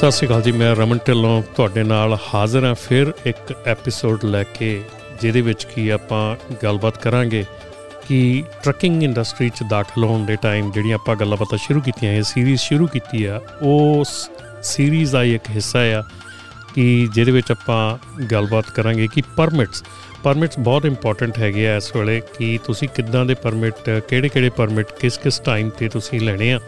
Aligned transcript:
ਸਤਿ 0.00 0.10
ਸ਼੍ਰੀ 0.10 0.26
ਅਕਾਲ 0.26 0.42
ਜੀ, 0.42 0.52
ਮੈਂ 0.52 0.76
ਰਮਨ 0.76 0.98
ਢਿੱਲੋਂ 1.06 1.42
ਤੁਹਾਡੇ 1.56 1.82
ਨਾਲ 1.82 2.18
ਹਾਜ਼ਰ 2.34 2.64
ਹਾਂ। 2.64 2.74
ਫਿਰ 2.74 3.12
ਇੱਕ 3.26 3.54
ਐਪੀਸੋਡ 3.66 4.24
ਲੈ 4.24 4.42
ਕੇ, 4.42 4.84
ਜਿਹਦੇ 5.20 5.40
ਵਿੱਚ 5.40 5.64
ਕੀ 5.64 5.88
ਆਪਾਂ 5.88 6.36
ਗੱਲਬਾਤ 6.62 6.98
ਕਰਾਂਗੇ 6.98 7.44
ਕਿ 8.08 8.44
ਟਰੱਕਿੰਗ 8.64 9.02
ਇੰਡਸਟਰੀ 9.02 9.48
'ਚ 9.48 9.62
ਦਾਖਲ 9.70 10.04
ਹੋਣ 10.04 10.26
ਦੇ 10.26 10.36
ਟਾਈਮ 10.36 10.72
ਜਿਹੜੀਆਂ 10.72 10.94
ਆਪਾਂ 10.94 11.16
ਗੱਲਾਂ 11.16 11.36
ਬਾਤਾਂ 11.36 11.58
ਸ਼ੁਰੂ 11.58 11.80
ਕੀਤੀਆਂ, 11.80 12.12
ਇਹ 12.12 12.22
ਸੀਰੀਜ਼ 12.22 12.60
ਸ਼ੁਰੂ 12.60 12.86
ਕੀਤੀ 12.86 13.24
ਆ, 13.24 13.40
ਉਹ 13.62 14.04
ਸੀਰੀਜ਼ 14.62 15.12
ਦਾ 15.12 15.24
ਇੱਕ 15.24 15.50
ਹਿੱਸਾ 15.50 15.78
ਆ 15.78 16.02
ਕਿ 16.74 17.08
ਜਿਹਦੇ 17.14 17.32
ਵਿੱਚ 17.32 17.50
ਆਪਾਂ 17.50 17.98
ਗੱਲਬਾਤ 18.24 18.70
ਕਰਾਂਗੇ 18.70 19.08
ਕਿ 19.14 19.22
ਪਰਮਿਟਸ 19.36 19.84
ਪਰਮਿਟਸ 20.22 20.58
ਬਹੁਤ 20.58 20.86
ਇੰਪੋਰਟੈਂਟ 20.86 21.38
ਹੈਗੇ 21.38 21.68
ਆ 21.68 21.76
ਇਸ 21.76 21.96
ਵੇਲੇ 21.96 22.22
ਕਿ 22.38 22.58
ਤੁਸੀਂ 22.64 22.88
ਕਿੱਦਾਂ 22.88 23.24
ਦੇ 23.24 23.34
ਪਰਮਿਟ 23.34 23.74
ਕਿਹੜੇ-ਕਿਹੜੇ 24.08 24.50
ਪਰਮਿਟ 24.50 24.86
ਕਿਸ-ਕਿਸ 25.00 25.38
ਟਾਈਮ 25.38 25.70
ਤੇ 25.70 25.88
ਤੁਸੀਂ 25.88 26.20
ਲੈਣੇ 26.20 26.52
ਆ। 26.52 26.60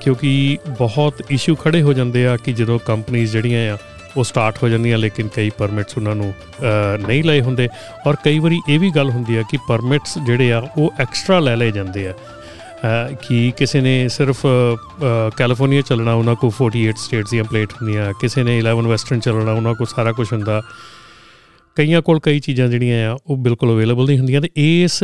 ਕਿਉਂਕਿ 0.00 0.58
ਬਹੁਤ 0.78 1.22
ਇਸ਼ੂ 1.30 1.54
ਖੜੇ 1.54 1.82
ਹੋ 1.82 1.92
ਜਾਂਦੇ 1.92 2.26
ਆ 2.26 2.36
ਕਿ 2.36 2.52
ਜਦੋਂ 2.52 2.78
ਕੰਪਨੀਆਂ 2.78 3.26
ਜਿਹੜੀਆਂ 3.26 3.74
ਆ, 3.74 3.78
ਉਹ 4.16 4.24
ਸਟਾਰਟ 4.24 4.62
ਹੋ 4.62 4.68
ਜਾਂਦੀਆਂ, 4.68 4.98
ਲੇਕਿਨ 4.98 5.28
ਕਈ 5.28 5.50
ਪਰਮਿਟਸ 5.58 5.96
ਉਹਨਾਂ 5.96 6.14
ਨੂੰ 6.14 6.32
ਨਹੀਂ 7.06 7.22
ਲਏ 7.24 7.40
ਹੁੰਦੇ। 7.40 7.68
ਔਰ 8.06 8.16
ਕਈ 8.24 8.38
ਵਾਰੀ 8.38 8.60
ਇਹ 8.68 8.78
ਵੀ 8.80 8.90
ਗੱਲ 8.90 9.10
ਹੁੰਦੀ 9.10 9.36
ਆ 9.36 9.42
ਕਿ 9.50 9.58
ਪਰਮਿਟਸ 9.68 10.18
ਜਿਹੜੇ 10.26 10.52
ਆ, 10.52 10.62
ਉਹ 10.78 10.92
ਐਕਸਟਰਾ 10.98 11.38
ਲੈ 11.38 11.56
ਲਏ 11.56 11.70
ਜਾਂਦੇ 11.70 12.06
ਆ। 12.08 12.14
ਕਿ 13.22 13.52
ਕਿਸੇ 13.56 13.80
ਨੇ 13.80 14.08
ਸਿਰਫ 14.08 14.40
ਕੈਲੀਫੋਰਨੀਆ 15.36 15.80
ਚੱਲਣਾ, 15.80 16.12
ਉਹਨਾਂ 16.12 16.34
ਕੋ 16.34 16.50
48 16.50 16.98
ਸਟੇਟਸ 16.98 17.30
ਦੀਆਂ 17.30 17.44
ਪਲੇਟ 17.44 17.72
ਹੁੰਦੀਆਂ, 17.72 18.12
ਕਿਸੇ 18.20 18.42
ਨੇ 18.42 18.58
11 18.58 18.86
ਵੈਸਟਰਨ 18.88 19.20
ਚੱਲਣਾ, 19.20 19.52
ਉਹਨਾਂ 19.52 19.74
ਕੋ 19.74 19.84
ਸਾਰਾ 19.84 20.12
ਕੁਝ 20.12 20.32
ਹੁੰਦਾ। 20.32 20.62
ਕਈਆਂ 21.76 22.02
ਕੋਲ 22.02 22.20
ਕਈ 22.20 22.40
ਚੀਜ਼ਾਂ 22.40 22.68
ਜਿਹੜੀਆਂ 22.68 23.10
ਆ, 23.10 23.18
ਉਹ 23.26 23.36
ਬਿਲਕੁਲ 23.36 23.72
ਅਵੇਲੇਬਲ 23.72 24.06
ਨਹੀਂ 24.06 24.18
ਹੁੰਦੀਆਂ 24.18 24.40
ਤੇ 24.40 24.50
ਇਸ 24.56 25.02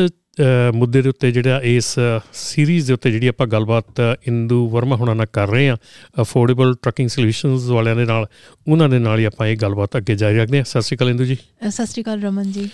ਮੁੱਦੇ 0.75 1.01
ਦੇ 1.03 1.09
ਉੱਤੇ 1.09 1.31
ਜਿਹੜਾ 1.33 1.61
ਇਸ 1.65 1.99
ਸੀਰੀਜ਼ 2.33 2.87
ਦੇ 2.87 2.93
ਉੱਤੇ 2.93 3.11
ਜਿਹੜੀ 3.11 3.27
ਆਪਾਂ 3.27 3.47
ਗੱਲਬਾਤ 3.47 4.01
ਇੰਦੂ 4.27 4.69
ਵਰਮਾ 4.69 4.97
ਹੁਣਾਂ 4.97 5.15
ਨਾਲ 5.15 5.27
ਕਰ 5.33 5.49
ਰਹੇ 5.49 5.69
ਆ 5.69 5.77
ਅਫੋਰਡੇਬਲ 6.21 6.75
ਟਰੱਕਿੰਗ 6.83 7.09
ਸੋਲੂਸ਼ਨਸ 7.09 7.67
ਵਾਲਿਆਂ 7.69 7.97
ਦੇ 7.97 8.05
ਨਾਲ, 8.05 8.27
ਉਹਨਾਂ 8.69 8.89
ਦੇ 8.89 8.99
ਨਾਲ 8.99 9.19
ਹੀ 9.19 9.25
ਆਪਾਂ 9.25 9.47
ਇਹ 9.47 9.57
ਗੱਲਬਾਤ 9.57 9.97
ਅੱਗੇ 9.97 10.15
ਜਾਰੀ 10.15 10.37
ਰੱਖਦੇ 10.37 10.59
ਹਾਂ। 10.59 10.65
ਸਤਿ 10.65 10.83
ਸ਼੍ਰੀ 10.83 10.97
ਅਕਾਲ 10.97 11.11
ਇੰਦੂ 11.11 11.25
ਜੀ। 11.25 11.37
ਸਤਿ 11.69 11.87
ਸ਼੍ਰੀ 11.87 12.03
ਅਕਾਲ 12.03 12.23
ਰਮਨ 12.23 12.53
ਜੀ। 12.53 12.69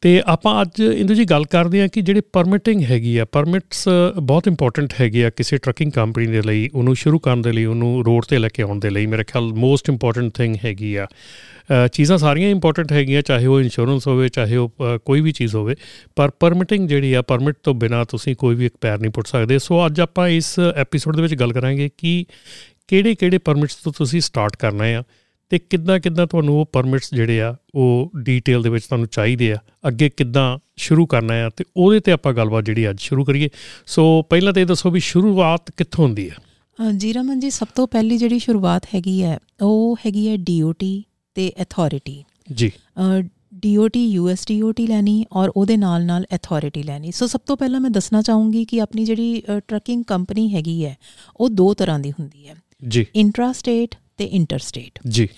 ਤੇ 0.00 0.22
ਆਪਾਂ 0.26 0.62
ਅੱਜ 0.62 0.80
ਇੰਦੂ 0.80 1.14
ਜੀ 1.14 1.24
ਗੱਲ 1.24 1.44
ਕਰਦੇ 1.44 1.82
ਆ 1.82 1.86
ਕਿ 1.86 2.00
ਜਿਹੜੇ 2.00 2.20
ਪਰਮਿਟਿੰਗ 2.20 2.82
ਹੈਗੀ 2.82 3.16
ਆ 3.16 3.24
ਪਰਮਿਟਸ 3.24 3.88
ਬਹੁਤ 4.22 4.46
ਇੰਪੋਰਟੈਂਟ 4.46 4.92
ਹੈਗੀ 5.00 5.22
ਆ 5.22 5.30
ਕਿਸੇ 5.30 5.56
ਟਰੱਕਿੰਗ 5.56 5.92
ਕੰਪਨੀ 5.92 6.26
ਦੇ 6.26 6.42
ਲਈ, 6.42 6.68
ਉਹਨੂੰ 6.74 6.96
ਸ਼ੁਰੂ 6.96 7.18
ਕਰਨ 7.18 7.42
ਦੇ 7.42 7.52
ਲਈ, 7.52 7.64
ਉਹਨੂੰ 7.64 8.04
ਰੋਡ 8.06 8.24
ਤੇ 8.24 8.38
ਲੈ 8.38 8.48
ਕੇ 8.48 8.62
ਆਉਣ 8.62 8.78
ਦੇ 8.78 8.90
ਲਈ, 8.90 9.06
ਮੇਰੇ 9.06 9.24
ਖਿਆਲ 9.24 9.44
ਮੋਸਟ 9.44 9.88
ਇੰਪੋਰਟੈਂਟ 9.88 10.32
ਥਿੰਗ 10.34 10.56
ਹੈਗੀ 10.64 10.94
ਆ। 10.96 11.06
ਚੀਜ਼ਾਂ 11.92 12.18
ਸਾਰੀਆਂ 12.18 12.50
ਇੰਪੋਰਟੈਂਟ 12.50 12.92
ਹੈਗੀਆਂ, 12.92 13.22
ਚਾਹੇ 13.22 13.46
ਉਹ 13.46 13.60
ਇੰਸ਼ੋਰੈਂਸ 13.60 14.06
ਹੋਵੇ, 14.06 14.28
ਚਾਹੇ 14.28 14.56
ਉਹ 14.56 14.72
ਕੋਈ 15.04 15.20
ਵੀ 15.20 15.32
ਚੀਜ਼ 15.32 15.54
ਹੋਵੇ, 15.54 15.74
ਪਰ 16.16 16.30
ਪਰਮਿਟਿੰਗ 16.40 16.88
ਜਿਹੜੀ 16.88 17.12
ਆ 17.12 17.22
ਪਰਮਿਟ 17.22 17.56
ਤੋਂ 17.62 17.74
ਬਿਨਾ 17.74 18.04
ਤੁਸੀਂ 18.04 18.36
ਕੋਈ 18.36 18.54
ਵੀ 18.54 18.66
ਇੱਕ 18.66 18.74
ਪੈਰ 18.80 18.98
ਨਹੀਂ 18.98 19.10
ਪੁੱਟ 19.10 19.26
ਸਕਦੇ। 19.26 19.58
ਸੋ 19.58 19.86
ਅੱਜ 19.86 20.00
ਆਪਾਂ 20.00 20.28
ਇਸ 20.28 20.60
ਐਪੀਸੋਡ 20.76 21.16
ਦੇ 21.16 21.22
ਵਿੱਚ 21.22 21.34
ਗੱਲ 21.34 21.52
ਕਰਾਂਗੇ 21.52 21.90
ਕਿ 21.98 22.24
ਕਿਹੜੇ-ਕਿਹੜੇ 22.88 23.38
ਪਰਮਿਟਸ 23.38 23.74
ਤੋਂ 23.74 23.92
ਤੁਸੀਂ 23.98 24.20
ਸਟਾਰਟ 24.20 24.56
ਕਰਨਾ 24.56 24.84
ਹੈ 24.84 25.02
ਤੇ 25.54 25.58
ਕਿੱਦਾਂ 25.70 25.98
ਕਿੱਦਾਂ 26.00 26.26
ਤੁਹਾਨੂੰ 26.26 26.58
ਉਹ 26.60 26.66
ਪਰਮਿਟਸ 26.72 27.14
ਜਿਹੜੇ 27.14 27.40
ਆ 27.40 27.54
ਉਹ 27.74 28.10
ਡੀਟੇਲ 28.18 28.62
ਦੇ 28.62 28.68
ਵਿੱਚ 28.68 28.84
ਤੁਹਾਨੂੰ 28.84 29.08
ਚਾਹੀਦੇ 29.08 29.52
ਆ 29.52 29.56
ਅੱਗੇ 29.88 30.08
ਕਿੱਦਾਂ 30.08 30.46
ਸ਼ੁਰੂ 30.76 31.06
ਕਰਨਾ 31.06 31.34
ਹੈ 31.34 31.48
ਤੇ 31.48 31.64
ਉਹਦੇ 31.76 32.00
ਤੇ 32.00 32.12
ਆਪਾਂ 32.12 32.32
ਗੱਲਬਾਤ 32.32 32.64
ਜਿਹੜੀ 32.64 32.88
ਅੱਜ 32.90 33.00
ਸ਼ੁਰੂ 33.00 33.24
ਕਰੀਏ। 33.24 33.48
ਸੋ 33.86 34.22
ਪਹਿਲਾਂ 34.22 34.52
ਤੇ 34.52 34.60
ਇਹ 34.60 34.66
ਦੱਸੋ 34.66 34.90
ਵੀ 34.90 35.00
ਸ਼ੁਰੂਆਤ 35.00 35.70
ਕਿੱਥੋਂ 35.70 36.04
ਹੁੰਦੀ 36.04 36.28
ਹੈ 36.30 36.90
ਜੀ 36.92 37.12
ਰਮਨ 37.12 37.40
ਜੀ 37.40 37.50
ਸਭ 37.50 37.68
ਤੋਂ 37.74 37.86
ਪਹਿਲੀ 37.86 38.16
ਜਿਹੜੀ 38.18 38.38
ਸ਼ੁਰੂਆਤ 38.38 38.86
ਹੈਗੀ 38.94 39.22
ਹੈ 39.22 39.38
ਉਹ 39.62 39.96
ਹੈਗੀ 40.06 40.28
ਹੈ 40.28 40.36
ਡੀਓਟੀ 40.36 41.04
ਤੇ 41.36 41.50
ਅਥਾਰਟੀ 41.62 42.22
ਜੀ। 42.52 42.70
ਡੀਓਟੀ 43.62 44.06
ਯੂਐਸਡੀਓਟੀ 44.06 44.86
ਲੈਣੀ 44.86 45.24
ਔਰ 45.32 45.52
ਉਹਦੇ 45.56 45.76
ਨਾਲ 45.76 46.04
ਨਾਲ 46.04 46.24
ਅਥਾਰਟੀ 46.34 46.82
ਲੈਣੀ। 46.82 47.12
ਸੋ 47.12 47.26
ਸਭ 47.26 47.40
ਤੋਂ 47.46 47.56
ਪਹਿਲਾਂ 47.56 47.80
ਮੈਂ 47.80 47.90
ਦੱਸਣਾ 47.90 48.22
ਚਾਹੂੰਗੀ 48.22 48.64
ਕਿ 48.64 48.80
ਆਪਣੀ 48.80 49.04
ਜਿਹੜੀ 49.04 49.42
ਟਰੱਕਿੰਗ 49.68 50.04
ਕੰਪਨੀ 50.04 50.54
ਹੈਗੀ 50.54 50.84
ਹੈ 50.84 50.96
ਉਹ 51.36 51.48
ਦੋ 51.50 51.74
ਤਰ੍ਹਾਂ 51.74 51.98
ਦੀ 51.98 52.10
ਹੁੰਦੀ 52.10 52.48
ਹੈ। 52.48 52.54
ਜੀ। 52.88 53.06
ਇੰਟਰਾ 53.14 53.52
ਸਟੇਟ 53.52 53.94
ਤੇ 54.16 54.24
ਇੰਟਰ 54.24 54.58
ਸਟੇਟ 54.58 54.98
ਜੀ। 55.08 55.28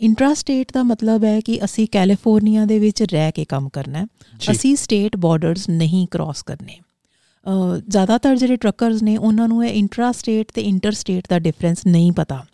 ਇੰਟਰਾ 0.00 0.32
ਸਟੇਟ 0.34 0.72
ਦਾ 0.72 0.82
ਮਤਲਬ 0.82 1.24
ਹੈ 1.24 1.40
ਕਿ 1.40 1.58
ਅਸੀਂ 1.64 1.86
ਕੈਲੀਫੋਰਨੀਆ 1.92 2.64
ਦੇ 2.64 2.78
ਵਿੱਚ 2.78 3.02
ਰਹਿ 3.02 3.32
ਕੇ 3.32 3.44
ਕੰਮ 3.44 3.68
ਕਰਨਾ 3.68 3.98
ਹੈ। 3.98 4.06
ਅਸੀਂ 4.50 4.74
ਸਟੇਟ 4.76 5.16
ਬਾਰਡਰਸ 5.16 5.68
ਨਹੀਂ 5.68 6.06
ਕ੍ਰਾਸ 6.10 6.42
ਕਰਨੇ। 6.42 6.78
ਜ਼ਿਆਦਾਤਰ 7.88 8.36
ਜਿਹੜੇ 8.36 8.56
ਟਰੱਕਰਸ 8.56 9.02
ਨੇ 9.02 9.16
ਉਹਨਾਂ 9.16 9.48
ਨੂੰ 9.48 9.66
ਇਹ 9.66 9.74
ਇੰਟਰਾ 9.74 10.12
ਸਟੇਟ 10.12 10.52
ਤੇ 10.54 10.62
ਇੰਟਰ 10.62 10.92
ਸਟੇਟ 10.92 11.28
ਦਾ 11.28 11.38
ਡਿਫਰੈਂਸ 11.38 11.86
ਨਹੀਂ 11.86 12.12
ਪਤਾ। 12.12 12.44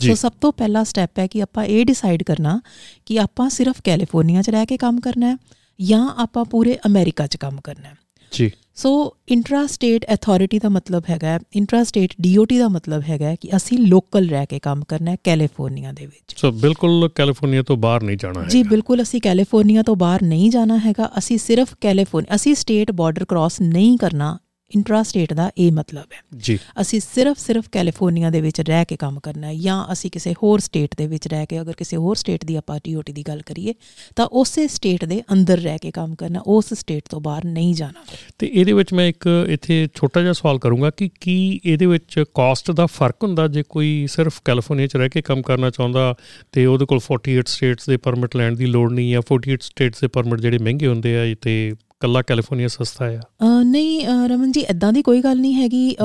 ਸੋ 0.00 0.14
ਸਭ 0.14 0.32
ਤੋਂ 0.40 0.52
ਪਹਿਲਾ 0.52 0.84
ਸਟੈਪ 0.84 1.18
ਹੈ 1.18 1.26
ਕਿ 1.26 1.42
ਆਪਾਂ 1.42 1.64
ਇਹ 1.64 1.84
ਡਿਸਾਈਡ 1.86 2.22
ਕਰਨਾ 2.22 2.60
ਕਿ 3.06 3.18
ਆਪਾਂ 3.20 3.48
ਸਿਰਫ 3.50 3.80
ਕੈਲੀਫੋਰਨੀਆ 3.84 4.42
'ਚ 4.42 4.50
ਰਹਿ 4.50 4.66
ਕੇ 4.66 4.76
ਕੰਮ 4.76 5.00
ਕਰਨਾ 5.00 5.30
ਹੈ 5.30 5.36
ਜਾਂ 5.80 6.08
ਆਪਾਂ 6.16 6.44
ਪੂਰੇ 6.44 6.78
ਅਮਰੀਕਾ 6.86 7.26
'ਚ 7.26 7.36
ਕੰਮ 7.36 7.60
ਕਰਨਾ 7.60 7.88
ਹੈ। 7.88 7.96
ਜੀ। 8.34 8.50
ਸੋ 8.74 9.16
ਇੰਟਰਾ 9.28 9.66
ਸਟੇਟ 9.66 10.04
ਅਥਾਰਟੀ 10.14 10.58
ਦਾ 10.58 10.68
ਮਤਲਬ 10.68 11.02
ਹੈਗਾ 11.10 11.38
ਇੰਟਰਾ 11.56 11.84
ਸਟੇਟ 11.84 12.14
ਡੀਓਟੀ 12.20 12.58
ਦਾ 12.58 12.68
ਮਤਲਬ 12.68 13.02
ਹੈਗਾ 13.08 13.34
ਕਿ 13.34 13.48
ਅਸੀਂ 13.56 13.78
ਲੋਕਲ 13.78 14.28
ਰਹਿ 14.28 14.46
ਕੇ 14.46 14.58
ਕੰਮ 14.58 14.82
ਕਰਨਾ 14.88 15.10
ਹੈ 15.10 15.16
ਕੈਲੀਫੋਰਨੀਆ 15.24 15.92
ਦੇ 15.92 16.06
ਵਿੱਚ। 16.06 16.34
ਸੋ 16.36 16.50
ਬਿਲਕੁਲ 16.52 17.08
ਕੈਲੀਫੋਰਨੀਆ 17.14 17.62
ਤੋਂ 17.62 17.76
ਬਾਹਰ 17.76 18.02
ਨਹੀਂ 18.02 18.16
ਜਾਣਾ 18.16 18.42
ਹੈ 18.42 18.48
ਜੀ 18.48 18.62
ਬਿਲਕੁਲ 18.62 19.02
ਅਸੀਂ 19.02 19.20
ਕੈਲੀਫੋਰਨੀਆ 19.20 19.82
ਤੋਂ 19.82 19.96
ਬਾਹਰ 19.96 20.22
ਨਹੀਂ 20.22 20.50
ਜਾਣਾ 20.50 20.78
ਹੈਗਾ 20.78 21.10
ਅਸੀਂ 21.18 21.38
ਸਿਰਫ 21.38 21.74
ਕੈਲੀਫੋਰਨੀਆ 21.80 22.34
ਅਸੀਂ 22.34 22.54
ਸਟੇਟ 22.54 22.92
ਬਾਰਡਰ 22.92 23.24
ਕ੍ਰਾਸ 23.24 23.60
ਨਹੀਂ 23.60 23.98
ਕਰਨਾ 23.98 24.38
ਇੰਟਰਾ 24.74 25.02
ਸਟੇਟ 25.02 25.32
ਦਾ 25.32 25.50
ਇਹ 25.58 25.72
ਮਤਲਬ 25.72 26.12
ਹੈ। 26.12 26.22
ਜੀ। 26.36 26.58
ਅਸੀਂ 26.80 27.00
ਸਿਰਫ 27.00 27.38
ਸਿਰਫ 27.38 27.64
ਕੈਲੀਫੋਰਨੀਆ 27.72 28.30
ਦੇ 28.30 28.40
ਵਿੱਚ 28.40 28.60
ਰਹਿ 28.60 28.84
ਕੇ 28.84 28.96
ਕੰਮ 28.96 29.20
ਕਰਨਾ 29.20 29.46
ਹੈ 29.46 29.54
ਜਾਂ 29.54 29.92
ਅਸੀਂ 29.92 30.10
ਕਿਸੇ 30.10 30.32
ਹੋਰ 30.32 30.60
ਸਟੇਟ 30.60 30.94
ਦੇ 30.96 31.06
ਵਿੱਚ 31.06 31.28
ਰਹਿ 31.28 31.46
ਕੇ 31.46 31.60
ਅਗਰ 31.60 31.72
ਕਿਸੇ 31.72 31.96
ਹੋਰ 31.96 32.16
ਸਟੇਟ 32.16 32.44
ਦੀ 32.44 32.56
ਆਪਾਂ 32.56 32.80
ਟੀਓਟੀ 32.84 33.12
ਦੀ 33.12 33.22
ਗੱਲ 33.22 33.42
ਕਰੀਏ 33.42 33.74
ਤਾਂ 34.16 34.26
ਉਸੇ 34.26 34.68
ਸਟੇਟ 34.68 35.04
ਦੇ 35.04 35.22
ਅੰਦਰ 35.32 35.58
ਰਹਿ 35.58 35.78
ਕੇ 35.78 35.90
ਕੰਮ 35.90 36.14
ਕਰਨਾ 36.14 36.40
ਉਸ 36.46 36.74
ਸਟੇਟ 36.74 37.02
ਤੋਂ 37.10 37.20
ਬਾਹਰ 37.20 37.44
ਨਹੀਂ 37.44 37.74
ਜਾਣਾ। 37.74 38.04
ਤੇ 38.38 38.50
ਇਹਦੇ 38.54 38.72
ਵਿੱਚ 38.72 38.92
ਮੈਂ 38.92 39.06
ਇੱਕ 39.08 39.46
ਇੱਥੇ 39.48 39.88
ਛੋਟਾ 39.94 40.20
ਜਿਹਾ 40.20 40.32
ਸਵਾਲ 40.32 40.58
ਕਰੂੰਗਾ 40.58 40.90
ਕਿ 40.90 41.10
ਕੀ 41.20 41.60
ਇਹਦੇ 41.64 41.86
ਵਿੱਚ 41.86 42.24
ਕਾਸਟ 42.34 42.70
ਦਾ 42.70 42.86
ਫ਼ਰਕ 42.86 43.16
ਹੁੰਦਾ 43.22 43.48
ਜੇ 43.48 43.62
ਕੋਈ 43.68 44.06
ਸਿਰਫ 44.10 44.40
ਕੈਲੀਫੋਰਨੀਆ 44.44 44.86
'ਚ 44.86 44.96
ਰਹਿ 44.96 45.08
ਕੇ 45.08 45.22
ਕੰਮ 45.22 45.42
ਕਰਨਾ 45.42 45.70
ਚਾਹੁੰਦਾ 45.70 46.14
ਤੇ 46.52 46.66
ਉਹਦੇ 46.66 46.86
ਕੋਲ 46.86 47.00
48 47.14 47.42
ਸਟੇਟਸ 47.46 47.86
ਦੇ 47.86 47.96
ਪਰਮਿਟ 47.96 48.36
ਲੈਣ 48.36 48.56
ਦੀ 48.56 48.66
ਲੋੜ 48.66 48.92
ਨਹੀਂ 48.92 49.12
ਜਾਂ 49.12 49.22
48 49.34 49.56
ਸਟੇਟਸ 49.60 50.00
ਦੇ 50.00 50.06
ਪਰਮਿਟ 50.06 50.40
ਜਿਹੜੇ 50.40 50.58
ਮਹਿੰਗੇ 50.58 50.86
ਹੁੰਦੇ 50.86 51.16
ਆ 51.16 51.34
ਤੇ 51.40 51.74
ਕੱਲਾ 52.04 52.22
ਕੈਲੀਫੋਰਨੀਆ 52.22 52.68
ਸਸਤਾ 52.68 53.06
ਆ। 53.10 53.20
ਨਹੀਂ 53.62 54.06
ਰਮਨ 54.26 54.52
ਜੀ 54.52 54.60
ਇਦਾਂ 54.60 54.92
ਦੀ 54.92 55.02
ਕੋਈ 55.02 55.20
ਗੱਲ 55.20 55.38
ਨਹੀਂ 55.40 55.54
ਹੈਗੀ। 55.54 55.96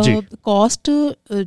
ਕਾਸਟ 0.43 0.91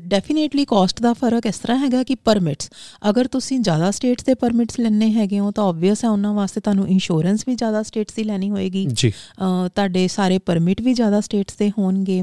ਡੈਫੀਨੇਟਲੀ 0.07 0.65
ਕਾਸਟ 0.65 1.03
ਦਾ 1.03 1.13
ਫ਼ਰਕ 1.13 1.47
ਇਸ 1.47 1.59
ਤਰ੍ਹਾਂ 1.59 1.79
ਹੈਗਾ 1.79 2.03
ਕਿ 2.03 2.15
ਪਰਮਿਟਸ 2.15 2.71
ਅਗਰ 3.11 3.27
ਤੁਸੀਂ 3.27 3.59
ਜ਼ਿਆਦਾ 3.61 3.91
ਸਟੇਟਸ 3.91 4.25
ਦੇ 4.25 4.35
ਪਰਮਿਟਸ 4.35 4.81
ਲੈਣੇ 4.81 5.11
ਹੈਗੇ 5.13 5.39
ਹੋ 5.39 5.51
ਤਾਂ 5.51 5.65
ਆਬਵੀਅਸ 5.65 6.05
ਹੈ 6.05 6.11
ਉਹਨਾਂ 6.11 6.35
ਵਾਸਤੇ 6.35 6.61
ਤੁਹਾਨੂੰ 6.61 6.89
ਇੰਸ਼ੋਰੈਂਸ 6.89 7.45
ਵੀ 7.49 7.55
ਜ਼ਿਆਦਾ 7.55 7.83
ਸਟੇਟਸ 7.83 8.15
ਦੀ 8.15 8.25
ਲੈਣੀ 8.25 8.51
ਹੋਏਗੀ। 8.51 8.87
ਜੀ। 8.93 9.13
ਤੁਹਾਡੇ 9.75 10.07
ਸਾਰੇ 10.09 10.39
ਪਰਮਿਟ 10.39 10.83
ਵੀ 10.83 10.95
ਜ਼ਿਆਦਾ 10.95 11.21
ਸਟੇਟਸ 11.21 11.57
ਦੇ 11.59 11.71
ਹੋਣਗੇ। 11.79 12.23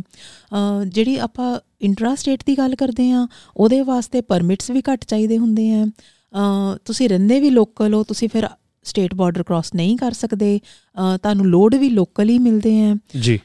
ਜਿਹੜੀ 0.88 1.18
ਆਪਾਂ 1.18 1.50
ਇੰਟਰਾ 1.82 2.16
ਸਟੇਟ 2.16 2.44
ਦੀ 2.46 2.58
ਗੱਲ 2.58 2.76
ਕਰਦੇ 2.76 3.12
ਆ 3.12 3.28
ਉਹਦੇ 3.58 3.82
ਵਾਸਤੇ 3.82 4.22
ਪਰਮਿਟਸ 4.22 4.70
ਵੀ 4.70 4.82
ਘੱਟ 4.92 5.06
ਚਾਹੀਦੇ 5.06 5.38
ਹੁੰਦੇ 5.38 5.70
ਆ। 5.74 5.86
ਤੁਸੀਂ 6.86 7.10
ਰਹਿੰਦੇ 7.10 7.40
ਵੀ 7.40 7.50
ਲੋਕਲ 7.50 7.94
ਹੋ 7.94 8.04
ਤੁਸੀਂ 8.04 8.30
ਫਿਰ 8.30 8.48
ਸਟੇਟ 8.84 9.14
ਬਾਰਡਰ 9.14 9.44
ਕ੍ਰਾਸ 9.44 9.74
ਨਹੀਂ 9.76 9.98
ਕਰ 9.98 10.12
ਸਕਦੇ 10.12 10.60
ਤੁਹਾਨੂੰ 11.16 11.46
ਲੋਡ 11.46 11.76
ਵੀ 11.76 11.90
ਲੋਕਲੀ 11.90 12.38
ਮਿਲਦੇ 12.40 12.80
ਆ। 12.82 12.96
ਜੀ। 13.22 13.40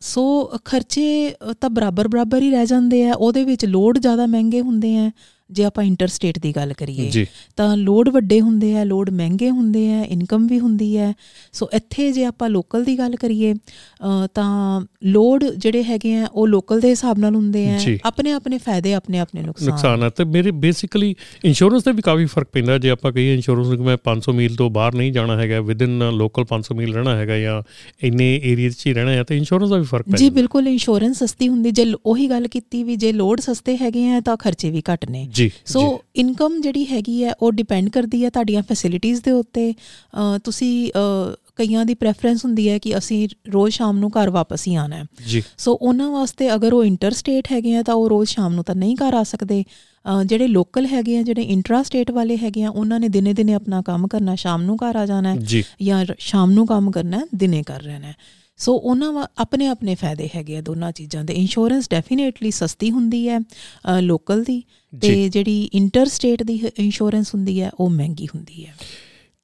ਸੋ 0.00 0.24
ਖਰਚੇ 0.64 1.34
ਤਾਂ 1.60 1.70
ਬਰਾਬਰ 1.70 2.08
ਬਰਾਬਰ 2.08 2.42
ਹੀ 2.42 2.50
ਰਹਿ 2.50 2.66
ਜਾਂਦੇ 2.66 3.08
ਆ 3.08 3.12
ਉਹਦੇ 3.12 3.44
ਵਿੱਚ 3.44 3.64
ਲੋਡ 3.64 3.98
ਜ਼ਿਆਦਾ 3.98 4.26
ਮਹਿੰਗੇ 4.26 4.60
ਹੁੰਦੇ 4.60 4.96
ਆ। 4.98 5.10
ਜੇ 5.50 5.64
ਆਪਾਂ 5.64 5.84
ਇੰਟਰਸਟੇਟ 5.84 6.38
ਦੀ 6.38 6.52
ਗੱਲ 6.56 6.72
ਕਰੀਏ 6.72 7.24
ਤਾਂ 7.56 7.76
ਲੋਡ 7.76 8.08
ਵੱਡੇ 8.08 8.40
ਹੁੰਦੇ 8.40 8.72
ਆ 8.76 8.84
ਲੋਡ 8.84 9.10
ਮਹਿੰਗੇ 9.10 9.50
ਹੁੰਦੇ 9.50 9.92
ਆ 9.94 10.02
ਇਨਕਮ 10.04 10.46
ਵੀ 10.46 10.58
ਹੁੰਦੀ 10.60 10.96
ਹੈ 10.96 11.12
ਸੋ 11.52 11.68
ਇੱਥੇ 11.74 12.10
ਜੇ 12.12 12.24
ਆਪਾਂ 12.24 12.48
ਲੋਕਲ 12.50 12.84
ਦੀ 12.84 12.98
ਗੱਲ 12.98 13.16
ਕਰੀਏ 13.16 13.54
ਤਾਂ 14.34 14.80
ਲੋਡ 15.04 15.44
ਜਿਹੜੇ 15.44 15.82
ਹੈਗੇ 15.84 16.14
ਆ 16.16 16.26
ਉਹ 16.32 16.46
ਲੋਕਲ 16.48 16.80
ਦੇ 16.80 16.90
ਹਿਸਾਬ 16.90 17.18
ਨਾਲ 17.18 17.34
ਹੁੰਦੇ 17.34 17.68
ਆ। 17.70 17.78
ਆਪਣੇ 18.04 18.32
ਆਪਣੇ 18.32 18.58
ਫਾਇਦੇ 18.58 18.94
ਆਪਣੇ 18.94 19.18
ਆਪਣੇ 19.18 19.42
ਨੁਕਸਾਨ। 19.42 19.68
ਨੁਕਸਾਨ 19.68 20.02
ਹੈ 20.02 20.08
ਤੇ 20.08 20.24
ਮੇਰੇ 20.24 20.50
ਬੇਸਿਕਲੀ 20.64 21.14
ਇੰਸ਼ੋਰੈਂਸ 21.44 21.82
ਤੇ 21.82 21.92
ਵੀ 21.92 22.02
ਕਾਫੀ 22.02 22.24
ਫ਼ਰਕ 22.24 22.48
ਪੈਂਦਾ। 22.52 22.78
ਜੇ 22.78 22.90
ਆਪਾਂ 22.90 23.12
ਕਹੀਏ 23.12 23.34
ਇੰਸ਼ੋਰੈਂਸ 23.34 23.68
ਨੂੰ 23.68 23.86
ਮੈਂ 23.86 23.96
500 24.04 24.34
ਮੀਲ 24.36 24.56
ਤੋਂ 24.56 24.68
ਬਾਹਰ 24.70 24.94
ਨਹੀਂ 24.94 25.12
ਜਾਣਾ 25.12 25.36
ਹੈਗਾ 25.40 25.60
ਵਿਦਿਨ 25.60 26.08
ਲੋਕਲ 26.14 26.44
500 26.50 26.76
ਮੀਲ 26.76 26.94
ਰਹਿਣਾ 26.94 27.16
ਹੈਗਾ 27.16 27.38
ਜਾਂ 27.38 27.60
ਇੰਨੇ 28.02 28.28
ਏਰੀਆ 28.44 28.70
'ਚ 28.70 28.86
ਹੀ 28.86 28.92
ਰਹਿਣਾ 28.94 29.12
ਹੈ 29.12 29.22
ਤੇ 29.24 29.36
ਇੰਸ਼ੋਰੈਂਸ 29.36 29.70
ਦਾ 29.70 29.76
ਵੀ 29.76 29.84
ਫ਼ਰਕ 29.84 30.04
ਪੈਂਦਾ 30.04 30.18
ਜੀ 30.18 30.30
ਬਿਲਕੁਲ 30.30 30.68
ਇੰਸ਼ੋਰੈਂਸ 30.68 31.22
ਸਸਤੀ 31.24 31.48
ਹੁੰਦੀ। 31.48 31.70
ਜੇ 31.70 31.84
ਉਹੀ 32.06 32.28
ਗੱਲ 32.30 32.48
ਕੀਤੀ 32.48 32.82
ਵੀ 32.84 32.96
ਜੇ 32.96 33.12
ਲੋਡ 33.12 33.40
ਸਸਤੇ 33.40 33.76
ਹੈਗੇ 33.76 34.08
ਆ 34.10 34.20
ਤਾਂ 34.20 34.36
ਖਰਚੇ 34.36 34.70
ਵੀ 34.70 34.82
ਘੱਟ 34.92 35.08
ਨੇ। 35.10 35.26
ਜੀ 35.36 35.50
ਸੋ 35.66 35.80
ਇਨਕਮ 36.16 36.60
ਜਿਹੜੀ 36.60 36.86
ਹੈਗੀ 36.86 37.22
ਹੈ 37.24 37.32
ਉਹ 37.32 37.52
ਡਿਪੈਂਡ 37.52 37.88
ਕਰਦੀ 37.88 38.24
ਹੈ 38.24 38.30
ਤੁਹਾਡੀਆਂ 38.30 38.62
ਫੈਸਿਲਿਟੀਆਂ 38.62 39.20
ਦੇ 39.24 39.30
ਉੱਤੇ। 39.30 39.72
ਤੁਸੀਂ 40.44 40.90
ਕਈਆਂ 41.56 41.84
ਦੀ 41.86 41.94
ਪ੍ਰੈਫਰੈਂਸ 41.94 42.44
ਹੁੰਦੀ 42.44 42.68
ਹੈ 42.68 42.78
ਕਿ 42.78 42.96
ਅਸੀਂ 42.98 43.28
ਰੋਜ਼ 43.52 43.74
ਸ਼ਾਮ 43.74 43.98
ਨੂੰ 43.98 44.10
ਘਰ 44.10 44.30
ਵਾਪਸ 44.30 44.66
ਹੀ 44.68 44.74
ਆਣਾ 44.74 44.96
ਹੈ। 44.96 45.04
ਜੀ। 45.26 45.42
ਸੋ 45.58 45.72
ਉਹਨਾਂ 45.72 46.10
ਵਾਸਤੇ 46.10 46.54
ਅਗਰ 46.54 46.72
ਉਹ 46.72 46.84
ਇੰਟਰ 46.84 47.12
ਸਟੇਟ 47.12 47.52
ਹੈਗੇ 47.52 47.74
ਆ 47.76 47.82
ਤਾਂ 47.82 47.94
ਉਹ 47.94 48.08
ਰੋਜ਼ 48.08 48.30
ਸ਼ਾਮ 48.30 48.54
ਨੂੰ 48.54 48.64
ਤਾਂ 48.64 48.74
ਨਹੀਂ 48.74 48.96
ਘਰ 48.96 49.14
ਆ 49.14 49.22
ਸਕਦੇ। 49.22 49.64
ਜਿਹੜੇ 50.26 50.46
ਲੋਕਲ 50.46 50.86
ਹੈਗੇ 50.86 51.18
ਆ 51.18 51.22
ਜਿਹੜੇ 51.22 51.42
ਇੰਟਰਾ 51.42 51.82
ਸਟੇਟ 51.82 52.10
ਵਾਲੇ 52.10 52.36
ਹੈਗੇ 52.36 52.62
ਆ 52.62 52.70
ਉਹਨਾਂ 52.70 53.00
ਨੇ 53.00 53.08
ਦਿਨੇ 53.08 53.32
ਦਿਨੇ 53.32 53.54
ਆਪਣਾ 53.54 53.82
ਕੰਮ 53.82 54.06
ਕਰਨਾ 54.06 54.34
ਸ਼ਾਮ 54.34 54.62
ਨੂੰ 54.62 54.76
ਘਰ 54.76 54.96
ਆ 54.96 55.06
ਜਾਣਾ 55.06 55.34
ਹੈ 55.34 55.62
ਜਾਂ। 55.82 56.04
ਸ਼ਾਮ 56.18 56.50
ਨੂੰ 56.50 56.66
ਕੰਮ 56.66 56.90
ਕਰਨਾ 56.90 57.26
ਦਿਨੇ 57.34 57.62
ਕਰ 57.62 57.82
ਰਹਿਣਾ 57.82 58.06
ਹੈ 58.06 58.14
ਸੋ 58.58 58.74
ਉਹਨਾਂ 58.74 59.26
ਆਪਣੇ 59.38 59.66
ਆਪਣੇ 59.66 59.94
ਫਾਇਦੇ 59.94 60.28
ਹੈਗੇ 60.36 60.56
ਆ 60.56 60.60
ਦੋਨਾਂ 60.60 60.92
ਚੀਜ਼ਾਂ 60.92 61.24
ਦੇ। 61.24 61.34
ਇੰਸ਼ੋਰੈਂਸ 61.34 61.88
ਡੈਫੀਨੇਟਲੀ 61.90 62.50
ਸਸਤੀ 62.50 62.90
ਹੁੰਦੀ 62.90 63.28
ਹੈ 63.28 63.38
ਲੋਕਲ 64.00 64.44
ਦੀ। 64.44 64.62
ਤੇ 64.92 65.28
ਜਿਹੜੀ 65.28 65.62
ਇੰਟਰ 65.72 66.06
ਸਟੇਟ 66.06 66.42
ਦੀ 66.42 66.60
ਇੰਸ਼ੋਰੈਂਸ 66.78 67.34
ਹੁੰਦੀ 67.34 67.60
ਹੈ 67.60 67.70
ਉਹ 67.74 67.90
ਮਹਿੰਗੀ 67.90 68.26
ਹੁੰਦੀ 68.26 68.64
ਹੈ। 68.66 68.74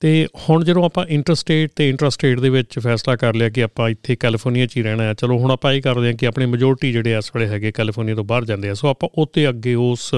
ਤੇ 0.02 0.26
ਹੁਣ 0.48 0.64
ਜਦੋਂ 0.64 0.84
ਆਪਾਂ 0.84 1.06
ਇੰਟਰਸਟੇਟ 1.06 1.70
ਤੇ 1.76 1.88
ਇੰਟਰਸਟੇਟ 1.88 2.40
ਦੇ 2.40 2.50
ਵਿੱਚ 2.50 2.78
ਫੈਸਲਾ 2.78 3.16
ਕਰ 3.16 3.34
ਲਿਆ 3.34 3.48
ਕਿ 3.48 3.62
ਆਪਾਂ 3.62 3.90
ਇੱਥੇ 3.90 4.16
ਕੈਲੀਫੋਰਨੀਆ 4.16 4.66
'ਚ 4.66 4.76
ਹੀ 4.76 4.82
ਰਹਿਣਾ 4.82 5.02
ਹੈ 5.02 5.14
ਚਲੋ 5.14 5.38
ਹੁਣ 5.38 5.50
ਆਪਾਂ 5.50 5.72
ਇਹ 5.72 5.82
ਕਰਦੇ 5.82 6.06
ਹਾਂ 6.06 6.14
ਕਿ 6.14 6.26
ਆਪਣੀ 6.26 6.46
ਮੈਜੋਰਟੀ 6.46 6.92
ਜਿਹੜੇ 6.92 7.18
ਇਸ 7.18 7.30
ਵੇਲੇ 7.34 7.48
ਹੈਗੇ 7.48 7.72
ਕੈਲੀਫੋਰਨੀਆ 7.72 8.14
ਤੋਂ 8.14 8.24
ਬਾਹਰ 8.24 8.44
ਜਾਂਦੇ 8.44 8.68
ਆ 8.68 8.74
ਸੋ 8.74 8.88
ਆਪਾਂ 8.88 9.08
ਉੱਤੇ 9.18 9.48
ਅੱਗੇ 9.48 9.74
ਉਸ 9.74 10.14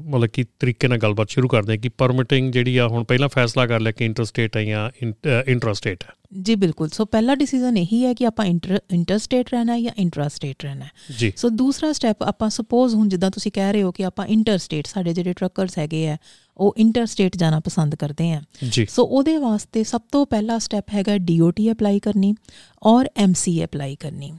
ਮਤਲਬ 0.00 0.26
ਕਿ 0.26 0.44
ਤਰੀਕੇ 0.58 0.88
ਨਾਲ 0.88 0.98
ਗੱਲਬਾਤ 0.98 1.30
ਸ਼ੁਰੂ 1.30 1.48
ਕਰਦੇ 1.48 1.72
ਹਾਂ 1.72 1.78
ਕਿ 1.78 1.88
ਪਰਮਿਟਿੰਗ 1.88 2.52
ਜਿਹੜੀ 2.52 2.76
ਆ 2.76 2.86
ਹੁਣ 2.86 3.04
ਪਹਿਲਾਂ 3.04 3.28
ਫੈਸਲਾ 3.28 3.66
ਕਰ 3.66 3.80
ਲਿਆ 3.80 3.92
ਕਿ 3.92 4.04
ਇੰਟਰਸਟੇਟ 4.04 4.56
ਹੈ 4.56 4.64
ਜਾਂ 4.64 5.06
ਇੰਟਰਸਟੇਟ 5.46 6.04
ਹੈ। 6.04 6.12
ਜੀ 6.42 6.54
ਬਿਲਕੁਲ 6.54 6.88
ਸੋ 6.88 7.04
ਪਹਿਲਾ 7.04 7.34
ਡਿਸੀਜਨ 7.34 7.76
ਇਹੀ 7.76 8.04
ਹੈ 8.04 8.14
ਕਿ 8.14 8.26
ਆਪਾਂ 8.26 8.46
ਇੰਟਰ 8.46 8.80
ਇੰਟਰਸਟੇਟ 8.90 9.46
ਰਹਿਣਾ 9.54 9.74
ਹੈ 9.74 9.80
ਜਾਂ 9.80 9.92
ਇੰਟਰਾਸਟੇਟ 9.98 10.56
ਰਹਿਣਾ 10.62 10.84
ਹੈ। 10.84 11.32
ਸੋ 11.36 11.48
ਦੂਸਰਾ 11.48 11.92
ਸਟੈਪ 11.92 12.22
ਆਪਾਂ 12.22 12.50
ਸਪੋਜ਼ 12.50 12.94
ਹੁਣ 12.94 13.08
ਜਿੱਦਾਂ 13.08 13.30
ਤੁਸੀਂ 13.30 13.52
ਕਹਿ 13.52 13.72
ਰਹੇ 13.72 13.82
ਹੋ 13.82 13.92
ਕਿ 13.92 14.04
ਆਪਾਂ 14.04 14.26
ਇੰਟਰਸਟੇਟ 14.26 14.86
ਸਾਡੇ 14.86 15.12
ਜਿਹੜੇ 15.12 15.32
ਟਰੱਕਰਸ 15.32 15.78
ਹੈਗੇ 15.78 16.08
ਆ 16.08 16.16
ਉਹ 16.58 16.74
ਇੰਟਰਸਟੇਟ 16.76 17.36
ਜਾਣਾ 17.36 17.60
ਪਸੰਦ 17.60 17.94
ਕਰਦੇ 17.94 18.30
ਆ। 18.32 18.42
ਸੋ 18.88 19.04
ਉਹਦੇ 19.04 19.36
ਵਾਸਤੇ 19.36 19.84
ਸਭ 19.84 20.00
ਤੋਂ 20.12 20.26
ਪਹਿਲਾ 20.26 20.58
ਸਟੈਪ 20.58 20.84
ਹੈਗਾ 20.94 21.16
ਡੀਓਟੀ 21.18 21.70
ਅਪਲਾਈ 21.72 21.98
ਕਰਨੀ 21.98 22.34
ਔਰ 22.82 23.08
ਐਮਸੀ 23.16 23.64
ਅਪਲਾਈ 23.64 23.96
ਕਰਨੀ। 23.96 24.32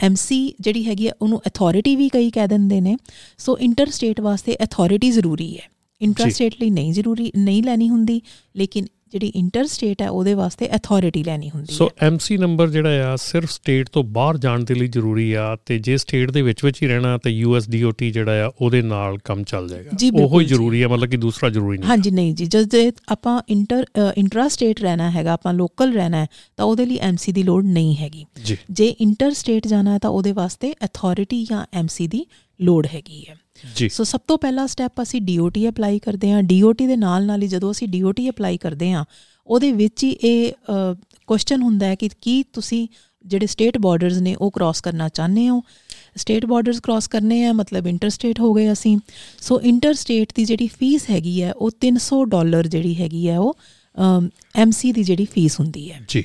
ਐਮਸੀ 0.00 0.54
ਜਿਹੜੀ 0.60 0.86
ਹੈਗੀ 0.86 1.08
ਆ 1.08 1.12
ਉਹਨੂੰ 1.22 1.40
ਅਥਾਰਟੀ 1.46 1.96
ਵੀ 1.96 2.08
ਕਈ 2.08 2.30
ਕਹਿ 2.30 2.48
ਦਿੰਦੇ 2.48 2.80
ਨੇ। 2.80 2.96
ਸੋ 3.38 3.58
ਇੰਟਰਸਟੇਟ 3.58 4.20
ਵਾਸਤੇ 4.20 4.56
ਅਥਾਰਟੀ 4.64 5.10
ਜ਼ਰੂਰੀ 5.10 5.56
ਹੈ। 5.56 5.70
ਇੰਟਰਸਟੇਟ 6.00 6.54
ਲਈ 6.60 6.70
ਨਹੀਂ 6.70 6.92
ਜ਼ਰੂਰੀ 6.92 7.32
ਨਹੀਂ 7.36 7.62
ਲੈਣੀ 7.62 7.88
ਹੁੰਦੀ 7.88 8.20
ਲੇਕਿਨ 8.56 8.86
ਜਿਹੜੀ 9.12 9.26
ਇੰਟਰ 9.26 9.66
ਸਟੇਟ 9.66 10.02
ਹੈ 10.02 10.10
ਉਹਦੇ 10.10 10.34
ਵਾਸਤੇ 10.34 10.68
ਅਥਾਰਟੀ 10.76 11.22
ਲੈਣੀ 11.24 11.50
ਹੁੰਦੀ 11.50 11.72
ਹੈ। 11.72 11.76
ਸੋ 11.76 11.90
ਐਮਸੀ 12.02 12.36
ਨੰਬਰ 12.36 12.68
ਜਿਹੜਾ 12.68 13.12
ਆ 13.12 13.16
ਸਿਰਫ 13.16 13.50
ਸਟੇਟ 13.50 13.88
ਤੋਂ 13.88 14.04
ਬਾਹਰ 14.04 14.38
ਜਾਣ 14.38 14.64
ਦੇ 14.64 14.74
ਲਈ 14.74 14.86
ਜ਼ਰੂਰੀ 14.86 15.32
ਆ 15.32 15.56
ਤੇ 15.66 15.78
ਜੇ 15.78 15.96
ਸਟੇਟ 15.96 16.30
ਦੇ 16.30 16.42
ਵਿੱਚ 16.42 16.64
ਵਿੱਚ 16.64 16.82
ਹੀ 16.82 16.88
ਰਹਿਣਾ 16.88 17.18
ਤੇ 17.18 17.30
ਯੂਐਸਡੀਓਟੀ 17.30 18.10
ਜਿਹੜਾ 18.10 18.46
ਆ 18.46 18.50
ਉਹਦੇ 18.60 18.82
ਨਾਲ 18.82 19.18
ਕੰਮ 19.18 19.42
ਚੱਲ 19.42 19.68
ਜਾਏਗਾ। 19.68 20.24
ਉਹ 20.24 20.40
ਹੀ 20.40 20.46
ਜ਼ਰੂਰੀ 20.46 20.82
ਆ 20.82 20.88
ਮਤਲਬ 20.88 21.10
ਕਿ 21.10 21.16
ਦੂਸਰਾ 21.16 21.50
ਜ਼ਰੂਰੀ 21.50 21.78
ਨਹੀਂ। 21.78 21.88
ਹਾਂਜੀ 21.88 22.10
ਨਹੀਂ 22.10 22.34
ਜੀ 22.34 22.46
ਜਦ 22.46 22.74
ਆਪਾਂ 23.08 23.40
ਇੰਟਰ 23.48 23.84
ਇੰਟਰਾ 24.16 24.48
ਸਟੇਟ 24.48 24.80
ਰਹਿਣਾ 24.80 25.10
ਹੈਗਾ 25.10 25.32
ਆਪਾਂ 25.32 25.52
ਲੋਕਲ 25.54 25.92
ਰਹਿਣਾ 25.92 26.16
ਹੈ 26.16 26.26
ਤਾਂ 26.56 26.66
ਉਹਦੇ 26.66 26.86
ਲਈ 26.86 26.98
ਐਮਸੀ 27.00 27.32
ਦੀ 27.32 27.42
ਲੋੜ 27.42 27.64
ਨਹੀਂ 27.64 27.96
ਹੈਗੀ। 27.96 28.24
ਜੇ। 28.70 28.86
ਇੰਟਰ 29.00 29.30
ਸਟੇਟ 29.32 29.66
ਜਾਣਾ 29.66 29.92
ਹੈ 29.92 29.98
ਤਾਂ 29.98 30.10
ਉਹਦੇ 30.10 30.32
ਵਾਸਤੇ 30.32 30.72
ਅਥਾਰਟੀ 30.84 31.44
ਜਾਂ 31.44 31.64
ਐਮਸੀ 31.72 32.06
ਦੀ 32.08 32.26
ਲੋੜ 32.60 32.86
ਹੈਗੀ 32.86 33.24
ਹੈ। 33.28 33.36
ਜੀ। 33.76 33.88
ਸੋ 33.88 34.04
ਸਭ 34.04 34.20
ਤੋਂ 34.28 34.38
ਪਹਿਲਾ 34.38 34.66
ਸਟੈਪ 34.66 35.02
ਅਸੀਂ 35.02 35.20
ਡੀਓਟੀ 35.22 35.68
ਅਪਲਾਈ 35.68 35.98
ਕਰਦੇ 35.98 36.30
ਹਾਂ। 36.30 36.42
ਡੀਓਟੀ 36.42 36.86
ਦੇ 36.86 36.96
ਨਾਲ 36.96 37.26
ਨਾਲ 37.26 37.42
ਹੀ 37.42 37.48
ਜਦੋਂ 37.48 37.70
ਅਸੀਂ 37.72 37.88
ਡੀਓਟੀ 37.88 38.28
ਅਪਲਾਈ 38.30 38.56
ਕਰਦੇ 38.56 38.90
ਹਾਂ 38.92 39.04
ਉਹਦੇ 39.48 39.72
ਵਿੱਚ 39.72 40.04
ਹੀ 40.04 40.10
ਇਹ 40.10 40.52
ਕੁਐਸਚਨ 41.28 41.62
ਹੁੰਦਾ 41.62 41.86
ਹੈ 41.86 41.94
ਕਿ 41.94 42.08
ਕੀ 42.20 42.42
ਤੁਸੀਂ 42.52 42.86
ਜਿਹੜੇ 43.24 43.46
ਸਟੇਟ 43.46 43.78
ਬਾਰਡਰਸ 43.78 44.18
ਨੇ 44.18 44.34
ਉਹ 44.34 44.50
ਕ੍ਰਾਸ 44.50 44.80
ਕਰਨਾ 44.80 45.08
ਚਾਹੁੰਦੇ 45.08 45.48
ਹੋ? 45.48 45.62
ਸਟੇਟ 46.16 46.44
ਬਾਰਡਰਸ 46.46 46.80
ਕ੍ਰਾਸ 46.80 47.08
ਕਰਨੇ 47.08 47.44
ਆ 47.44 47.52
ਮਤਲਬ 47.52 47.86
ਇੰਟਰ 47.86 48.08
ਸਟੇਟ 48.08 48.40
ਹੋ 48.40 48.52
ਗਏ 48.54 48.72
ਅਸੀਂ। 48.72 48.96
ਸੋ 49.40 49.60
ਇੰਟਰ 49.60 49.94
ਸਟੇਟ 49.94 50.32
ਦੀ 50.34 50.44
ਜਿਹੜੀ 50.44 50.68
ਫੀਸ 50.68 51.08
ਹੈਗੀ 51.10 51.42
ਹੈ 51.42 51.52
ਉਹ 51.52 51.70
300 51.80 52.24
ਡਾਲਰ 52.24 52.66
ਜਿਹੜੀ 52.66 52.94
ਹੈਗੀ 52.94 53.28
ਹੈ 53.28 53.38
ਉਹ 53.38 53.56
ਐਮਸੀ 54.54 54.92
ਦੀ 54.92 55.04
ਜਿਹੜੀ 55.04 55.24
ਫੀਸ 55.24 55.58
ਹੁੰਦੀ 55.60 55.90
ਹੈ। 55.92 56.00
ਜੀ। 56.08 56.24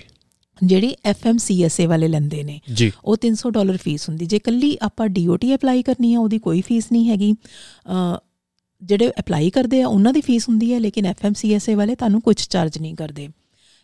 ਜਿਹੜੀ 0.62 0.94
ਐਫਐਮਸੀਐਸਏ 1.06 1.86
ਵਾਲੇ 1.86 2.08
ਲੈਂਦੇ 2.08 2.44
ਨੇ 2.44 2.60
ਉਹ 3.06 3.18
300 3.18 3.52
ਡਾਲਰ 3.52 3.78
ਫੀਸ 3.78 4.08
ਹੁੰਦੀ। 4.10 4.26
ਜੇ 4.26 4.40
ਕੱਲੀ 4.40 4.78
ਆਪਾਂ 4.82 5.08
ਡੀਓਟੀ 5.10 5.54
ਅਪਲਾਈ 5.56 5.84
ਕਰਨੀ 5.84 6.14
ਹੈ 6.14 6.20
ਉਹਦੀ 6.20 6.40
ਕੋਈ 6.40 6.62
ਫੀਸ 6.62 6.92
ਨਹੀਂ 6.92 7.10
ਹੈਗੀ। 7.10 7.34
ਜਿਹੜੇ 8.82 9.10
ਅਪਲਾਈ 9.20 9.50
ਕਰਦੇ 9.50 9.82
ਆ 9.82 9.88
ਉਹਨਾਂ 9.88 10.14
ਦੀ 10.14 10.22
ਫੀਸ 10.22 10.48
ਹੁੰਦੀ 10.50 10.74
ਹੈ 10.74 10.80
ਲੇਕਿਨ 10.80 11.06
ਐਫਐਮਸੀਐਸਏ 11.06 11.76
ਵਾਲੇ 11.76 11.96
ਤੁਹਾਨੂੰ 11.96 12.22
ਕੁਝ 12.22 12.36
ਚਾਰਜ 12.40 12.78
ਨਹੀਂ 12.78 12.96
ਕਰਦੇ। 12.96 13.28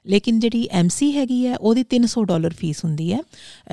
ਲੇਕਿਨ 0.06 0.40
ਜਿਹੜੀ 0.40 0.68
ਐਮਸੀ 0.72 1.12
ਹੈਗੀ 1.12 1.46
ਹੈ 1.48 1.56
ਉਹਦੀ 1.58 1.84
300 1.94 2.24
ਡਾਲਰ 2.26 2.54
ਫੀਸ 2.58 2.84
ਹੁੰਦੀ 2.86 3.12
ਹੈ 3.14 3.20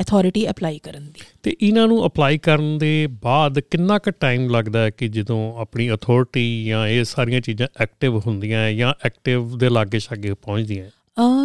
ਅਥਾਰਟੀ 0.01 0.49
ਅਪਲਾਈ 0.51 0.79
ਕਰਨ 0.79 1.05
ਦੀ। 1.05 1.21
ਤੇ 1.43 1.57
ਇਹਨਾਂ 1.61 1.87
ਨੂੰ 1.89 2.05
ਅਪਲਾਈ 2.07 2.39
ਕਰਨ 2.39 2.77
ਦੇ 2.79 3.07
ਬਾਅਦ 3.23 3.61
ਕਿੰਨਾ 3.61 3.99
ਕੁ 3.99 4.11
ਟਾਈਮ 4.11 4.49
ਲੱਗਦਾ 4.51 4.83
ਹੈ 4.85 4.91
ਕਿ 4.91 5.09
ਜਦੋਂ 5.09 5.39
ਆਪਣੀ 5.59 5.91
ਅਥਾਰਟੀ 5.91 6.45
ਜਾਂ 6.65 6.87
ਇਹ 6.89 7.05
ਸਾਰੀਆਂ 7.05 7.41
ਚੀਜ਼ਾਂ 7.41 7.69
ਐਕਟਿਵ 7.81 8.19
ਹੁੰਦੀਆਂ 8.19 8.71
ਜਾਂ 8.73 8.93
ਐਕਟਿਵ 9.07 9.57
ਦੇ 9.59 9.69
ਲਾਗੇ 9.69 9.99
ਛਾਗੇ 9.99 10.35
ਪਹੁੰਚਦੀਆਂ? 10.35 10.91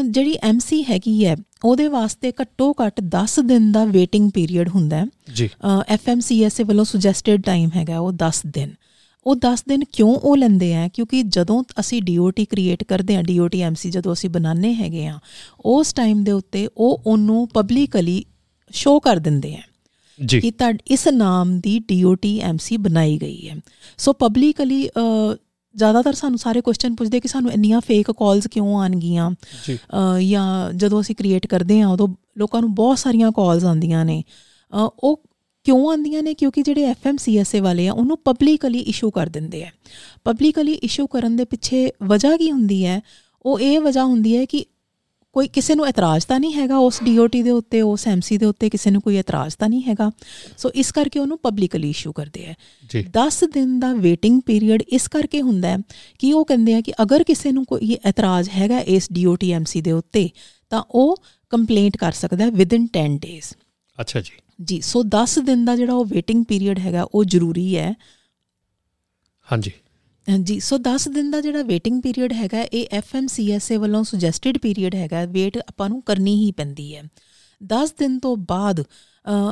ਜਿਹੜੀ 0.06 0.36
ਐਮਸੀ 0.44 0.84
ਹੈਗੀ 0.84 1.26
ਹੈ 1.26 1.36
ਉਹਦੇ 1.66 1.88
ਵਾਸਤੇ 1.88 2.32
ਘੱਟੋ 2.42 2.72
ਘੱਟ 2.82 3.02
10 3.16 3.40
ਦਿਨ 3.46 3.72
ਦਾ 3.72 3.84
ਵੇਟਿੰਗ 3.86 4.32
ਪੀਰੀਅਡ 4.32 4.70
ਹੁੰਦਾ 4.70 4.98
ਹੈ। 4.98 5.06
ਜੀ। 5.36 5.50
ਐਫਐਮਸੀਐਸਏ 5.88 6.64
ਵੱਲੋਂ 6.64 6.86
ਸੁਜੈਸਟਡ 6.86 7.42
ਟਾਈਮ 7.42 7.70
ਹੈਗਾ 7.76 8.00
ਉਹ 8.00 8.12
10 8.24 8.42
ਦਿਨ। 8.48 8.74
ਉਹ 9.26 9.36
10 9.36 9.64
ਦਿਨ 9.70 9.84
ਕਿਉਂ 9.94 10.16
ਉਹ 10.16 10.38
ਲੈਂਦੇ 10.38 10.74
ਆ? 10.76 10.88
ਕਿਉਂਕਿ 10.88 11.22
ਜਦੋਂ 11.24 11.64
ਅਸੀਂ 11.80 12.02
ਡੀਓਟੀ 12.02 12.46
ਕ੍ਰੀਏਟ 12.46 12.84
ਕਰਦੇ 12.84 13.16
ਆ 13.16 13.22
ਡੀਓਟੀ 13.22 13.62
ਐਮਸੀ 13.62 13.90
ਜਦੋਂ 13.90 14.14
ਅਸੀਂ 14.14 14.30
ਬਣਾਉਂਦੇ 14.30 14.74
ਹੈਗੇ 14.74 15.06
ਆ 15.08 15.20
ਉਸ 15.66 15.94
ਟਾਈਮ 15.94 16.24
ਦੇ 16.24 16.32
ਉੱਤੇ 16.32 16.68
ਉਹ 16.78 17.02
ਉਹਨੂੰ 17.06 17.48
ਪਬਲਿਕਲੀ 17.48 18.24
ਸ਼ੋ 18.72 19.00
ਕਰ 19.00 19.18
ਦਿੰਦੇ 19.18 19.56
ਆ 19.56 19.62
ਜੀ। 20.20 20.40
ਕਿ 20.42 20.52
ਤਾਂ 20.52 20.74
ਇਸ 20.88 21.08
ਨਾਮ 21.08 21.60
ਦੀ 21.60 21.80
ਡੀਓਟੀ 21.80 22.40
ਐਮਸੀ 22.40 22.78
ਬਣਾਈ 22.78 23.18
ਗਈ 23.18 23.50
ਹੈ। 23.50 23.56
ਸੋ 23.98 24.14
ਪਬਲਿਕਲੀ 24.14 24.88
ਜ਼ਿਆਦਾਤਰ 25.80 26.14
ਸਾਨੂੰ 26.14 26.40
ਸਾਰੇ 26.40 26.62
ਕੁਐਸਚਨ 26.62 26.96
ਪੁੱਛਦੇ 26.96 27.20
ਕਿ 27.20 27.28
ਸਾਨੂੰ 27.28 27.52
ਇੰਨੀਆਂ 27.52 27.82
ਫੇਕ 27.82 28.12
ਕਾਲਸ 28.12 28.48
ਕਿਉਂ 28.48 28.76
ਆਣਗੀਆਂ 28.80 29.30
ਜਾਂ। 30.22 30.74
ਜਦੋਂ 30.74 31.02
ਅਸੀਂ 31.02 31.16
ਕ੍ਰੀਏਟ 31.16 31.48
ਕਰਦੇ 31.48 31.80
ਆ 31.82 31.88
ਉਦੋਂ 31.90 32.08
ਲੋਕਾਂ 32.38 32.62
ਨੂੰ 32.62 32.74
ਬਹੁਤ 32.76 33.00
ਸਾਰੀਆਂ 33.00 33.32
ਕਾਲਸ 33.32 33.64
ਆਉਂਦੀਆਂ 33.64 34.06
ਨੇ। 34.06 34.24
ਉਹ 35.00 35.22
ਕਿਉਂ 35.64 35.90
ਆਉਂਦੀਆਂ 35.90 36.24
ਨੇ? 36.24 36.34
ਕਿਉਂਕਿ 36.34 36.62
ਜਿਹੜੇ 36.62 36.84
ਐਫਐਮਸੀਐਸਏ 36.86 37.60
ਵਾਲੇ 37.60 37.88
ਆ 37.88 37.94
ਉਹਨੂੰ 37.94 38.18
ਪਬਲਿਕਲੀ 38.26 38.80
ਇਸ਼ੂ 38.80 39.12
ਕਰ 39.12 39.28
ਦਿੰਦੇ 39.28 39.64
ਆ। 39.64 39.72
ਪਬਲਿਕਲੀ 40.24 40.74
ਇਸ਼ੂ 40.88 41.08
ਕਰਨ 41.08 41.36
ਦੇ 41.36 41.46
ਪਿੱਛੇ 41.46 41.90
ਵਜ੍ਹਾ 42.04 42.38
ਕੀ 42.38 42.52
ਹੁੰਦੀ 42.52 42.86
ਹੈ? 42.86 43.02
ਉਹ 43.44 43.60
ਇਹ 43.60 43.80
ਵਜ੍ਹਾ 43.80 44.06
ਹੁੰਦੀ 44.06 44.38
ਹੈ 44.38 44.46
ਕਿ 44.46 44.66
ਕੋਈ 45.34 45.48
ਕਿਸੇ 45.48 45.76
ਨੂੰ 45.76 45.88
ਇਤਰਾਜ਼ 45.88 46.28
ਤਾਂ 46.28 46.40
ਨਹੀਂ 46.40 46.54
ਹੈਗਾ 46.54 46.78
ਉਸ 46.78 47.00
ਡੀਓਟੀ 47.04 47.44
ਦੇ 47.44 47.50
ਉੱਤੇ 47.50 47.82
ਉਸ 47.82 48.08
ਐਮਸੀ 48.08 48.38
ਦੇ 48.38 48.46
ਉੱਤੇ 48.46 48.70
ਕਿਸੇ 48.70 48.92
ਨੂੰ 48.92 49.02
ਕੋਈ 49.02 49.18
ਇਤਰਾਜ਼ 49.18 49.56
ਤਾਂ 49.58 49.70
ਨਹੀਂ 49.70 49.84
ਹੈਗਾ। 49.84 50.12
ਸੋ 50.58 50.72
ਇਸ 50.76 50.92
ਕਰਕੇ 50.92 51.20
ਉਹਨੂੰ 51.20 51.38
ਪਬਲਿਕਲੀ 51.38 51.90
ਇਸ਼ੂ 51.90 52.14
ਕਰਦੇ 52.14 52.48
ਆ। 52.48 52.54
ਜੀ। 52.90 53.06
10 53.10 53.44
ਦਿਨ 53.54 53.80
ਦਾ 53.80 53.94
ਵੇਟਿੰਗ 53.94 54.42
ਪੀਰੀਅਡ 54.46 54.82
ਇਸ 54.82 55.08
ਕਰਕੇ 55.08 55.42
ਹੁੰਦਾ 55.42 55.68
ਹੈ 55.68 55.78
ਕਿ 56.20 56.34
ਉਹ 56.34 56.46
ਕਹਿੰਦੇ 56.46 56.74
ਆ 56.74 56.82
ਕਿ 56.82 56.94
ਅਗਰ 57.02 57.24
ਕਿਸੇ 57.24 57.52
ਨੂੰ 57.52 57.66
ਕੋਈ 57.66 57.98
ਇਤਰਾਜ਼ 58.10 58.50
ਹੈਗਾ 58.50 58.80
ਇਸ 58.80 59.08
ਡੀਓਟੀ 59.12 59.52
ਐਮਸੀ 59.52 59.82
ਦੇ 59.82 59.92
ਉੱਤੇ 59.92 60.30
ਤਾਂ 60.70 60.84
ਉਹ 60.92 61.24
ਕੰਪਲੇਂਟ 61.50 61.98
ਕਰ 61.98 62.12
ਸਕਦਾ 62.12 62.46
ਹੈ 62.46 62.52
ਵਿਦਿਨ 62.52 62.88
10 62.98 63.18
ਡੇਜ਼ 63.18 63.54
ਅੱਛਾ 64.02 64.22
ਜੀ। 64.22 64.32
ਜੀ 64.64 64.82
ਸੋ 64.82 65.04
10 65.04 65.40
ਦਿਨ 65.40 65.66
ਦਾ 65.66 65.76
ਜਿਹੜਾ 65.76 65.94
ਉਹ 65.94 66.06
ਵੇਟਿੰਗ 66.06 66.46
ਪੀਰੀਅਡ 66.46 66.80
ਹੈਗਾ 66.80 67.04
ਉਹ 67.04 67.24
ਜ਼ਰੂਰੀ 67.24 67.78
ਹੈ। 67.78 67.96
ਹਾਂਜੀ। 69.52 69.72
ਜੀ 70.38 70.60
ਸੋ 70.60 70.78
10 70.78 71.08
ਦਿਨ 71.10 71.32
ਦਾ 71.32 71.42
ਜਿਹੜਾ 71.42 71.62
ਵੇਟਿੰਗ 71.62 72.02
ਪੀਰੀਅਡ 72.02 72.34
ਹੈਗਾ 72.34 72.62
ਇਹ 72.64 72.88
ਐਫਐਮਸੀਐਸਏ 72.92 73.78
ਵੱਲੋਂ 73.78 74.04
ਸੁਜੈਸਟਡ 74.04 74.58
ਪੀਰੀਅਡ 74.58 74.96
ਹੈਗਾ 74.96 75.26
ਵੇਟ 75.26 75.58
ਆਪਾਂ 75.58 75.90
ਨੂੰ 75.90 76.02
ਕਰਨੀ 76.02 76.36
ਹੀ 76.46 76.52
ਪੈਂਦੀ 76.52 76.96
ਹੈ। 76.96 77.04
10 77.64 77.94
ਦਿਨ 78.00 78.20
ਤੋਂ 78.20 78.38
ਬਾਅਦ 78.38 78.84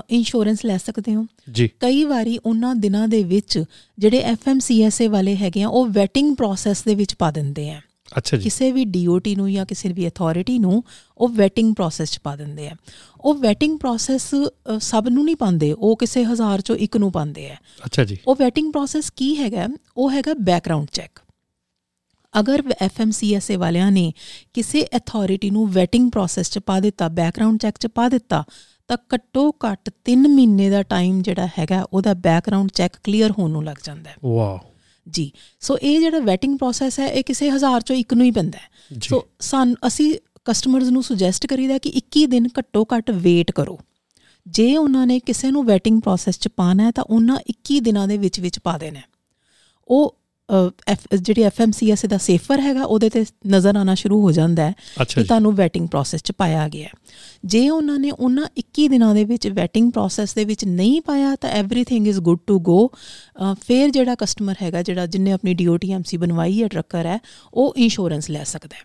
ਇੰਸ਼ੋਰੈਂਸ 0.10 0.66
ਲੈ 0.66 0.78
ਸਕਦੇ 0.78 1.16
ਹੋ? 1.16 1.26
ਜੀ। 1.52 1.70
ਕਈ 1.80 2.04
ਵਾਰੀ 2.04 2.40
ਉਹਨਾਂ 2.46 2.76
ਦਿਨਾਂ 2.76 3.08
ਦੇ 3.08 3.24
ਵਿੱਚ 3.24 3.64
ਜਿਹੜੇ 4.00 4.20
ਐਫਐਮਸੀਐਸਏ 4.20 5.08
ਵਾਲੇ 5.08 5.36
ਹੈਗੇ 5.36 5.62
ਆ 5.62 5.68
ਉਹ 5.68 5.88
ਵੈਟਿੰਗ 5.88 6.36
ਪ੍ਰੋਸੈਸ 6.36 6.84
ਦੇ 6.84 6.96
ਵਿੱਚ 6.96 7.16
ਪਾ 7.16 7.32
ਦਿੰਦੇ 7.32 7.70
ਆ। 7.72 7.82
ਅੱਛਾ 8.18 8.38
ਜੀ। 8.38 8.44
ਕਿਸੇ 8.44 8.72
ਵੀ 8.72 8.86
ਡੀਓਟੀ 8.86 9.36
ਨੂੰ 9.36 9.52
ਜਾਂ 9.54 9.66
ਕਿਸੇ 9.66 9.90
ਵੀ 9.90 10.08
ਅਥਾਰਟੀ 10.08 10.60
ਨੂੰ 10.60 10.84
ਉਹ 11.18 11.30
ਵੈਟਿੰਗ 11.30 11.76
ਪ੍ਰੋਸੈਸ 11.76 12.12
ਚ 12.12 12.20
ਪਾ 12.24 12.36
ਦਿੰਦੇ 12.36 12.68
ਆ। 12.68 12.76
ਉਹ 13.22 13.34
ਵੈਟਿੰਗ 13.34 13.80
ਪ੍ਰੋਸੈਸ 13.80 14.36
ਸਭ 14.80 15.06
ਨੂੰ 15.10 15.26
ਨਹੀਂ 15.26 15.36
ਪਾਉਂਦੇ 15.36 15.72
ਉਹ 15.74 15.96
ਕਿਸੇ 15.98 16.24
ਹਜ਼ਾਰ 16.24 16.62
ਚੋਂ 16.62 16.76
ਇੱਕ 16.76 16.98
ਨੂੰ 16.98 17.12
ਪਾਉਂਦੇ 17.12 17.50
ਆ। 17.50 17.56
ਅੱਛਾ 17.86 18.04
ਜੀ। 18.04 18.18
ਉਹ 18.28 18.36
ਵੈਟਿੰਗ 18.36 18.72
ਪ੍ਰੋਸੈਸ 18.72 19.10
ਕੀ 19.10 19.36
ਹੈਗਾ? 19.38 19.68
ਉਹ 19.98 20.12
ਹੈਗਾ 20.12 20.34
ਬੈਕਗ੍ਰਾਉਂਡ 20.34 20.88
ਚੈੱਕ 20.92 21.20
ਅਗਰ 22.40 22.64
ਐਫਐਮਸੀਐਸਏ 22.82 23.56
ਵਾਲਿਆਂ 23.56 23.92
ਨੇ 23.92 24.14
ਕਿਸੇ 24.54 24.86
ਅਥਾਰਟੀ 24.98 25.50
ਨੂੰ 25.50 25.72
ਵੈਟਿੰਗ 25.72 26.12
ਪ੍ਰੋਸੈਸ 26.12 26.52
ਚ 26.52 26.60
ਪਾ 26.60 26.80
ਦਿੱਤਾ 26.80 27.08
ਬੈਕਗ੍ਰਾਉਂਡ 27.08 27.60
ਚੈੱਕ 27.60 27.78
ਚ 27.78 27.88
ਪਾ 27.88 28.10
ਦਿੱਤਾ 28.10 28.44
ਤਾਂ 28.88 28.98
ਘੱਟੋ 29.16 29.50
ਘੱਟ 29.52 29.90
3 30.12 30.28
ਮਹੀਨੇ 30.30 30.70
ਦਾ 30.70 30.84
ਟਾਈਮ 30.84 31.22
ਜਿਹੜਾ 31.22 31.48
ਹੈਗਾ 31.60 31.88
ਉਹਦਾ 31.94 32.14
ਬੈਕਗ੍ਰਾਉਂਡ 32.14 32.70
ਚੈੱਕ 32.72 32.98
ਕਲੀਅਰ 33.04 33.32
ਹੋਣ 33.32 33.52
ਨੂੰ 33.52 33.64
ਲੱਗ 33.66 33.76
ਜਾਂਦਾ 33.84 34.10
ਹੈ। 34.10 34.16
ਵਾਓ। 34.26 34.60
ਜੀ। 35.10 35.32
ਸੋ 35.60 35.78
ਇਹ 35.78 36.00
ਜਿਹੜਾ 36.00 36.20
ਵੈਟਿੰਗ 36.20 36.58
ਪ੍ਰੋਸੈਸ 36.58 37.00
ਹੈ 37.00 37.08
ਇਹ 37.08 37.24
ਕਿਸੇ 37.24 37.50
ਹਜ਼ਾਰ 37.50 37.82
ਚੋਂ 37.82 37.96
ਇੱਕ 37.96 38.14
ਨੂੰ 38.14 38.26
ਹੀ 38.26 38.32
ਪੈਂਦਾ 38.32 38.58
ਹੈ। 38.58 38.98
ਸੋ 39.04 39.28
ਸਾਨ 39.40 39.76
ਅਸੀਂ 39.88 40.16
ਕਸਟਮਰਸ 40.46 40.88
ਨੂੰ 40.88 41.04
ਸੁਜੈਸਟ 41.04 41.48
ਕਰੀਦਾ 41.48 41.78
ਕਿ 41.78 41.90
21 41.90 42.26
ਦਿਨ 42.26 42.48
ਘੱਟੋ 42.60 42.86
ਘੱਟ 42.98 43.12
ਵੇਟ 43.12 43.52
ਕਰੋ। 43.52 43.80
ਜੇ 44.48 44.78
ਉਹਨਾਂ 44.78 45.08
ਨੇ 45.08 45.20
ਕਿਸੇ 45.20 45.52
ਨੂੰ 45.52 45.66
ਵੈਟਿੰਗ 45.66 46.02
ਪ੍ਰੋਸੈਸ 46.02 46.40
ਚ 46.40 46.48
ਪਾਣਾ 46.48 46.84
ਹੈ 46.84 46.92
ਤਾਂ 46.92 47.04
ਉਹਨਾਂ 47.04 47.38
21 47.50 47.80
ਦਿਨਾਂ 47.80 48.08
ਦੇ 48.08 48.18
ਵਿੱਚ 48.18 48.40
ਵਿੱਚ 48.40 48.60
ਪਾ 48.60 48.78
ਦੇਣਾ 48.78 49.00
ਉਹ 49.88 50.16
ਜਿਹੜੀ 51.17 51.43
ਐਫਐਮਸੀਐਸ 51.43 52.07
ਦਾ 52.07 52.19
ਸੇਫਰ 52.19 52.61
ਹੈਗਾ 52.61 52.85
ਉਹਦੇ 52.85 53.09
ਤੇ 53.09 53.25
ਨਜ਼ਰ 53.47 53.77
ਆਣਾ 53.77 53.95
ਸ਼ੁਰੂ 53.95 54.21
ਹੋ 54.21 54.33
ਜਾਂਦਾ 54.33 54.63
ਹੈ 54.63 54.75
ਕਿ 55.09 55.25
ਤੁਹਾਨੂੰ 55.25 55.55
ਵੈਟਿੰਗ 55.55 55.89
ਪ੍ਰੋਸੈਸ 55.89 56.23
ਚ 56.23 56.33
ਪਾਇਆ 56.33 56.69
ਗਿਆ 56.69 56.89
ਜੇ 57.45 57.69
ਉਹਨਾਂ 57.69 57.99
ਨੇ 57.99 58.11
ਉਹਨਾਂ 58.11 58.47
21 58.61 58.89
ਦਿਨਾਂ 58.89 59.15
ਦੇ 59.15 59.25
ਵਿੱਚ 59.25 59.49
ਵੈਟਿੰਗ 59.49 59.93
ਪ੍ਰੋਸੈਸ 59.93 60.35
ਦੇ 60.35 60.45
ਵਿੱਚ 60.45 60.65
ਨਹੀਂ 60.65 61.01
ਪਾਇਆ 61.03 61.37
ਤਾਂ 61.37 61.51
everything 61.63 62.07
is 62.07 62.21
good 62.21 62.39
to 62.47 62.61
go 62.61 62.91
ਫਿਰ 63.61 63.91
ਜਿਹੜਾ 63.91 64.15
ਕਸਟਮਰ 64.15 64.55
ਹੈਗਾ 64.63 64.83
ਜਿਹੜਾ 64.83 65.07
ਜਿੰਨੇ 65.07 65.33
ਆਪਣੀ 65.33 65.55
ਡੀਓਟੀਐਮਸੀ 65.55 66.17
ਬਣਵਾਈ 66.17 66.63
ਹੈ 66.63 66.69
ਟਰੱਕਰ 66.69 67.07
ਹੈ 67.07 67.19
ਉਹ 67.55 67.75
ਇੰਸ਼ੋਰੈਂਸ 67.77 68.31
ਲੈ 68.31 68.45
ਸਕਦਾ 68.45 68.77
ਹੈ 68.77 68.83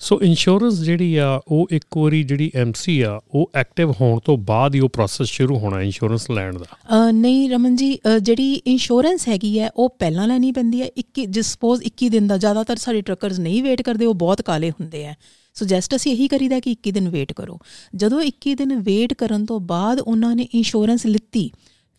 ਸੋ 0.00 0.20
ਇੰਸ਼ੋਰੈਂਸ 0.22 0.78
ਜਿਹੜੀ 0.80 1.16
ਆ, 1.16 1.40
ਉਹ 1.48 1.68
ਇੱਕ 1.70 1.96
ਵਾਰੀ 1.96 2.22
ਜਿਹੜੀ 2.22 2.50
ਐਮਸੀ 2.54 3.00
ਆ, 3.00 3.18
ਉਹ 3.30 3.50
ਐਕਟਿਵ 3.54 3.90
ਹੋਣ 3.90 4.18
ਤੋਂ 4.20 4.36
ਬਾਅਦ 4.44 4.74
ਹੀ 4.74 4.80
ਉਹ 4.80 4.88
ਪ੍ਰੋਸੈਸ 4.88 5.28
ਸ਼ੁਰੂ 5.28 5.58
ਹੋਣਾ 5.58 5.80
ਇੰਸ਼ੋਰੈਂਸ 5.82 6.30
ਲੈਣ 6.30 6.58
ਦਾ। 6.58 7.10
ਨਹੀਂ 7.12 7.48
ਰਮਨ 7.50 7.76
ਜੀ 7.76 7.98
ਜਿਹੜੀ 8.22 8.52
ਇੰਸ਼ੋਰੈਂਸ 8.54 9.28
ਹੈਗੀ 9.28 9.58
ਹੈ, 9.58 9.70
ਉਹ 9.70 9.88
ਪਹਿਲਾਂ 9.98 10.26
ਲੈਣੀ 10.28 10.52
ਪੈਂਦੀ 10.52 10.82
ਹੈ। 10.82 10.88
21 10.96 11.26
ਜਿਸ 11.26 11.52
ਸਪੋਜ਼ 11.52 11.82
21 11.82 12.08
ਦਿਨ 12.08 12.26
ਦਾ, 12.26 12.36
ਜ਼ਿਆਦਾਤਰ 12.36 12.76
ਸਾਡੇ 12.76 13.02
ਟਰੱਕਰਸ 13.02 13.38
ਨਹੀਂ 13.38 13.62
ਵੇਟ 13.62 13.82
ਕਰਦੇ, 13.82 14.06
ਉਹ 14.06 14.14
ਬਹੁਤ 14.16 14.42
ਕਾਲੇ 14.42 14.70
ਹੁੰਦੇ 14.70 15.06
ਆ 15.06 15.14
ਸੁਜੈਸਟ 15.56 15.94
ਅਸੀਂ 15.96 16.12
ਇਹੀ 16.12 16.28
ਕਰੀਦਾ 16.28 16.60
ਕਿ 16.60 16.70
21 16.70 16.92
ਦਿਨ 16.92 17.08
ਵੇਟ 17.08 17.32
ਕਰੋ। 17.32 17.58
ਜਦੋਂ 17.94 18.20
21 18.22 18.54
ਦਿਨ 18.54 18.78
ਵੇਟ 18.80 19.14
ਕਰਨ 19.14 19.44
ਤੋਂ 19.46 19.60
ਬਾਅਦ 19.60 20.00
ਉਹਨਾਂ 20.00 20.34
ਨੇ 20.36 20.48
ਇੰਸ਼ੋਰੈਂਸ 20.54 21.06
ਲਿੱਤੀ, 21.06 21.50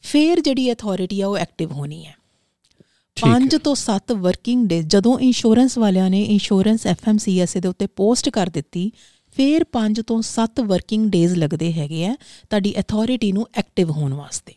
ਫਿਰ 0.03 0.41
ਜਿਹੜੀ 0.41 0.71
ਅਥਾਰਟੀ 0.71 1.21
ਆ, 1.21 1.27
ਉਹ 1.27 1.37
ਐਕਟਿਵ 1.37 1.71
ਹੋਣੀ 1.71 2.05
ਹੈ। 2.05 2.13
5 3.25 3.57
ਤੋਂ 3.63 3.75
7 3.75 4.13
ਵਰਕਿੰਗ 4.13 4.67
ਡੇ 4.67 4.83
ਜਦੋਂ 4.83 5.19
ਇੰਸ਼ੋਰੈਂਸ 5.19 5.77
ਵਾਲਿਆਂ 5.77 6.09
ਨੇ 6.09 6.23
ਇੰਸ਼ੋਰੈਂਸ 6.23 6.87
ਐਫਐਮਸੀਐਸ 6.87 7.57
ਦੇ 7.57 7.67
ਉੱਤੇ 7.67 7.87
ਪੋਸਟ 7.87 8.29
ਕਰ 8.29 8.47
ਦਿੱਤੀ 8.47 8.91
ਫਿਰ 9.35 9.65
5 9.71 10.01
ਤੋਂ 10.07 10.21
7 10.21 10.63
ਵਰਕਿੰਗ 10.63 11.11
ਡੇਜ਼ 11.11 11.35
ਲੱਗਦੇ 11.35 11.73
ਹੈਗੇ 11.73 12.05
ਆ 12.05 12.15
ਤੁਹਾਡੀ 12.49 12.73
ਅਥਾਰਟੀ 12.79 13.31
ਨੂੰ 13.31 13.47
ਐਕਟਿਵ 13.55 13.91
ਹੋਣ 13.91 14.13
ਵਾਸਤੇ। 14.13 14.53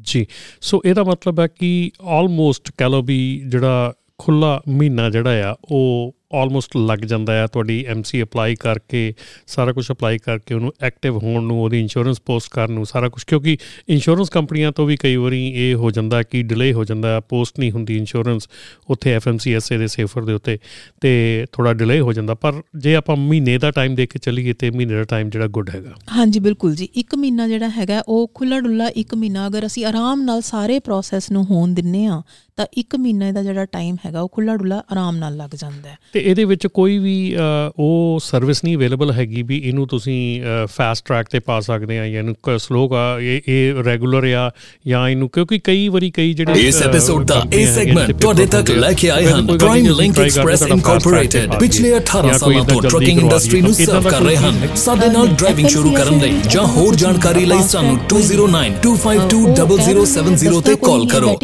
ਜੀ 0.00 0.26
ਸੋ 0.60 0.80
ਇਹਦਾ 0.84 1.04
ਮਤਲਬ 1.04 1.40
ਹੈ 1.40 1.46
ਕਿ 1.46 1.90
ਆਲਮੋਸਟ 2.02 2.72
ਵੀ 3.04 3.42
ਜਿਹੜਾ 3.48 3.92
ਖੁੱਲਾ 4.18 4.62
ਮਹੀਨਾ 4.68 5.10
ਜਿਹੜਾ 5.10 5.52
ਆ 5.52 5.56
ਉਹ 5.70 6.14
ਆਲਮੋਸਟ 6.34 6.76
ਲੱਗ 6.76 6.98
ਜਾਂਦਾ 6.98 7.32
ਹੈ, 7.32 7.46
ਤੁਹਾਡੀ 7.46 7.84
ਐਮਸੀ 7.88 8.22
ਅਪਲਾਈ 8.22 8.54
ਕਰਕੇ, 8.54 9.14
ਸਾਰਾ 9.46 9.72
ਕੁਝ 9.72 9.90
ਅਪਲਾਈ 9.92 10.18
ਕਰਕੇ 10.18 10.54
ਉਹਨੂੰ 10.54 10.72
ਐਕਟਿਵ 10.80 11.16
ਹੋਣ 11.16 11.42
ਨੂੰ, 11.42 11.62
ਉਹਦੀ 11.62 11.80
ਇੰਸ਼ੋਰੈਂਸ 11.80 12.20
ਪੋਸਟ 12.20 12.50
ਕਰਨ 12.50 12.72
ਨੂੰ, 12.72 12.86
ਸਾਰਾ 12.86 13.08
ਕੁਝ 13.08 13.24
ਕਿਉਂਕਿ 13.24 13.56
ਇੰਸ਼ੋਰੈਂਸ 13.88 14.30
ਕੰਪਨੀਆਂ 14.30 14.72
ਤੋਂ 14.72 14.86
ਵੀ 14.86 14.96
ਕਈ 14.96 15.16
ਵਾਰੀ 15.16 15.46
ਇਹ 15.48 15.74
ਹੋ 15.74 15.90
ਜਾਂਦਾ 15.90 16.22
ਕਿ 16.22 16.42
ਡਿਲੇ 16.42 16.72
ਹੋ 16.72 16.84
ਜਾਂਦਾ 16.84 17.20
ਪੋਸਟ 17.20 17.58
ਨਹੀਂ 17.58 17.72
ਹੁੰਦੀ 17.72 17.96
ਇੰਸ਼ੋਰੈਂਸ 17.96 18.48
ਉੱਥੇ 18.90 19.12
ਐਫਐਮਸੀਐਸਏ 19.12 19.78
ਦੇ 19.78 19.86
ਸੇਫਰ 19.86 20.24
ਦੇ 20.24 20.32
ਉੱਤੇ, 20.32 20.58
ਤੇ 21.00 21.46
ਥੋੜਾ 21.52 21.72
ਡਿਲੇ 21.72 22.00
ਹੋ 22.00 22.12
ਜਾਂਦਾ, 22.12 22.34
ਪਰ 22.34 22.62
ਜੇ 22.76 22.94
ਆਪਾਂ 22.94 23.16
ਮਹੀਨੇ 23.16 23.58
ਦਾ 23.58 23.70
ਟਾਈਮ 23.70 23.94
ਦੇ 23.94 24.06
ਕੇ 24.06 24.18
ਚੱਲੀਏ 24.18 24.52
ਤੇ 24.52 24.70
ਮਹੀਨੇ 24.70 24.94
ਦਾ 24.94 25.04
ਟਾਈਮ 25.04 25.30
ਜਿਹੜਾ 25.30 25.46
ਗੁੱਡ 25.46 25.70
ਹੈਗਾ। 25.70 25.94
ਹਾਂਜੀ, 26.16 26.40
ਬਿਲਕੁਲ 26.40 26.74
ਜੀ, 26.74 26.88
ਇੱਕ 26.94 27.14
ਮਹੀਨਾ 27.14 27.48
ਜਿਹੜਾ 27.48 27.68
ਹੈਗਾ, 27.68 28.02
ਉਹ 28.08 28.30
ਖੁੱਲਾ 28.34 28.60
ਡੁੱਲਾ 28.60 28.88
ਇੱਕ 28.88 29.14
ਮਹੀਨਾ, 29.14 29.46
ਅਗਰ 29.46 29.66
ਅਸੀਂ 29.66 29.84
ਆਰਾਮ 29.84 30.22
ਨਾਲ 30.22 30.40
ਸਾਰੇ 30.40 30.78
ਪ੍ਰੋਸੈਸ 30.78 31.30
ਨੂੰ 31.30 31.44
ਹੋਣ 31.44 31.74
ਦਿੰਨੇ 31.74 32.06
ਆ 32.06 32.22
ਤਾਂ 32.56 32.66
ਇੱਕ 32.78 32.96
ਮਹੀਨੇ 32.96 33.32
ਦਾ 33.32 33.42
ਜਿਹੜਾ 33.42 33.64
ਟਾਈਮ 33.64 33.96
ਹੈਗਾ 34.06 34.20
ਉਹ 34.20 34.28
ਖੁੱਲਾ 34.32 34.56
ਡੁੱਲਾ 34.56 34.82
ਆਰਾਮ 34.92 35.16
ਨਾਲ 35.16 35.36
ਲੱਗ 35.36 35.50
ਜਾਂਦਾ 35.58 35.88
ਹੈ। 35.88 35.96
ਤੇ 36.12 36.20
ਇਹਦੇ 36.20 36.44
ਵਿੱਚ 36.44 36.66
ਕੋਈ 36.66 36.98
ਵੀ 36.98 37.36
ਉਹ 37.78 38.20
ਸਰਵਿਸ 38.24 38.64
ਨਹੀਂ 38.64 38.76
ਅਵੇਲੇਬਲ 38.76 39.12
ਹੈਗੀ 39.12 39.42
ਵੀ 39.42 39.60
ਇਹਨੂੰ 39.64 39.88
ਤੁਸੀਂ 39.88 40.42
ਫਾਸਟ 40.72 41.06
ਟਰੈਕ 41.06 41.26
ਤੇ 41.30 41.38
ਪਾ 41.38 41.60
ਸਕਦੇ 41.60 41.98
ਆ 41.98 42.08
ਜਾਂ 42.08 42.18
ਇਹਨੂੰ 42.18 42.58
ਸਲੋ 42.58 42.94
ਆ 42.94 43.20
ਇਹ 43.20 43.40
ਇਹ 43.48 43.84
ਰੈਗੂਲਰ 43.84 44.34
ਆ 44.38 44.50
ਜਾਂ 44.86 45.08
ਇਹਨੂੰ 45.08 45.28
ਕਿਉਂਕਿ 45.28 45.60
ਕਈ 45.64 45.88
ਵਾਰੀ 45.88 46.10
ਕਈ 46.10 46.34
ਜਿਹੜੇ 46.34 46.68
ਇਸ 46.68 46.82
ਐਪੀਸੋਡ 46.82 47.26
ਦਾ 47.26 47.44
ਇਹ 47.52 47.74
ਸੈਗਮੈਂਟ 47.74 48.12
ਤੁਹਾਡੇ 48.12 48.46
ਤੱਕ 48.46 48.70
ਲੈ 48.70 48.92
ਕੇ 48.92 49.10
ਆਏ 49.10 49.26
ਹਨ 49.26 49.58
ਪ੍ਰਾਈਮ 49.58 49.98
ਲਿੰਕ 49.98 50.18
ਐਕਸਪ੍ਰੈਸ 50.18 50.62
ਇਨਕੋਰਪੋਰੇਟਡ 50.62 51.60
ਪਿਛਲੇ 51.60 51.96
18 51.96 52.38
ਸਾਲਾਂ 52.38 52.64
ਤੋਂ 52.64 52.82
ਟਰੱਕਿੰਗ 52.82 53.20
ਇੰਡਸਟਰੀ 53.20 53.60
ਨੂੰ 53.60 53.74
ਸਰਵ 53.74 54.08
ਕਰ 54.08 54.22
ਰਹੇ 54.22 54.36
ਹਨ। 54.36 54.68
ਸਾਡੇ 54.76 55.08
ਨਾਲ 55.08 55.28
ਡਰਾਈਵਿੰਗ 55.28 55.68
ਸ਼ੁਰੂ 55.68 55.94
ਕਰਨ 55.94 56.18
ਲਈ 56.18 56.40
ਜਾਂ 56.50 56.66
ਹੋਰ 56.66 56.94
ਜਾਣਕਾਰੀ 56.94 57.44
ਲਈ 57.44 57.62
ਸਾਨੂੰ 57.68 57.98
2092520070 58.12 60.62
ਤੇ 60.62 60.76
ਕਾਲ 60.84 61.06
ਕਰੋ। 61.06 61.38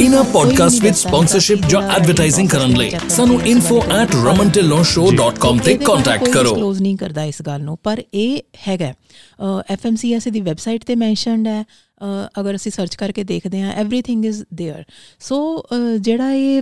ਇਨਾ 0.00 0.22
ਪੋਡਕਾਸਟ 0.55 0.83
ਵਿੱਚ 0.83 0.97
ਸਪਾਂਸਰਸ਼ਿਪ 0.97 1.59
ਜਾਂ 1.69 1.81
ਐਡਵਰਟਾਈਜ਼ਿੰਗ 1.81 2.49
ਕਰਨ 2.49 2.71
ਲਈ 2.71 2.91
ਸਾਨੂੰ 3.09 3.41
info@ramantillonshow.com 3.41 5.65
ਤੇ 5.65 5.77
ਕੰਟੈਕਟ 5.77 6.29
ਕਰੋ 6.29 6.55
ਕਲੋਜ਼ 6.55 6.81
ਨਹੀਂ 6.81 6.97
ਕਰਦਾ 6.97 7.23
ਇਸ 7.23 7.41
ਗੱਲ 7.41 7.61
ਨੂੰ 7.61 7.77
ਪਰ 7.83 8.03
ਇਹ 8.13 8.41
ਹੈਗਾ 8.67 8.93
ਐਫਐਮਸੀਐਸ 9.69 10.27
ਦੀ 10.27 10.41
ਵੈਬਸਾਈਟ 10.41 10.83
ਤੇ 10.83 10.95
ਮੈਂਸ਼ਨਡ 10.95 11.47
ਹੈ 11.47 11.65
ਅਗਰ 12.39 12.55
ਅਸੀਂ 12.55 12.71
ਸਰਚ 12.71 12.95
ਕਰਕੇ 12.95 13.23
ਦੇਖਦੇ 13.23 13.61
ਹਾਂ 13.61 13.83
एवरीथिंग 13.83 14.25
ਇਜ਼ 14.25 14.41
देयर 14.41 14.83
ਸੋ 15.19 15.65
ਜਿਹੜਾ 15.99 16.31
ਇਹ 16.31 16.61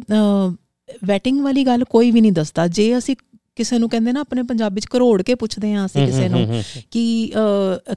ਵੈਟਿੰਗ 1.05 1.41
ਵਾਲੀ 1.41 1.65
ਗੱਲ 1.65 1.83
ਕੋਈ 1.83 2.11
ਵੀ 2.11 2.21
ਨਹੀਂ 2.21 2.31
ਦੱਸਦਾ 2.31 2.67
ਜੇ 2.67 2.97
ਅਸੀਂ 2.97 3.15
ਕਿਸੇ 3.56 3.78
ਨੂੰ 3.78 3.88
ਕਹਿੰਦੇ 3.88 4.12
ਨਾ 4.12 4.20
ਆਪਣੇ 4.20 4.42
ਪੰਜਾਬੀ 4.42 4.80
ਚ 4.80 4.86
ਕਰੋੜ 4.86 5.22
ਕੇ 5.22 5.34
ਪੁੱਛਦੇ 5.34 5.72
ਆ 5.74 5.84
ਅਸੀਂ 5.86 6.06
ਕਿਸੇ 6.06 6.28
ਨੂੰ 6.28 6.62
ਕਿ 6.90 7.32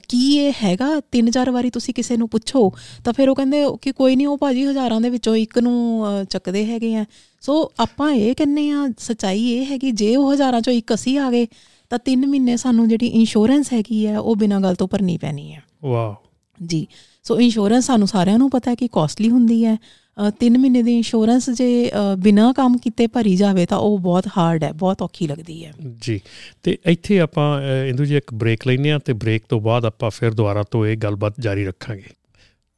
ਕੀ 0.08 0.20
ਇਹ 0.36 0.52
ਹੈਗਾ? 0.64 0.88
ਤਿੰਨ 1.12 1.30
ਚਾਰ 1.30 1.50
ਵਾਰੀ 1.50 1.70
ਤੁਸੀਂ 1.70 1.94
ਕਿਸੇ 1.94 2.16
ਨੂੰ 2.16 2.28
ਪੁੱਛੋ 2.28 2.70
ਤਾਂ 3.04 3.12
ਫਿਰ 3.12 3.28
ਉਹ 3.28 3.34
ਕਹਿੰਦੇ 3.34 3.64
ਕਿ 3.82 3.92
ਕੋਈ 3.92 4.16
ਨਹੀਂ 4.16 4.26
ਉਹ 4.26 4.38
ਭਾਜੀ 4.38 4.64
ਹਜ਼ਾਰਾਂ 4.66 5.00
ਦੇ 5.00 5.10
ਵਿੱਚੋਂ 5.10 5.34
ਇੱਕ 5.36 5.58
ਨੂੰ 5.58 6.06
ਚੱਕਦੇ 6.30 6.64
ਹੈਗੇ 6.66 6.94
ਆ। 6.96 7.04
ਸੋ 7.40 7.72
ਆਪਾਂ 7.80 8.10
ਇਹ 8.12 8.34
ਕਹਿੰਨੇ 8.34 8.70
ਆ 8.70 8.88
ਸਚਾਈ 8.98 9.46
ਇਹ 9.48 9.66
ਹੈ 9.66 9.78
ਕਿ 9.78 9.90
ਜੇ 9.90 10.14
ਉਹ 10.16 10.32
ਹਜ਼ਾਰਾਂ 10.34 10.60
ਚੋਂ 10.60 10.72
ਇੱਕ 10.72 10.94
ਅਸੀਂ 10.94 11.18
ਆ 11.18 11.30
ਗਏ 11.30 11.46
ਤਾਂ 11.90 11.98
3 12.10 12.26
ਮਹੀਨੇ 12.26 12.56
ਸਾਨੂੰ 12.56 12.88
ਜਿਹੜੀ 12.88 13.06
ਇੰਸ਼ੋਰੈਂਸ 13.06 13.72
ਹੈਗੀ 13.72 14.06
ਹੈ 14.06 14.18
ਉਹ 14.18 14.36
ਬਿਨਾਂ 14.36 14.60
ਗੱਲ 14.60 14.74
ਤੋਂ 14.74 14.88
ਭਰਨੀ 14.88 15.16
ਪੈਣੀ 15.18 15.52
ਹੈ 15.54 15.62
ਵਾਓ। 15.84 16.14
ਜੀ। 16.58 16.86
ਸੋ 17.24 17.40
ਇੰਸ਼ੋਰੈਂਸ 17.40 17.86
ਸਾਨੂੰ 17.86 18.06
ਸਾਰਿਆਂ 18.08 18.38
ਨੂੰ 18.38 18.50
ਪਤਾ 18.50 18.70
ਹੈ 18.70 18.74
ਕਿ 18.74 18.88
ਕਾਸਟਲੀ 18.88 19.30
ਹੁੰਦੀ 19.30 19.64
ਹੈ। 19.64 19.76
3 20.40 20.56
ਮਹੀਨੇ 20.58 20.82
ਦੀ 20.82 20.96
ਇੰਸ਼ੋਰੈਂਸ 20.96 21.48
ਜੇ 21.50 21.90
ਬਿਨਾ 22.18 22.52
ਕੰਮ 22.52 22.76
ਕੀਤੇ 22.78 23.06
ਭਰੀ 23.06 23.34
ਜਾਵੇ 23.36 23.66
ਤਾਂ 23.66 23.78
ਉਹ 23.78 23.98
ਬਹੁਤ 23.98 24.28
ਹਾਰਡ 24.36 24.64
ਹੈ 24.64 24.72
ਬਹੁਤ 24.72 25.02
ਔਖੀ 25.02 25.26
ਲੱਗਦੀ 25.26 25.64
ਹੈ। 25.64 25.72
ਜੀ 26.00 26.20
ਤੇ 26.62 26.76
ਇੱਥੇ 26.86 27.20
ਆਪਾਂ 27.20 27.48
ਇੰਦੂ 27.86 28.04
ਜੀ 28.04 28.16
ਇੱਕ 28.16 28.34
ਬ੍ਰੇਕ 28.34 28.66
ਲੈਨੇ 28.66 28.92
ਆ 28.92 28.98
ਤੇ 28.98 29.12
ਬ੍ਰੇਕ 29.14 29.44
ਤੋਂ 29.48 29.60
ਬਾਅਦ 29.60 29.84
ਆਪਾਂ 29.84 30.10
ਫਿਰ 30.10 30.34
ਦੁਬਾਰਾ 30.34 30.62
ਤੋਂ 30.62 30.86
ਇਹ 30.86 30.96
ਗੱਲਬਾਤ 30.96 31.40
ਜਾਰੀ 31.40 31.64
ਰੱਖਾਂਗੇ। 31.64 32.14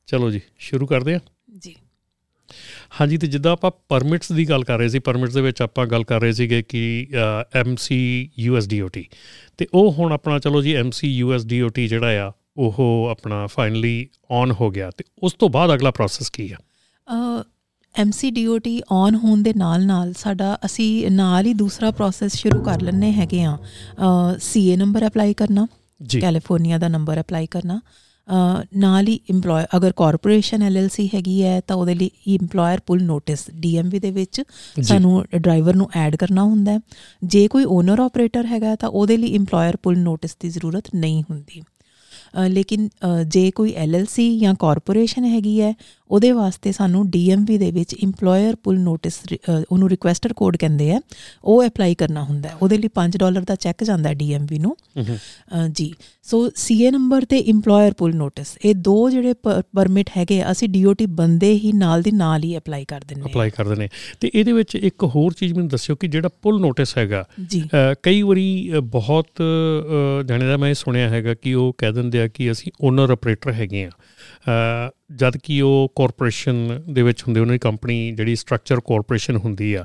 ਚਲੋ 0.09 0.31
ਜੀ 0.31 0.41
ਸ਼ੁਰੂ 0.59 0.87
ਕਰਦੇ 0.87 1.15
ਆ 1.15 1.21
ਜੀ। 1.59 1.75
ਹਾਂਜੀ 3.01 3.17
ਤੇ 3.17 3.27
ਜਿੱਦਾਂ 3.27 3.53
ਆਪਾਂ 3.53 3.71
ਪਰਮਿਟਸ 3.89 4.33
ਦੀ 4.33 4.49
ਗੱਲ 4.49 4.65
ਕਰ 4.65 4.79
ਰਹੇ 4.79 4.89
ਸੀ 4.89 4.99
ਪਰਮਿਟਸ 4.99 5.35
ਦੇ 5.35 5.41
ਵਿੱਚ 5.41 5.63
ਆਪਾਂ 5.63 5.87
ਗੱਲ 5.87 6.05
ਕਰ 6.05 6.21
ਰਹੇ 6.21 6.33
ਸੀਗੇ 6.33 6.63
ਕਿ 6.63 7.07
ਐਮਸੀ 7.57 7.99
ਯੂਐਸਡੀਓਟੀ 8.39 9.05
ਤੇ 9.59 9.67
ਉਹ 9.75 9.93
ਹੁਣ 9.93 10.13
ਆਪਣਾ 10.13 10.39
ਚਲੋ 10.39 10.63
ਜੀ 10.63 10.75
ਐਮਸੀ 10.75 11.09
ਯੂਐਸਡੀਓਟੀ 11.17 11.87
ਜਿਹੜਾ 11.89 12.29
ਆ 12.29 12.33
ਉਹ 12.57 13.07
ਆਪਣਾ 13.11 13.47
ਫਾਈਨਲੀ 13.47 14.09
ਔਨ 14.31 14.51
ਹੋ 14.51 14.71
ਗਿਆ। 14.71 14.91
ਤੇ 14.91 15.05
ਉਸ 15.23 15.33
ਤੋਂ 15.33 15.49
ਬਾਅਦ 15.49 15.75
ਅਗਲਾ 15.75 15.91
ਪ੍ਰੋਸੈਸ 15.91 16.31
ਕੀ 16.31 16.51
ਆ? 16.53 16.57
ਐਮਸੀਡੀਓਟੀ 17.95 18.81
ਔਨ 18.93 19.15
ਹੋਣ 19.15 19.43
ਦੇ 19.43 19.53
ਨਾਲ 19.57 19.87
ਨਾਲ 19.87 20.13
ਸਾਡਾ 20.19 20.59
ਅਸੀਂ 20.65 21.11
ਨਾਲ 21.11 21.47
ਹੀ 21.47 21.55
ਦੂਸਰਾ 21.55 21.91
ਪ੍ਰੋਸੈਸ 21.91 22.35
ਸ਼ੁਰੂ 22.35 22.63
ਕਰ 22.63 22.81
ਲੈਣੇ 22.81 23.11
ਹੈਗੇ 23.13 23.43
ਆ 23.45 23.57
ਸੀਏ 24.41 24.77
ਨੰਬਰ 24.77 25.07
ਅਪਲਾਈ 25.07 25.35
ਕਰਨਾ 25.35 25.67
ਜੀ। 26.01 26.21
ਕੈਲੀਫੋਰਨੀਆ 26.21 26.79
ਦਾ 26.79 26.89
ਨੰਬਰ 26.89 27.21
ਅਪਲਾਈ 27.21 27.47
ਕਰਨਾ। 27.47 27.81
ਨਾਲ 28.77 29.09
ਹੀ 29.09 29.19
EMPLOYER 29.33 29.67
ਅਗਰ 29.77 29.93
ਕਾਰਪੋਰੇਸ਼ਨ 29.93 30.63
ਐਲਐਲਸੀ 30.63 31.09
ਹੈਗੀ 31.15 31.43
ਹੈ 31.43 31.61
ਤਾਂ 31.61 31.77
ਉਹਦੇ 31.77 31.95
ਲਈ 31.95 32.11
EMPLOYER 32.35 32.81
ਪੁੱਲ 32.87 33.03
ਨੋਟਿਸ 33.03 33.45
ਡੀਐਮਵੀ 33.55 33.99
ਦੇ 33.99 34.11
ਵਿੱਚ 34.11 34.43
ਸਾਨੂੰ 34.83 35.25
ਡਰਾਈਵਰ 35.37 35.77
ਨੂੰ 35.77 35.89
ਐਡ 35.97 36.17
ਕਰਨਾ 36.17 36.43
ਹੁੰਦਾ 36.43 36.73
ਹੈ। 36.73 36.81
ਜੇ 37.25 37.47
ਕੋਈ 37.49 37.65
ਓਨਰ 37.69 38.01
ਆਪਰੇਟਰ 38.01 38.47
ਹੈਗਾ 38.47 38.75
ਤਾਂ 38.77 38.89
ਉਹਦੇ 38.89 39.17
ਲਈ 39.17 39.37
EMPLOYER 39.39 39.77
ਪੁੱਲ 39.83 39.99
ਨੋਟਿਸ 39.99 40.37
ਦੀ 40.41 40.49
ਜ਼ਰੂਰਤ 40.49 40.95
ਨਹੀਂ 40.95 41.23
ਹੁੰਦੀ। 41.31 41.63
ਲੇਕਿਨ 42.49 42.89
ਜੇ 43.27 43.51
ਕੋਈ 43.51 43.73
ਐਲਐਲਸੀ 43.77 44.39
ਜਾਂ 44.39 44.55
ਕਾਰਪੋਰੇਸ਼ਨ 44.55 45.25
ਹੈਗੀ 45.25 45.61
ਹੈ 45.61 45.73
ਉਹਦੇ 46.11 46.33
ਵਾਸਤੇ 46.33 46.73
ਸਾਨੂੰ 46.73 47.11
ਡੀਐਮਵੀ 47.11 47.59
ਦੇ 47.59 47.71
ਵਿੱਚ 47.71 47.97
EMPLOYER 48.05 48.57
ਪੁੱਲ 48.63 48.79
ਨੋਟਿਸ 48.79 49.21
ਉਹਨੂੰ 49.73 49.91
ਰਿਕੁਐਸਟਰ 49.91 50.33
ਕੋਡ 50.33 50.57
ਕਹਿੰਦੇ 50.57 50.93
ਆ 50.93 51.01
ਉਹ 51.45 51.67
ਅਪਲਾਈ 51.67 51.95
ਕਰਨਾ 51.95 52.23
ਹੁੰਦਾ 52.25 52.49
ਉਹਦੇ 52.63 52.79
ਲਈ 52.79 52.89
5 52.95 53.19
ਡਾਲਰ 53.19 53.41
ਦਾ 53.41 53.55
ਚੈੱਕ 53.55 53.85
ਜਾਂਦਾ 53.85 54.13
ਡੀਐਮਵੀ 54.13 54.59
ਨੂੰ। 54.59 54.77
ਜੀ। 55.73 55.95
ਸੋ 56.23 56.51
ਸੀਏ 56.57 56.91
ਨੰਬਰ 56.91 57.25
ਤੇ 57.25 57.45
EMPLOYER 57.53 57.95
ਪੁੱਲ 57.99 58.15
ਨੋਟਿਸ 58.15 58.47
ਇਹ 58.65 58.75
ਦੋ 58.75 59.11
ਜਿਹੜੇ 59.11 59.35
ਪਰਮਿਟ 59.77 60.11
ਹੈਗੇ 60.17 60.51
ਅਸੀਂ 60.51 60.69
ਡੀਓਟੀ 60.69 61.07
ਬੰਦੇ 61.07 61.53
ਹੀ 61.53 61.73
ਨਾਲ 61.73 62.03
ਦੀ 62.03 62.11
ਨਾਲ 62.11 62.45
ਹੀ 62.45 62.57
ਅਪਲਾਈ 62.59 62.85
ਕਰ 62.85 63.01
ਦਿੰਨੇ 63.09 63.25
ਅਪਲਾਈ 63.25 63.51
ਕਰ 63.51 63.69
ਦਿੰਨੇ 63.69 63.89
ਤੇ 64.21 64.31
ਇਹਦੇ 64.35 64.53
ਵਿੱਚ 64.53 64.75
ਇੱਕ 64.75 65.05
ਹੋਰ 65.05 65.33
ਚੀਜ਼ 65.33 65.55
ਮੈਨੂੰ 65.55 65.69
ਦੱਸਿਓ 65.69 65.97
ਕਿ 65.97 66.09
ਜਿਹੜਾ 66.09 66.29
ਪੁੱਲ 66.43 66.61
ਨੋਟਿਸ 66.61 66.99
ਹੈਗਾ 66.99 67.25
ਕਈ 68.03 68.23
ਵਾਰੀ 68.23 68.73
ਬਹੁਤ 68.83 69.43
ਜਾਣੇ 70.29 70.47
ਦਾ 70.47 70.57
ਮੈਂ 70.57 70.75
ਸੁਣਿਆ 70.75 71.09
ਹੈਗਾ 71.09 71.35
ਕਿ 71.35 71.55
ਉਹ 71.55 71.75
ਕਹਿ 71.79 71.93
ਦਿੰਦੇ 71.93 72.23
ਆ 72.23 72.29
ਕਿ 72.29 72.51
ਅਸੀਂ 72.51 72.73
ਓਨਰ 72.81 73.11
ਆਪਰੇਟਰ 73.11 73.53
ਹੈਗੇ 73.53 73.85
ਆ 73.85 73.91
ਜਦ 75.17 75.37
ਕਿ 75.37 75.61
ਉਹ 75.61 75.93
ਕਾਰਪੋਰੇਸ਼ਨ 75.97 76.83
ਦੇ 76.91 77.03
ਵਿੱਚ 77.03 77.23
ਹੁੰਦੇ 77.23 77.41
ਉਹਨਾਂ 77.41 77.53
ਦੀ 77.53 77.59
ਕੰਪਨੀ 77.59 78.13
ਜਿਹੜੀ 78.13 78.37
ਸਟਰਕਚਰ 78.37 78.81
ਕਾਰਪੋਰੇਸ਼ਨ 78.81 79.37
ਹੁੰਦੀ 79.37 79.75
ਆ। 79.75 79.85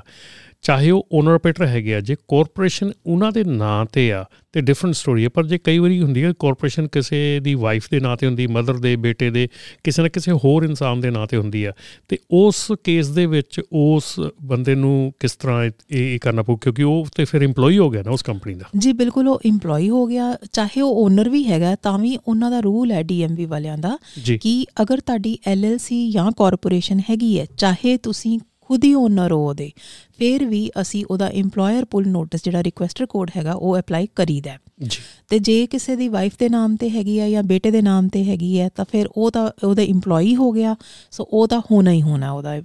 ਚਾਹੇ 0.66 0.90
ਉਹ 0.90 1.06
ਓਨਰ 1.12 1.34
ਆਪਰੇਟਰ 1.34 1.66
ਹੈਗੇ 1.66 1.94
ਆ 1.94 2.00
ਜੇ 2.00 2.14
ਕਾਰਪੋਰੇਸ਼ਨ 2.14 2.92
ਉਹਨਾਂ 3.06 3.32
ਦੇ 3.32 3.44
ਨਾਂ 3.44 3.84
ਤੇ 3.84 4.12
ਆ 4.12 4.24
ਤੇ 4.52 4.60
ਡਿਫਰੈਂਟ 4.60 4.94
ਸਟੋਰੀ 4.94 5.24
ਹੈ 5.24 5.28
ਪਰ 5.28 5.46
ਜੇ 5.46 5.58
ਕਈ 5.58 5.78
ਵਾਰੀ 5.78 6.02
ਹੁੰਦੀ 6.02 6.24
ਹੈ 6.24 6.32
ਕਾਰਪੋਰੇਸ਼ਨ 6.38 6.88
ਕਿਸੇ 6.88 7.40
ਦੀ 7.40 7.54
ਵਾਈਫ 7.54 7.88
ਦੇ 7.90 8.00
ਨਾਂ 8.00 8.16
ਤੇ 8.16 8.26
ਹੁੰਦੀ 8.26 8.46
ਮਦਰ 8.46 8.74
ਦੇ 8.74 8.96
ਬੇਟੇ 8.96 9.30
ਦੇ 9.30 9.48
ਕਿਸੇ 9.84 10.02
ਨਾ 10.02 10.08
ਕਿਸੇ 10.08 10.32
ਹੋਰ 10.32 10.62
ਇਨਸਾਨ 10.64 11.00
ਦੇ 11.00 11.10
ਨਾਂ 11.10 11.26
ਤੇ 11.26 11.36
ਹੁੰਦੀ 11.36 11.64
ਆ 11.64 11.72
ਤੇ 12.08 12.18
ਉਸ 12.30 12.72
ਕੇਸ 12.84 13.08
ਦੇ 13.08 13.26
ਵਿੱਚ 13.26 13.60
ਉਸ 13.72 14.04
ਬੰਦੇ 14.42 14.74
ਨੂੰ 14.74 15.12
ਕਿਸ 15.20 15.32
ਤਰ੍ਹਾਂ 15.32 15.70
ਇਹ 15.90 16.18
ਕਰਨਾ 16.18 16.42
ਪਊ 16.42 16.56
ਕਿਉਂਕਿ 16.56 16.82
ਉਹ 16.82 17.06
ਤੇ 17.16 17.24
ਫਿਰ 17.24 17.40
EMPLOYE 17.46 17.78
ਹੋ 17.78 17.90
ਗਿਆ 17.90 18.02
ਨਾ 18.02 18.10
ਉਸ 18.10 18.22
ਕੰਪਨੀ 18.22 18.54
ਦਾ। 18.54 18.64
ਜੀ 18.78 18.92
ਬਿਲਕੁਲ 18.92 19.28
ਉਹ 19.28 19.40
EMPLOYE 19.48 19.88
ਹੋ 19.88 20.06
ਗਿਆ 20.06 20.36
ਚਾਹੇ 20.52 20.80
ਉਹ 20.80 21.04
ਓਨਰ 21.04 21.28
ਵੀ 21.28 21.44
ਹੈਗਾ 21.44 21.74
ਤਾਂ 21.74 21.98
ਵੀ 21.98 22.18
ਉਹਨਾਂ 22.28 22.50
ਦਾ 22.50 22.60
ਰੂਲ 22.60 22.92
ਹੈ 22.92 23.00
DMV 23.00 23.46
ਵਾਲਿਆਂ 23.46 23.78
ਦਾ 23.78 23.98
ਕਿ 24.40 24.66
ਅਗਰ 24.82 25.00
ਤੁਹਾਡੀ 25.00 25.38
LLC 25.52 26.10
ਜਾਂ 26.10 26.30
ਕਾਰਪੋਰੇਸ਼ਨ 26.32 27.00
ਹੈਗੀ 27.10 27.40
ਹੈ 27.40 27.46
ਚਾਹੇ 27.56 27.96
ਤੁਸੀਂ 27.96 28.38
ਖੁਦ 28.68 28.84
ਹੀ 28.84 28.94
ਓਨਰ 28.94 29.32
ਹੋ 29.32 29.48
ਉਹਦੇ 29.48 29.70
ਫਿਰ 30.18 30.44
ਵੀ 30.44 30.70
ਅਸੀਂ 30.80 31.04
ਉਹਦਾ 31.10 31.30
EMPLOYER 31.40 31.84
ਪੁੱਲ 31.90 32.08
ਨੋਟਿਸ 32.08 32.44
ਜਿਹੜਾ 32.44 32.62
ਰਿਕੁਐਸਟਰ 32.62 33.06
ਕੋਡ 33.06 33.30
ਹੈਗਾ 33.36 33.52
ਉਹ 33.52 33.78
ਅਪਲਾਈ 33.78 34.08
ਕਰੀਦਾ 34.16 34.56
ਜੀ। 34.82 34.98
ਤੇ 35.28 35.38
ਜੇ 35.38 35.66
ਕਿਸੇ 35.66 35.96
ਦੀ 35.96 36.08
ਵਾਈਫ 36.08 36.32
ਦੇ 36.38 36.48
ਨਾਮ 36.48 36.76
ਤੇ 36.76 36.90
ਹੈਗੀ 36.90 37.18
ਆ 37.20 37.28
ਜਾਂ 37.28 37.42
ਬੇਟੇ 37.42 37.70
ਦੇ 37.70 37.82
ਨਾਮ 37.82 38.08
ਤੇ 38.08 38.24
ਹੈਗੀ 38.24 38.60
ਹੈ 38.60 38.68
ਤਾਂ 38.76 38.84
ਫਿਰ 38.92 39.06
ਉਹ 39.12 39.30
ਤਾਂ 39.30 39.50
ਉਹਦਾ 39.64 39.82
EMPLOYE 39.82 40.36
ਹੋ 40.36 40.52
ਗਿਆ 40.52 40.76
ਸੋ 41.10 41.28
ਉਹ 41.30 41.48
ਤਾਂ 41.48 41.60
ਹੋਣਾ 41.70 41.90
ਹੀ 41.90 42.02
ਹੋਣਾ 42.02 42.32
ਉਹਦਾ 42.32 42.60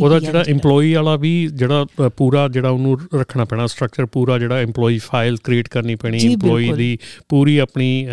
ਉਹਦਾ 0.00 0.18
ਜਿਹੜਾ 0.18 0.42
EMPLOYE 0.42 0.94
ਵਾਲਾ 0.94 1.16
ਵੀ 1.16 1.30
ਜਿਹੜਾ 1.54 1.86
ਪੂਰਾ 2.16 2.48
ਜਿਹੜਾ 2.48 2.68
ਉਹਨੂੰ 2.68 2.98
ਰੱਖਣਾ 3.14 3.44
ਪੈਣਾ 3.44 3.66
ਸਟਰਕਚਰ 3.66 4.06
ਪੂਰਾ 4.06 4.38
ਜਿਹੜਾ 4.38 4.62
EMPLOYE 4.62 4.98
ਫਾਈਲ 5.02 5.36
ਕ੍ਰੀਏਟ 5.44 5.68
ਕਰਨੀ 5.68 5.94
ਪੈਣੀ 5.94 6.18
EMPLOYE 6.28 6.76
ਦੀ 6.76 6.98
ਪੂਰੀ 7.28 7.58
ਆਪਣੀ 7.58 8.06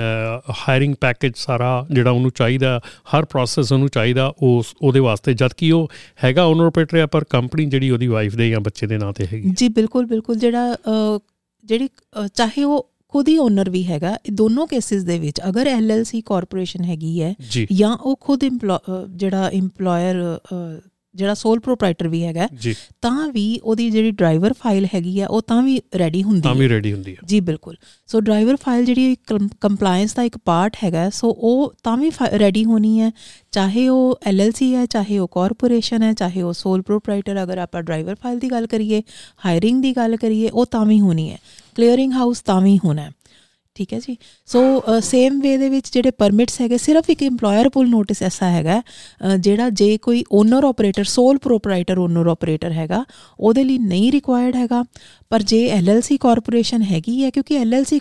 ਹਾਇਰਿੰਗ 0.60 0.96
ਪੈਕੇਜ 1.02 1.34
ਸਾਰਾ 1.36 1.70
ਜਿਹੜਾ 1.92 2.12
ਉਹਨੂੰ 2.12 2.32
ਚਾਹੀਦਾ 2.36 2.80
ਹਰ 3.14 3.26
ਪ੍ਰੋਸੈਸ 3.26 3.72
ਉਹਨੂੰ 3.72 3.88
ਚਾਹੀਦਾ 3.88 4.34
ਉਸ 4.44 4.74
ਉਹਦੇ 4.82 5.00
ਵਾਸਤੇ। 5.00 5.34
ਜਦ 5.34 5.54
ਕਿ 5.58 5.72
ਉਹ 5.72 5.90
ਹੈਗਾ 6.24 6.46
ਓਨਰ 6.46 6.66
ਆਪਰੇਟਰ 6.66 7.08
ਪਰ 7.08 7.24
ਕੰਪਨੀ 7.30 7.66
ਜਿਹੜੀ 7.66 7.90
ਉਹਦੀ 7.90 8.08
ਵਾਈਫ 8.08 8.36
ਦੇ 8.36 8.50
ਜਾਂ 8.50 8.60
ਬੱਚੇ 8.60 8.88
ਦੇ 8.88 8.98
ਨਾਂ 8.98 9.14
ਤੇ 9.14 9.28
ਹੈਗੀ। 9.34 9.54
ਜੀ 9.58 9.70
ਬਿਲਕੁਲ 9.70 10.06
ਬਿਲਕੁਲ। 10.06 10.36
ਜਿਹੜਾ 10.36 10.76
ਜਿਹੜੀ 11.66 11.90
ਚਾਹੇ 12.36 12.64
ਉਹ 12.64 12.88
ਖੁਦ 13.14 13.30
ਹੀ 13.30 13.38
ਓਨਰ 13.38 13.70
ਵੀ 13.70 13.84
ਹੈਗਾ 13.84 14.14
ਇਹ 14.26 14.32
ਦੋਨੋਂ 14.32 14.68
ਕੇਸਿਸ 14.68 15.04
ਦੇ 15.04 15.18
ਵਿੱਚ 15.20 15.40
ਅਗਰ 15.50 15.68
ਐਲਐਲਸੀ 15.68 16.22
ਕਾਰਪੋਰੇਸ਼ਨ 16.26 16.84
ਹੈਗੀ 16.84 17.22
ਹੈ 17.22 17.34
ਜਾਂ। 17.72 17.96
ਉਹ 17.98 18.18
ਖੁਦ 18.22 18.44
ਜਿਹੜਾ 19.16 19.50
EMPLOYER 19.60 20.16
ਜਿਹੜਾ 21.16 21.34
ਸੋਲ 21.34 21.60
ਪ੍ਰੋਪਰਾਈਟਰ 21.60 22.08
ਵੀ 22.08 22.24
ਹੈਗਾ 22.24 22.48
ਤਾਂ 23.02 23.28
ਵੀ 23.32 23.60
ਉਹਦੀ 23.64 23.90
ਜਿਹੜੀ 23.92 24.12
ਡਰਾਈਵਰ 24.12 24.54
ਫਾਈਲ 24.54 24.86
ਹੈਗੀ 24.86 25.20
ਆ 25.22 25.28
ਉਹ 25.28 25.42
ਤਾਂ 25.42 25.62
ਵੀ 25.64 25.82
ਰੈਡੀ 25.98 26.24
ਹੁੰਦੀ 26.24 26.38
ਹੈ। 26.40 26.44
ਤਾਂ 26.44 26.56
ਵੀ 26.56 26.70
ਰੈਡੀ 26.70 26.94
ਹੁੰਦੀ 26.94 27.12
ਹੈ। 27.12 27.18
ਜੀ 27.26 27.40
ਬਿਲਕੁਲ। 27.40 27.76
ਸੋ 28.08 28.20
ਡਰਾਈਵਰ 28.20 28.56
ਫਾਈਲ 28.56 28.86
ਜਿਹੜੀ 28.86 29.18
ਕੰਪਲਾਈਂਸ 29.62 30.14
ਦਾ 30.14 30.24
ਇੱਕ 30.24 30.38
ਪਾਰਟ 30.38 30.78
ਹੈਗਾ 30.84 31.10
ਸੋ 31.10 31.30
ਉਹ 31.30 31.74
ਤਾਂ 31.84 31.98
ਵੀ 31.98 32.12
ਰੈਡੀ 32.40 32.66
ਹੋਣੀ 32.66 33.00
ਹੈ। 33.00 33.12
ਚਾਹੇ 33.52 33.88
ਉਹ 33.90 34.20
ਐਲਐਲਸੀ 34.26 34.74
ਹੈ 34.76 34.86
ਚਾਹੇ 34.86 35.20
ਉਹ 35.20 35.28
ਕਾਰਪੋਰੇਸ਼ਨ 35.28 36.04
ਹੈ 36.04 36.14
ਚਾਹੇ 36.14 36.42
ਉਹ 36.42 36.54
ਸੋਲ 36.54 36.82
ਪ੍ਰੋਪਰਾਈਟਰ 36.82 37.44
ਅਗਰ 37.44 37.58
ਆਪਾਂ 37.58 37.84
ਡਰਾਈਵਰ 37.84 38.16
ਫਾਈਲ 38.16 38.40
ਦੀ 38.40 38.52
ਗੱਲ 38.52 38.68
ਕਰੀਏ 38.68 39.02
ਹਾਇਰਿੰਗ 39.46 39.82
ਦੀ 39.82 39.96
ਗੱਲ 39.96 40.16
ਕਰੀਏ 40.18 40.50
ਉਹ 40.50 40.66
ਤਾਂ 40.66 40.86
ਵੀ 40.86 41.00
ਹੋਣੀ 41.00 41.32
ਹੈ। 41.32 41.38
ਕਲੀਅਰਿੰਗ 41.76 42.14
ਹਾਊਸ 42.14 42.42
ਤਾਂ 42.42 42.62
ਵੀ 42.62 42.78
ਹੋਣਾ 42.86 43.02
ਹੈ। 43.02 43.12
ਠੀਕ 43.80 43.94
ਹੈ 43.94 44.00
ਜੀ। 44.00 44.16
ਸੋ 44.48 44.62
ਸੇਮ 45.02 45.40
ਵੇ 45.42 45.56
ਦੇ 45.58 45.70
ਵਿੱਚ 45.70 45.90
ਜਿਹੜੇ 45.94 46.12
ਪਰਮਿਟਸ 46.12 46.60
ਹੈਗੇ 46.62 46.78
ਸਿਰਫ 46.78 47.10
ਇੱਕ 47.10 47.24
EMPLOYER 47.24 47.70
ਪੁੱਲ 47.70 47.90
ਨੋਟਿਸ 47.90 48.22
ਐਸਾ 48.24 48.50
ਹੈਗਾ 48.50 48.82
ਜਿਹੜਾ 49.40 49.70
ਜੇ 49.70 49.98
ਕੋਈ 49.98 50.24
owner 50.32 50.64
operator 50.64 51.04
sole 51.04 51.38
proprietor 51.38 52.00
owner 52.00 52.28
operator 52.28 52.72
ਹੈਗਾ 52.72 53.04
ਉਹਦੇ 53.40 53.64
ਲਈ 53.64 53.78
ਨਹੀਂ 53.78 54.12
ਰਿਕੁਆਇਰਡ 54.12 54.56
ਹੈਗਾ। 54.56 54.84
ਪਰ 55.30 55.42
ਜੇ 55.42 55.68
ਐਲਐਲਸੀ 55.70 56.18
ਕਾਰਪੋਰੇਸ਼ਨ 56.18 56.82
ਹੈਗੀ 56.82 57.24
ਹੈ 57.24 57.30
ਕਿਉਂਕਿ 57.30 57.56
ਐਲਐਲਸੀ 57.56 58.00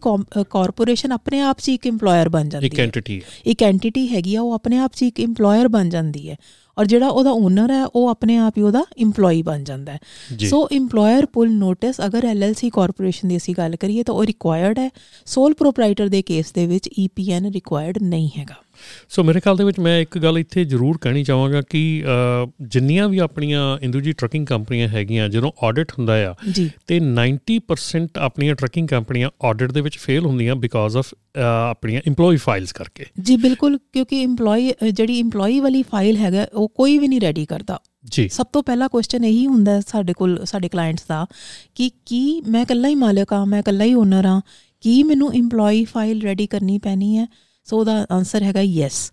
ਕਾਰਪੋਰੇਸ਼ਨ 0.51 1.13
ਆਪਣੇ 1.13 1.41
ਆਪ 1.41 1.59
'ਚ 1.61 1.69
ਇੱਕ 1.69 1.87
EMPLOYER 1.89 2.29
ਬਣ 2.29 2.49
ਜਾਂਦੀ 2.49 2.67
ਹੈ। 2.67 2.69
ਇੱਕ 2.69 2.81
ਐਂਟੀਟੀ 2.81 3.21
ਇੱਕ 3.47 3.63
ਐਂਟੀਟੀ 3.63 4.07
ਹੈਗੀ 4.09 4.35
ਆ 4.35 4.43
ਉਹ 4.43 4.53
ਆਪਣੇ 4.53 4.79
ਆਪ 4.79 4.93
'ਚ 4.95 5.03
ਇੱਕ 5.03 5.21
EMPLOYER 5.21 5.69
ਬਣ 5.69 5.89
ਜਾਂਦੀ 5.89 6.29
ਹੈ। 6.31 6.37
ਔਰ 6.79 6.87
ਜਿਹੜਾ 6.87 7.09
ਉਹਦਾ 7.09 7.31
ਓਨਰ 7.31 7.71
ਹੈ 7.71 7.87
ਉਹ 7.87 8.09
ਆਪਣੇ 8.09 8.37
ਆਪ 8.37 8.59
ਹੀ 8.59 8.63
ਉਹਦਾ 8.63 8.85
EMPLOYEE 9.05 9.43
ਬਣ 9.43 9.65
ਜਾਂਦਾ 9.65 9.93
ਹੈ। 9.93 9.99
ਸੋ 10.49 10.69
EMPLOYER 10.77 11.27
ਪੁੱਲ 11.33 11.51
ਨੋਟਿਸ 11.51 11.97
ਅਗਰ 12.07 12.25
LLC 12.25 12.69
ਕਾਰਪੋਰੇਸ਼ਨ 12.73 13.29
ਦੀ 13.29 13.37
ਅਸੀਂ 13.37 13.55
ਗੱਲ 13.59 13.77
ਕਰੀਏ 13.77 14.03
ਤਾਂ 14.03 14.15
ਉਹ 14.15 14.25
ਰਿਕੁਆਇਰਡ 14.25 14.79
ਹੈ। 14.79 14.91
ਸੋਲ 15.27 15.55
ਪ੍ਰੋਪਰਾਈਟਰ 15.55 16.09
ਦੇ 16.09 16.23
ਕੇਸ 16.23 16.53
ਦੇ 16.53 16.67
ਵਿੱਚ 16.67 16.91
EPN 17.01 17.51
ਰਿਕੁਆਇਰਡ 17.51 17.99
ਨਹੀਂ 18.03 18.29
ਹੈਗਾ। 18.39 18.55
ਸੋ 19.09 19.23
ਮੇਰੇ 19.23 19.41
ਖਿਆਲ 19.41 19.57
ਦੇ 19.57 19.65
ਵਿੱਚ 19.65 19.79
ਮੈਂ 19.79 20.01
ਇੱਕ 20.01 20.19
ਗੱਲ 20.19 20.39
ਇੱਥੇ 20.39 20.65
ਜ਼ਰੂਰ 20.65 20.99
ਕਹਿਣੀ 21.01 21.25
ਚਾਹਾਂਗਾ 21.25 21.63
ਕਿ 21.63 22.05
ਜਿੰਨੀਆਂ 22.63 23.09
ਵੀ 23.09 23.19
ਆਪਣੀਆਂ 23.19 23.79
ਇੰਦੂ 23.83 24.01
ਜੀ 24.01 24.13
ਟਰੱਕਿੰਗ 24.13 24.47
ਕੰਪਨੀਆਂ 24.47 24.89
ਹੈਗੀਆਂ 24.89 25.29
ਜਦੋਂ 25.29 25.53
ਆਡਿਟ 25.63 25.93
ਹੁੰਦਾ 25.93 26.31
ਆ 26.31 26.35
ਤੇ 26.87 27.01
90% 27.01 28.07
ਆਪਣੀਆਂ 28.19 28.55
ਟਰੱਕਿੰਗ 28.55 28.89
ਕੰਪਨੀਆਂ 28.89 29.31
ਆਡਿਟ 29.45 29.73
ਦੇ 29.73 29.81
ਵਿੱਚ 29.81 29.99
ਫੇਲ 29.99 30.27
ਹੁੰਦੀਆਂ 30.27 30.57
ਬਿਕਾਜ਼ 30.57 30.97
ਆਫ 30.97 31.15
ਆਪਣੀਆਂ 31.71 32.01
EMPLOYEE 32.11 32.39
ਫਾਈਲਸ 32.39 32.73
ਕਰਕੇ। 32.73 33.05
ਜੀ 33.21 33.37
ਬਿਲਕੁਲ 33.37 33.79
ਕਿਉਂਕਿ 33.93 34.25
EMPLOYEE 34.25 34.91
ਜਿਹੜੀ 34.93 35.21
EMPLOYEE 35.23 35.61
ਵਾਲੀ 35.63 35.83
ਫਾਈਲ 35.83 36.17
ਹੈਗਾ 36.17 36.47
ਉਹ 36.55 36.69
ਕੋਈ 36.69 36.99
ਵੀ 36.99 37.09
ਨਹੀਂ 37.09 37.21
ਰੈਡੀ 37.21 37.47
ਕਰਦਾ। 37.47 37.81
ਜੀ। 38.05 38.29
ਸਭ 38.29 38.47
ਤੋਂ 38.53 38.63
ਪਹਿਲਾ 38.63 38.89
ਕੁਐਸਚਨ 38.89 39.25
ਇਹੀ 39.25 39.47
ਹੁੰਦਾ 39.47 39.81
ਸਾਡੇ 39.81 40.13
ਕੋਲ 40.13 40.45
ਸਾਡੇ 40.45 40.69
ਕਲਾਇੰਟਸ 40.69 41.05
ਦਾ 41.09 41.27
ਕਿ 41.75 41.91
ਕੀ 42.07 42.43
ਮੈਂ 42.49 42.63
ਇਕੱਲਾ 42.63 42.89
ਹੀ 42.89 42.95
ਮਾਲਕ 42.95 43.33
ਆ 43.33 43.45
ਮੈਂ 43.45 43.61
ਇਕੱਲਾ 43.61 43.85
ਹੀ 43.85 43.95
ਓਨਰ 43.95 44.27
ਆ 44.27 44.41
ਕੀ 44.81 45.03
ਮੈਨੂੰ 45.03 45.29
EMPLOYEE 45.29 45.85
ਫਾਈਲ 45.85 46.23
ਰੈਡੀ 46.23 46.47
ਕਰਨੀ 46.47 46.79
ਪੈਣੀ 46.79 47.17
ਹੈ? 47.19 47.27
ਸੋ 47.71 47.85
ਦਾ 47.85 48.07
ਆਨਸਰ 48.11 48.43
ਹੈਗਾ 48.43 48.61
ਯੈਸ 48.61 49.13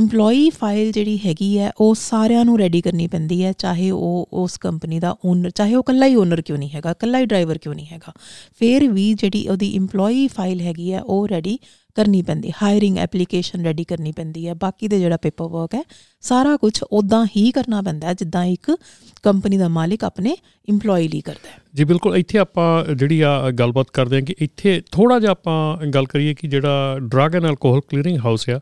EMPLOYEE 0.00 0.50
ਫਾਈਲ 0.50 0.92
ਜਿਹੜੀ 0.92 1.18
ਹੈਗੀ 1.26 1.58
ਹੈ, 1.58 1.72
ਉਹ 1.78 1.94
ਸਾਰਿਆਂ 1.94 2.44
ਨੂੰ 2.44 2.58
ਰੈਡੀ 2.58 2.80
ਕਰਨੀ 2.80 3.06
ਪੈਂਦੀ 3.06 3.44
ਹੈ, 3.44 3.52
ਚਾਹੇ 3.52 3.90
ਉਹ 3.90 4.28
ਉਸ 4.32 4.58
ਕੰਪਨੀ 4.58 5.00
ਦਾ 5.00 5.16
ਓਨਰ 5.24 5.50
ਚਾਹੇ 5.50 5.74
ਉਹ 5.74 5.80
ਇਕੱਲਾ 5.80 6.06
ਹੀ 6.06 6.14
ਓਨਰ 6.14 6.40
ਕਿਉਂ 6.40 6.58
ਨਹੀਂ 6.58 6.70
ਹੈਗਾ, 6.70 6.90
ਇਕੱਲਾ 6.90 7.18
ਹੀ 7.18 7.26
ਡਰਾਈਵਰ 7.26 7.58
ਕਿਉਂ 7.58 7.74
ਨਹੀਂ 7.74 7.86
ਹੈਗਾ। 7.86 8.12
ਫਿਰ 8.58 8.88
ਵੀ 8.88 9.14
ਜਿਹੜੀ 9.14 9.48
ਉਹਦੀ 9.48 9.78
EMPLOYEE 9.78 10.26
ਫਾਈਲ 10.34 10.60
ਹੈਗੀ 10.60 10.92
ਹੈ, 10.92 11.02
ਉਹ 11.02 11.28
ਰੈਡੀ 11.28 11.58
ਕਰਨੀ 11.96 12.22
ਪੈਂਦੀ 12.22 12.52
ਹਾਇਰਿੰਗ 12.62 12.98
ਐਪਲੀਕੇਸ਼ਨ 12.98 13.64
ਰੈਡੀ 13.64 13.84
ਕਰਨੀ 13.84 14.12
ਪੈਂਦੀ 14.12 14.48
ਹੈ, 14.48 14.54
ਬਾਕੀ 14.54 14.88
ਦੇ 14.88 14.98
ਜਿਹੜਾ 14.98 15.16
ਪੇਪਰ 15.16 15.46
ਵਰਕ 15.46 15.74
ਹੈ, 15.74 15.82
ਸਾਰਾ 16.20 16.56
ਕੁਝ 16.56 16.72
ਉਦਾਂ 16.92 17.26
ਹੀ 17.36 17.50
ਕਰਨਾ 17.52 17.82
ਪੈਂਦਾ 17.82 18.12
ਜਿੱਦਾਂ 18.12 18.44
ਇੱਕ 18.44 18.76
ਕੰਪਨੀ 19.22 19.56
ਦਾ 19.56 19.68
ਮਾਲਿਕ 19.68 20.04
ਆਪਣੇ 20.04 20.36
EMPLOYEE 20.70 21.08
ਲਈ 21.08 21.20
ਕਰਦਾ 21.20 21.48
ਹੈ। 21.48 21.58
ਜੀ, 21.74 21.84
ਬਿਲਕੁਲ, 21.84 22.16
ਇੱਥੇ 22.16 22.38
ਆਪਾਂ 22.38 22.94
ਜਿਹੜੀ 22.94 23.20
ਆ 23.20 23.50
ਗੱਲਬਾਤ 23.50 23.86
ਕਰਦੇ 23.92 24.16
ਹਾਂ 24.16 24.22
ਕਿ 24.22 24.34
ਇੱਥੇ 24.38 24.82
ਥੋੜਾ 24.92 25.18
ਜਿਹਾ 25.18 25.30
ਆਪਾਂ 25.30 25.86
ਗੱਲ 25.86 26.06
ਕਰੀਏ 26.06 26.34
ਕਿ 26.34 26.48
ਜਿਹੜਾ 26.48 26.98
drug 27.02 27.34
and 27.34 27.44
alcohol 27.44 27.80
clearing 27.80 28.18
house 28.18 28.50
ਆ 28.50 28.60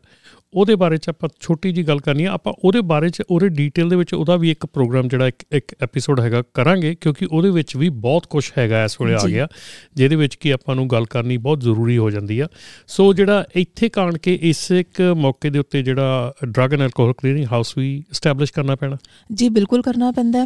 ਉਹਦੇ 0.55 0.75
ਬਾਰੇ 0.75 0.97
ਚ 0.97 1.09
ਆਪਾਂ 1.09 1.29
ਛੋਟੀ 1.39 1.71
ਜੀ 1.71 1.83
ਗੱਲ 1.83 1.99
ਕਰਨੀ 1.99 2.25
ਆ। 2.25 2.31
ਆਪਾਂ 2.31 2.53
ਉਹਦੇ 2.65 2.81
ਬਾਰੇ 2.81 3.09
ਚ 3.09 3.21
ਉਹਦੇ 3.29 3.49
ਡੀਟੇਲ 3.49 3.89
ਦੇ 3.89 3.95
ਵਿੱਚ 3.95 4.13
ਉਹਦਾ 4.13 4.35
ਵੀ 4.35 4.51
ਇੱਕ 4.51 4.65
ਪ੍ਰੋਗਰਾਮ 4.65 5.07
ਜਿਹੜਾ 5.07 5.27
ਇੱਕ 5.27 5.43
ਇੱਕ 5.51 5.75
ਐਪੀਸੋਡ 5.81 6.19
ਹੈਗਾ 6.19 6.41
ਕਰਾਂਗੇ 6.53 6.95
ਕਿਉਂਕਿ 7.01 7.27
ਉਹਦੇ 7.31 7.49
ਵਿੱਚ 7.49 7.75
ਵੀ 7.77 7.89
ਬਹੁਤ 7.89 8.25
ਕੁਝ 8.25 8.43
ਹੈਗਾ 8.57 8.83
ਇਸ 8.83 8.97
ਵੇਲੇ 9.01 9.13
ਆ 9.13 9.27
ਗਿਆ 9.27 9.47
ਜਿਹਦੇ 9.95 10.15
ਵਿੱਚ 10.15 10.35
ਕੀ 10.35 10.49
ਆਪਾਂ 10.49 10.75
ਨੂੰ 10.75 10.87
ਗੱਲ 10.87 11.05
ਕਰਨੀ 11.05 11.37
ਬਹੁਤ 11.37 11.61
ਜ਼ਰੂਰੀ 11.61 11.97
ਹੋ 11.97 12.09
ਜਾਂਦੀ 12.11 12.39
ਆ। 12.39 12.47
ਸੋ 12.87 13.13
ਜਿਹੜਾ 13.13 13.43
ਇੱਥੇ 13.55 13.89
ਕਾਣ 13.89 14.17
ਕੇ 14.17 14.39
ਇਸ 14.41 14.71
ਇੱਕ 14.71 15.01
ਮੌਕੇ 15.17 15.49
ਦੇ 15.49 15.59
ਉੱਤੇ 15.59 15.81
ਜਿਹੜਾ 15.83 16.33
drug 16.45 16.73
and 16.73 16.81
alcohol 16.81 17.13
clearing 17.13 17.45
house 17.51 17.73
we 17.77 17.97
establish 18.11 18.53
ਕਰਨਾ 18.53 18.75
ਪੈਣਾ? 18.75 18.97
ਜੀ 19.33 19.49
ਬਿਲਕੁਲ 19.49 19.81
ਕਰਨਾ 19.81 20.11
ਪੈਂਦਾ 20.11 20.45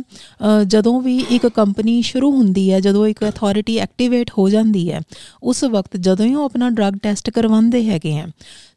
ਜਦੋਂ 0.67 1.01
ਵੀ 1.01 1.17
ਇੱਕ 1.29 1.47
ਕੰਪਨੀ 1.47 2.01
ਸ਼ੁਰੂ 2.01 2.31
ਹੁੰਦੀ 2.31 2.71
ਹੈ 2.71 2.79
ਜਦੋਂ 2.79 3.07
ਇੱਕ 3.07 3.23
ਅਥਾਰਟੀ 3.29 3.77
ਐਕਟੀਵੇਟ 3.77 4.31
ਹੋ 4.37 4.49
ਜਾਂਦੀ 4.49 4.91
ਹੈ 4.91 5.01
ਉਸ 5.43 5.63
ਵਕਤ 5.63 5.97
ਜਦੋਂ 5.97 6.25
ਹੀ 6.25 6.33
ਉਹ 6.33 6.45
ਆਪਣਾ 6.45 6.69
ਡਰੱਗ 6.69 6.93
ਟੈਸਟ 7.03 7.29
ਕਰਵਾਉਂਦੇ 7.29 7.83
ਹੈਗੇ 7.85 8.17
ਆ 8.19 8.27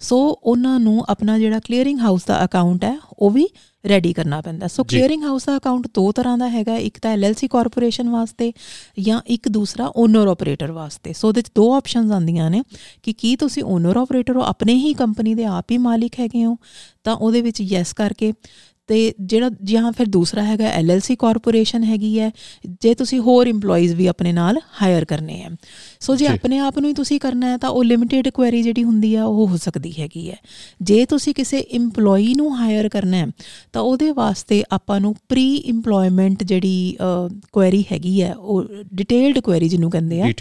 ਸੋ 0.00 0.16
ਉਹਨਾਂ 0.42 0.78
ਨੂੰ 0.80 1.04
ਆਪਣਾ 1.22 1.38
ਜਿਹੜਾ 1.38 1.58
ਕਲੀਅਰਿੰਗ 1.60 1.98
ਹਾਊਸ 2.00 2.24
ਦਾ 2.26 2.44
ਅਕਾਊਂਟ 2.44 2.84
ਹੈ 2.84 2.96
ਉਹ 3.18 3.30
ਵੀ 3.30 3.46
ਰੈਡੀ 3.84 4.12
ਕਰਨਾ 4.12 4.40
ਪੈਂਦਾ। 4.40 4.66
ਸੋ 4.68 4.84
ਕਲੀਅਰਿੰਗ 4.84 5.22
ਹਾਊਸ 5.24 5.44
ਦਾ 5.44 5.56
ਅਕਾਊਂਟ 5.56 5.86
ਦੋ 5.94 6.10
ਤਰ੍ਹਾਂ 6.12 6.36
ਦਾ 6.38 6.48
ਹੈਗਾ 6.48 6.76
ਇੱਕ 6.76 6.98
ਤਾਂ 7.02 7.10
ਐਲਐਲਸੀ 7.10 7.48
ਕਾਰਪੋਰੇਸ਼ਨ 7.48 8.08
ਵਾਸਤੇ 8.08 8.52
ਜਾਂ 9.00 9.20
ਇੱਕ 9.26 9.48
ਦੂਸਰਾ 9.48 9.90
ਓਨਰ 9.96 10.28
ਆਪਰੇਟਰ 10.28 10.72
ਵਾਸਤੇ। 10.72 11.12
ਸੋ 11.12 11.32
ਵਿੱਚ 11.32 11.48
ਦੋ 11.54 11.72
ਆਪਸ਼ਨਸ 11.74 12.10
ਆਉਂਦੀਆਂ 12.12 12.50
ਨੇ 12.50 12.62
ਕਿ 13.02 13.12
ਕੀ 13.12 13.34
ਤੁਸੀਂ 13.36 13.62
ਓਨਰ 13.64 13.96
ਆਪਰੇਟਰ 13.96 14.36
ਹੋ 14.36 14.42
ਆਪਣੇ 14.42 14.74
ਹੀ 14.74 14.92
ਕੰਪਨੀ 14.94 15.34
ਦੇ 15.34 15.44
ਆਪ 15.44 15.70
ਹੀ 15.70 15.78
ਮਾਲਿਕ 15.78 16.20
ਹੈਗੇ 16.20 16.44
ਹੋ 16.44 16.56
ਤਾਂ 17.04 17.14
ਉਹਦੇ 17.14 17.42
ਵਿੱਚ 17.42 17.60
ਯੈਸ 17.60 17.92
ਕਰਕੇ 17.92 18.32
ਤੇ 18.86 19.14
ਜਿਹੜਾ 19.20 19.50
ਜਾਂ 19.64 19.92
ਫਿਰ 19.92 20.06
ਦੂਸਰਾ 20.06 20.44
ਹੈਗਾ 20.44 20.64
ਐਲਐਲਸੀ 20.64 21.16
ਕਾਰਪੋਰੇਸ਼ਨ 21.16 21.84
ਹੈਗੀ 21.84 22.20
ਹੈ 22.20 22.30
ਜੇ 22.82 22.94
ਤੁਸੀਂ 22.94 23.20
ਹੋਰ 23.20 23.48
EMPLOYEES 23.48 23.94
ਵੀ 23.94 24.06
ਆਪਣੇ 24.06 24.32
ਨਾਲ 24.32 24.58
ਹਾਇਰ 24.82 25.04
ਕਰਨੇ 25.04 25.42
ਆ 25.42 25.50
ਸੋ 26.00 26.16
ਜੇ 26.16 26.26
ਆਪਣੇ 26.26 26.58
ਆਪ 26.58 26.78
ਨੂੰ 26.78 26.88
ਹੀ 26.88 26.94
ਤੁਸੀਂ 26.94 27.20
ਕਰਨਾ 27.20 27.46
ਹੈ 27.46 27.56
ਤਾਂ 27.56 27.70
ਉਹ 27.70 27.84
ਲਿਮਿਟਿਡ 27.84 28.28
ਕੁਐਰੀ 28.28 28.62
ਜਿਹੜੀ 28.62 28.84
ਹੁੰਦੀ 28.84 29.14
ਆ 29.14 29.24
ਉਹ 29.24 29.48
ਹੋ 29.48 29.56
ਸਕਦੀ 29.56 29.92
ਹੈਗੀ 29.98 30.30
ਹੈ। 30.30 30.36
ਜੇ 30.82 31.06
ਤੁਸੀਂ 31.06 31.34
ਕਿਸੇ 31.34 31.64
EMPLOYEE 31.76 32.34
ਨੂੰ 32.36 32.58
ਹਾਇਰ 32.58 32.88
ਕਰਨਾ 32.88 33.16
ਹੈ 33.16 33.26
ਤਾਂ 33.72 33.82
ਉਹਦੇ 33.82 34.10
ਵਾਸਤੇ 34.10 34.62
ਆਪਾਂ 34.72 35.00
ਨੂੰ 35.00 35.14
ਪ੍ਰੀ 35.28 35.64
EMPLOYMENT 35.70 36.44
ਜਿਹੜੀ 36.44 36.96
ਕੁਐਰੀ 37.52 37.84
ਹੈਗੀ 37.92 38.22
ਹੈ 38.22 38.34
ਉਹ 38.34 38.64
ਡਿਟੇਲਡ 38.94 39.38
ਕੁਐਰੀ 39.38 39.68
ਜਿਹਨੂੰ 39.68 39.90
ਕਹਿੰਦੇ 39.90 40.22
ਆ 40.22 40.32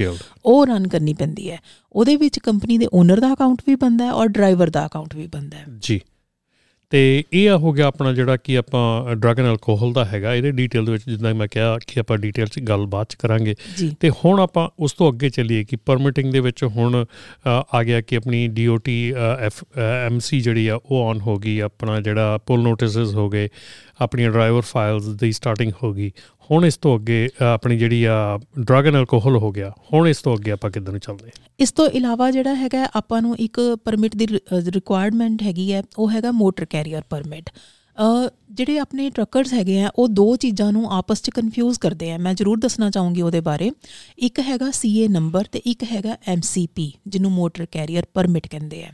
ਉਹ 0.45 0.65
ਰਨ 0.65 0.87
ਕਰਨੀ 0.87 1.13
ਪੈਂਦੀ 1.13 1.51
ਹੈ। 1.51 1.59
ਉਹਦੇ 1.91 2.15
ਵਿੱਚ 2.15 2.39
ਕੰਪਨੀ 2.39 2.77
ਦੇ 2.77 2.87
ਓਨਰ 2.93 3.19
ਦਾ 3.19 3.33
ਅਕਾਊਂਟ 3.33 3.61
ਵੀ 3.67 3.75
ਬੰਦਾ 3.75 4.05
ਹੈ 4.05 4.13
ਔਰ 4.13 4.27
ਡਰਾਈਵਰ 4.27 4.69
ਦਾ 4.69 4.85
ਅਕਾਊਂਟ 4.85 5.15
ਵੀ 5.15 5.27
ਬੰਦਾ 5.27 5.57
ਹੈ। 5.57 5.65
ਜੀ। 5.79 5.99
ਤੇ 6.91 7.23
ਇਹ 7.33 7.49
ਆ 7.49 7.55
ਹੋ 7.57 7.71
ਗਿਆ 7.73 7.85
ਆਪਣਾ 7.87 8.11
ਜਿਹੜਾ 8.13 8.35
ਕਿ 8.37 8.57
ਆਪਾਂ 8.57 9.15
ਡਰੱਗ 9.15 9.39
ਐਂਡ 9.39 9.47
ਅਲਕੋਹਲ 9.47 9.93
ਦਾ 9.93 10.03
ਹੈਗਾ। 10.05 10.33
ਇਹਦੇ 10.35 10.51
ਡੀਟੇਲ 10.51 10.85
ਦੇ 10.85 10.91
ਵਿੱਚ 10.91 11.03
ਜਿੱਦਾਂ 11.05 11.33
ਮੈਂ 11.35 11.47
ਕਿਹਾ 11.47 11.77
ਕਿ 11.87 11.99
ਆਪਾਂ 11.99 12.17
ਡੀਟੇਲ 12.17 12.47
'ਚ 12.47 12.59
ਗੱਲ 12.59 12.85
ਬਾਅਦ 12.85 13.07
'ਚ 13.09 13.15
ਕਰਾਂਗੇ। 13.15 13.55
ਤੇ 13.99 14.09
ਹੁਣ 14.09 14.39
ਆਪਾਂ 14.39 14.67
ਉਸ 14.79 14.93
ਤੋਂ 14.93 15.11
ਅੱਗੇ 15.11 15.29
ਚੱਲੀਏ 15.29 15.63
ਕਿ 15.63 15.75
ਪਰਮਿਟਿੰਗ 15.85 16.31
ਦੇ 16.31 16.39
ਵਿੱਚ 16.39 16.63
ਹੁਣ 16.63 17.05
ਆ 17.47 17.83
ਗਿਆ 17.83 18.01
ਕਿ 18.01 18.17
ਆਪਣੀ 18.17 18.47
ਡੀਓਟੀ 18.47 18.97
ਐਫ 19.39 19.63
ਐਮਸੀ 20.05 20.39
ਜਿਹੜੀ 20.41 20.67
ਆ 20.67 20.79
ਉਹ 20.85 21.09
ਆਨ 21.09 21.21
ਹੋ 21.21 21.37
ਗਈ। 21.37 21.59
ਆਪਣਾ 21.59 21.99
ਜਿਹੜਾ 22.01 22.37
ਪੁਲ 22.45 22.61
ਨੋਟਿਸਸ 22.63 23.13
ਹੋ 23.15 23.29
ਗਏ। 23.29 23.47
ਆਪਣੀਆਂ 24.01 24.31
ਡਰਾਈਵਰ 24.31 24.61
ਫਾਈਲਸ 24.61 25.07
ਦੀ 25.19 25.31
ਸਟਾਰਟਿੰਗ 25.31 25.71
ਹੋ 25.83 25.93
ਗਈ। 25.93 26.11
ਹੁਣ 26.51 26.65
ਇਸ 26.65 26.77
ਤੋਂ 26.77 26.95
ਅੱਗੇ 26.97 27.29
ਆਪਣੀ 27.41 27.77
ਜਿਹੜੀ 27.77 28.03
ਆ 28.03 28.39
ਡਰਗ 28.59 28.87
ਐਂਡ 28.87 28.95
ਅਲਕੋਹਲ 28.95 29.37
ਹੋ 29.37 29.51
ਗਿਆ 29.51 29.71
ਹੁਣ 29.93 30.07
ਇਸ 30.07 30.17
ਤੋਂ 30.17 30.35
ਅੱਗੇ 30.35 30.51
ਆਪਾਂ 30.51 30.71
ਕਿੱਦਾਂ 30.71 30.93
ਨੂੰ 30.93 30.99
ਚੱਲਦੇ 30.99 31.29
ਇਸ 31.59 31.71
ਤੋਂ 31.71 31.89
ਇਲਾਵਾ 31.89 32.31
ਜਿਹੜਾ 32.31 32.55
ਹੈਗਾ 32.55 32.89
ਆਪਾਂ 32.95 33.21
ਨੂੰ 33.21 33.37
ਇੱਕ 33.37 33.77
ਪਰਮਿਟ 33.85 34.15
ਦੀ 34.15 34.27
ਰਿਕੁਆਇਰਮੈਂਟ 34.53 35.43
ਹੈਗੀ 35.43 35.73
ਹੈ 35.73 35.83
ਉਹ 35.97 36.11
ਹੈਗਾ 36.11 36.31
ਮੋਟਰ 36.31 36.65
ਕੈਰੀਅਰ 36.65 37.03
ਪਰਮਿਟ 37.09 37.49
ਜਿਹੜੇ 38.51 38.79
ਆਪਣੇ 38.79 39.09
ਟਰੱਕਰਸ 39.09 39.53
ਹੈਗੇ 39.53 39.81
ਆ 39.81 39.89
ਉਹ 39.95 40.07
ਦੋ 40.07 40.35
ਚੀਜ਼ਾਂ 40.35 40.71
ਨੂੰ 40.71 40.91
ਆਪਸ 40.91 41.21
'ਚ 41.21 41.29
ਕਨਫਿਊਜ਼ 41.29 41.79
ਕਰਦੇ 41.79 42.11
ਆ। 42.11 42.17
ਮੈਂ 42.17 42.33
ਜ਼ਰੂਰ 42.33 42.59
ਦੱਸਣਾ 42.59 42.89
ਚਾਹੂੰਗੀ 42.89 43.21
ਉਹਦੇ 43.21 43.39
ਬਾਰੇ। 43.39 43.71
ਇੱਕ 44.19 44.39
ਹੈਗਾ 44.39 44.71
ਸੀਏ 44.71 45.07
ਨੰਬਰ 45.07 45.45
ਤੇ 45.51 45.61
ਇੱਕ 45.65 45.83
ਹੈਗਾ 45.83 46.17
ਐਮਸੀਪੀ 46.27 46.91
ਜਿਹਨੂੰ 47.07 47.31
ਮੋਟਰ 47.31 47.65
ਕੈਰੀਅਰ 47.71 48.03
ਪਰਮਿਟ 48.13 48.47
ਕਹਿੰਦੇ 48.47 48.83
ਆ। 48.83 48.91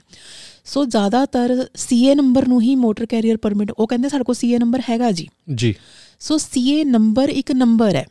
ਸੋ 0.66 0.86
ਜ਼ਿਆਦਾਤਰ 0.86 1.68
ਸੀਏ 1.76 2.16
ਨੰਬਰ 2.16 2.48
ਨੂੰ 2.48 2.62
ਹੀ 2.62 2.76
ਮੋਟਰ 2.76 3.06
ਕੈਰੀਅਰ 3.06 3.38
ਪਰਮਿਟ 3.38 3.72
ਉਹ 3.72 3.88
ਕਹਿੰਦੇ 3.88 4.10
ਸਾਡੇ 4.10 4.24
ਕੋਲ 4.24 4.36
ਸੀਏ 4.36 4.58
ਨੰਬਰ 4.58 4.82
ਹੈਗਾ 4.90 5.12
ਜੀ। 5.12 5.28
ਜੀ। 5.56 5.76
ਸੋ 6.20 6.38
ਸੀਏ 6.38 6.84
ਨੰਬਰ 6.84 7.30
ਇੱਕ 7.30 7.52
ਨੰਬਰ 7.52 7.96
ਹੈ। 7.96 8.06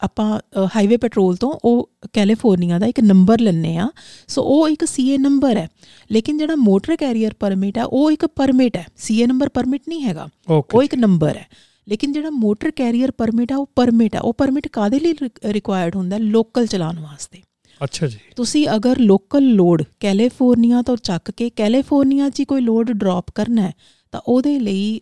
ਆਪਾਂ 0.00 0.40
ਹਾਈਵੇ 0.76 0.96
ਪੈਟਰੋਲ 0.96 1.36
ਤੋਂ 1.36 1.52
ਉਹ 1.64 1.90
ਕੈਲੀਫੋਰਨੀਆ 2.12 2.78
ਦਾ 2.78 2.86
ਇੱਕ 2.86 3.00
ਨੰਬਰ 3.00 3.40
ਲੈਣੇ 3.40 3.76
ਆ 3.76 3.88
ਸੋ 4.28 4.42
ਉਹ 4.42 4.68
ਇੱਕ 4.68 4.84
ਸੀਏ 4.84 5.18
ਨੰਬਰ 5.18 5.56
ਹੈ। 5.56 5.68
ਲੇਕਿਨ 6.12 6.38
ਜਿਹੜਾ 6.38 6.54
ਮੋਟਰ 6.56 6.96
ਕੈਰੀਅਰ 6.96 7.34
ਪਰਮਿਟ 7.40 7.78
ਹੈ 7.78 7.84
ਉਹ 7.84 8.10
ਇੱਕ 8.10 8.26
ਪਰਮਿਟ 8.26 8.76
ਹੈ। 8.76 8.86
ਸੀਏ 8.96 9.26
ਨੰਬਰ 9.26 9.48
ਪਰਮਿਟ 9.48 9.82
ਨਹੀਂ 9.88 10.02
ਹੈਗਾ। 10.02 10.28
ਉਹ 10.50 10.82
ਇੱਕ 10.82 10.94
ਨੰਬਰ 10.94 11.36
ਹੈ। 11.36 11.46
ਲੇਕਿਨ 11.88 12.12
ਜਿਹੜਾ 12.12 12.30
ਮੋਟਰ 12.30 12.70
ਕੈਰੀਅਰ 12.70 13.10
ਪਰਮਿਟ 13.10 13.52
ਹੈ 13.52 13.56
ਉਹ 13.56 13.68
ਪਰਮਿਟ 13.76 14.14
ਹੈ 14.14 14.20
ਉਹ 14.20 14.32
ਪਰਮਿਟ 14.32 14.68
ਕਾਦੇ 14.68 15.00
ਲਈ 15.00 15.14
ਰਿਕੁਆਇਰਡ 15.44 15.96
ਹੁੰਦਾ 15.96 16.18
ਲੋਕਲ 16.18 16.66
ਚਲਾਉਣ 16.66 16.98
ਵਾਸਤੇ। 16.98 17.42
ਅੱਛਾ 17.84 18.06
ਜੀ। 18.06 18.18
ਤੁਸੀਂ 18.36 18.66
ਅਗਰ 18.76 18.98
ਲੋਕਲ 18.98 19.42
ਲੋਡ 19.42 19.82
ਕੈਲੀਫੋਰਨੀਆ 20.00 20.82
ਤੋਂ 20.82 20.96
ਚੱਕ 20.96 21.30
ਕੇ 21.30 21.50
ਕੈਲੀਫੋਰਨੀਆ 21.50 22.28
'ਚ 22.28 22.42
ਕੋਈ 22.42 22.60
ਲੋਡ 22.60 22.90
ਡ੍ਰੌਪ 22.90 23.26
ਕਰਨਾ 23.34 23.62
ਹੈ 23.62 23.72
ਤਾਂ 24.12 24.20
ਉਹਦੇ 24.26 24.58
ਲਈ 24.58 25.00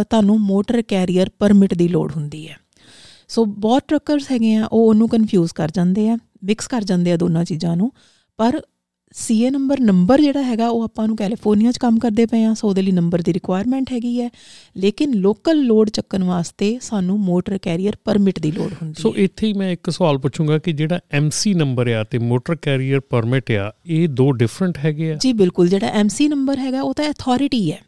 ਤੁਹਾਨੂੰ 0.00 0.40
ਮੋਟਰ 0.40 0.82
ਕੈਰੀਅਰ 0.82 1.30
ਪਰਮਿਟ 1.38 1.74
ਦੀ 1.74 1.88
ਲੋੜ 1.88 2.12
ਹੁੰਦੀ 2.12 2.48
ਹੈ। 2.48 2.56
ਸੋ 3.28 3.44
ਬਹੁਤ 3.44 3.82
ਟਰੱਕਰਸ 3.88 4.30
ਹੈਗੇ 4.32 4.54
ਆ 4.54 4.64
ਉਹ 4.64 4.88
ਉਹਨੂੰ 4.88 5.08
ਕਨਫਿਊਜ਼ 5.08 5.52
ਕਰ 5.54 5.70
ਜਾਂਦੇ 5.70 6.08
ਆ 6.08 6.18
ਮਿਕਸ 6.44 6.66
ਕਰ 6.66 6.84
ਜਾਂਦੇ 6.84 7.12
ਆ 7.12 7.16
ਦੋਨਾਂ 7.16 7.44
ਚੀਜ਼ਾਂ 7.44 7.76
ਨੂੰ। 7.76 7.92
ਪਰ 8.36 8.62
ਸੀਏ 9.14 9.50
ਨੰਬਰ 9.50 9.80
ਨੰਬਰ 9.80 10.20
ਜਿਹੜਾ 10.20 10.42
ਹੈਗਾ 10.42 10.68
ਉਹ 10.68 10.82
ਆਪਾਂ 10.82 11.06
ਨੂੰ 11.06 11.16
ਕੈਲੀਫੋਰਨੀਆ 11.16 11.72
'ਚ 11.72 11.78
ਕੰਮ 11.78 11.98
ਕਰਦੇ 11.98 12.26
ਪਏ 12.26 12.44
ਆ 12.44 12.54
ਸੋ 12.54 12.68
ਉਹਦੇ 12.68 12.82
ਲਈ 12.82 12.92
ਨੰਬਰ 12.92 13.22
ਦੀ 13.22 13.32
ਰਿਕੁਆਇਰਮੈਂਟ 13.32 13.92
ਹੈਗੀ 13.92 14.20
ਹੈ। 14.20 14.30
ਲੇਕਿਨ 14.76 15.14
ਲੋਕਲ 15.14 15.62
ਲੋਡ 15.62 15.90
ਚੱਕਣ 15.90 16.24
ਵਾਸਤੇ 16.24 16.78
ਸਾਨੂੰ 16.82 17.20
ਮੋਟਰ 17.20 17.58
ਕੈਰੀਅਰ 17.58 17.96
ਪਰਮਿਟ 18.04 18.38
ਦੀ 18.38 18.52
ਲੋੜ 18.52 18.72
ਹੁੰਦੀ 18.72 18.94
ਹੈ। 18.98 19.02
ਸੋ 19.02 19.14
ਇੱਥੇ 19.16 19.46
ਹੀ 19.46 19.52
ਮੈਂ 19.52 19.70
ਇੱਕ 19.70 19.90
ਸਵਾਲ 19.90 20.18
ਪੁੱਛੂੰਗਾ 20.18 20.58
ਕਿ 20.58 20.72
ਜਿਹੜਾ 20.72 21.00
ਐਮਸੀ 21.10 21.54
ਨੰਬਰ 21.54 21.88
ਆ 21.88 22.04
ਤੇ 22.04 22.18
ਮੋਟਰ 22.18 22.56
ਕੈਰੀਅਰ 22.56 23.00
ਪਰਮਿਟ 23.00 23.50
ਆ 23.50 23.72
ਇਹ 23.86 24.08
ਦੋ 24.08 24.32
ਡਿਫਰੈਂਟ 24.32 24.78
ਹੈਗੇ 24.78 25.12
ਆ? 25.12 25.16
ਜੀ 25.16 25.32
ਬਿਲਕੁਲ 25.32 25.68
ਜਿਹੜਾ 25.68 25.86
ਐਮਸੀ 25.86 26.28
ਨੰਬਰ 26.28 26.58
ਹੈਗਾ 26.58 26.82
ਉਹ 26.82 26.94
ਤਾਂ 26.94 27.10
ਅਥਾਰਟੀ 27.10 27.72
ਹੈ। 27.72 27.78